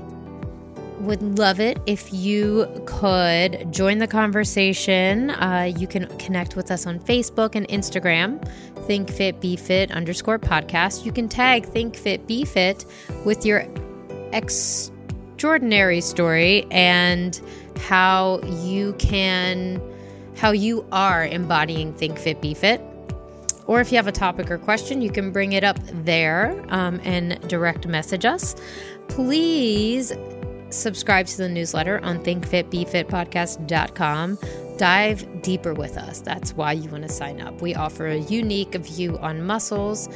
would 0.99 1.39
love 1.39 1.59
it 1.59 1.79
if 1.85 2.13
you 2.13 2.67
could 2.85 3.71
join 3.71 3.99
the 3.99 4.07
conversation. 4.07 5.29
Uh, 5.31 5.71
you 5.77 5.87
can 5.87 6.07
connect 6.17 6.55
with 6.55 6.71
us 6.71 6.85
on 6.85 6.99
Facebook 6.99 7.55
and 7.55 7.67
Instagram, 7.69 8.45
Think 8.85 9.09
Fit 9.09 9.39
Be 9.39 9.55
Fit 9.55 9.91
underscore 9.91 10.39
podcast. 10.39 11.05
You 11.05 11.11
can 11.11 11.29
tag 11.29 11.65
Think 11.65 11.95
Fit 11.95 12.27
Be 12.27 12.43
Fit 12.43 12.85
with 13.25 13.45
your 13.45 13.65
extraordinary 14.33 16.01
story 16.01 16.67
and 16.69 17.39
how 17.79 18.41
you 18.43 18.93
can, 18.93 19.81
how 20.35 20.51
you 20.51 20.85
are 20.91 21.25
embodying 21.25 21.93
Think 21.93 22.19
Fit 22.19 22.41
Be 22.41 22.53
Fit. 22.53 22.81
Or 23.67 23.79
if 23.79 23.91
you 23.91 23.97
have 23.97 24.07
a 24.07 24.11
topic 24.11 24.49
or 24.49 24.57
question, 24.57 25.01
you 25.01 25.11
can 25.11 25.31
bring 25.31 25.53
it 25.53 25.63
up 25.63 25.77
there 26.03 26.59
um, 26.69 26.99
and 27.03 27.39
direct 27.47 27.85
message 27.85 28.25
us. 28.25 28.55
Please 29.07 30.11
subscribe 30.70 31.26
to 31.28 31.38
the 31.38 31.49
newsletter 31.49 31.99
on 32.03 32.24
thinkfitbefitpodcast.com. 32.24 34.38
Dive 34.78 35.41
deeper 35.41 35.74
with 35.74 35.97
us. 35.97 36.22
That's 36.22 36.53
why 36.53 36.74
you 36.74 36.89
want 36.89 37.03
to 37.03 37.09
sign 37.09 37.41
up. 37.41 37.61
We 37.61 37.76
offer 37.76 38.07
a 38.07 38.17
unique 38.17 38.76
view 38.76 39.17
on 39.20 39.45
muscles, 39.45 40.07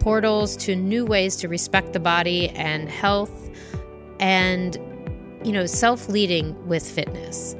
portals 0.00 0.56
to 0.58 0.74
new 0.74 1.04
ways 1.04 1.36
to 1.36 1.48
respect 1.48 1.92
the 1.92 2.00
body 2.00 2.48
and 2.50 2.88
health, 2.88 3.50
and 4.18 4.76
you 5.44 5.52
know, 5.52 5.66
self-leading 5.66 6.66
with 6.66 6.88
fitness. 6.88 7.54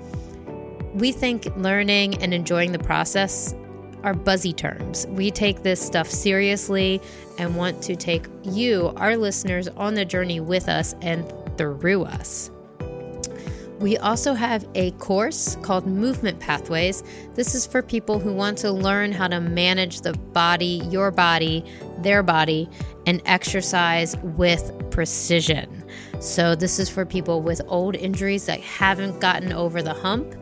We 0.94 1.12
think 1.12 1.46
learning 1.56 2.22
and 2.22 2.34
enjoying 2.34 2.72
the 2.72 2.78
process 2.78 3.54
are 4.02 4.14
buzzy 4.14 4.52
terms. 4.52 5.06
We 5.08 5.30
take 5.30 5.62
this 5.62 5.80
stuff 5.80 6.08
seriously 6.08 7.00
and 7.38 7.56
want 7.56 7.82
to 7.84 7.96
take 7.96 8.26
you, 8.42 8.92
our 8.96 9.16
listeners, 9.16 9.68
on 9.68 9.94
the 9.94 10.04
journey 10.04 10.40
with 10.40 10.68
us 10.68 10.94
and 11.02 11.30
through 11.56 12.04
us. 12.04 12.50
We 13.80 13.96
also 13.96 14.34
have 14.34 14.68
a 14.74 14.90
course 14.92 15.56
called 15.62 15.86
Movement 15.86 16.38
Pathways. 16.38 17.02
This 17.34 17.54
is 17.54 17.66
for 17.66 17.80
people 17.80 18.18
who 18.18 18.34
want 18.34 18.58
to 18.58 18.70
learn 18.70 19.10
how 19.10 19.26
to 19.28 19.40
manage 19.40 20.02
the 20.02 20.12
body, 20.12 20.82
your 20.90 21.10
body, 21.10 21.64
their 22.02 22.22
body, 22.22 22.68
and 23.06 23.22
exercise 23.24 24.18
with 24.18 24.70
precision. 24.90 25.82
So, 26.20 26.54
this 26.54 26.78
is 26.78 26.90
for 26.90 27.06
people 27.06 27.40
with 27.40 27.62
old 27.68 27.96
injuries 27.96 28.44
that 28.44 28.60
haven't 28.60 29.18
gotten 29.18 29.50
over 29.50 29.82
the 29.82 29.94
hump. 29.94 30.34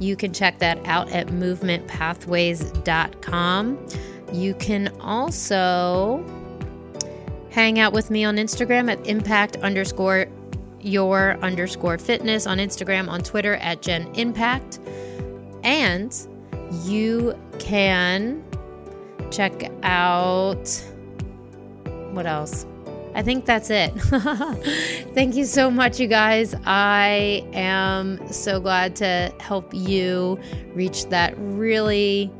You 0.00 0.16
can 0.16 0.32
check 0.32 0.58
that 0.58 0.84
out 0.86 1.12
at 1.12 1.28
movementpathways.com. 1.28 3.86
You 4.32 4.54
can 4.54 4.88
also 5.00 6.24
hang 7.50 7.78
out 7.78 7.92
with 7.92 8.10
me 8.10 8.24
on 8.24 8.36
Instagram 8.36 8.90
at 8.90 9.06
impact 9.06 9.58
underscore 9.58 10.26
your 10.80 11.38
underscore 11.40 11.98
fitness 11.98 12.46
on 12.46 12.58
Instagram, 12.58 13.08
on 13.08 13.22
Twitter 13.22 13.54
at 13.56 13.80
Jen 13.80 14.06
Impact. 14.14 14.80
And 15.62 16.14
you 16.84 17.34
can 17.58 18.44
check 19.30 19.70
out 19.82 20.68
what 22.12 22.26
else? 22.26 22.66
I 23.14 23.22
think 23.22 23.44
that's 23.44 23.70
it. 23.70 23.90
Thank 25.14 25.36
you 25.36 25.44
so 25.44 25.70
much, 25.70 26.00
you 26.00 26.08
guys. 26.08 26.54
I 26.64 27.46
am 27.52 28.20
so 28.32 28.60
glad 28.60 28.96
to 28.96 29.32
help 29.38 29.72
you 29.72 30.38
reach 30.74 31.06
that 31.06 31.34
really 31.38 32.30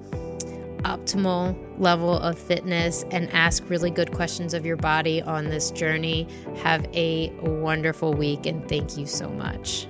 optimal 0.83 1.57
level 1.79 2.19
of 2.19 2.39
fitness 2.39 3.05
and 3.11 3.31
ask 3.33 3.69
really 3.71 3.91
good 3.91 4.13
questions 4.13 4.53
of 4.53 4.67
your 4.67 4.77
body 4.77 5.23
on 5.23 5.49
this 5.49 5.71
journey. 5.71 6.29
Have 6.63 6.85
a 6.93 7.31
wonderful 7.41 8.13
week 8.13 8.47
and 8.47 8.69
thank 8.69 8.97
you 8.97 9.07
so 9.07 9.29
much. 9.29 9.87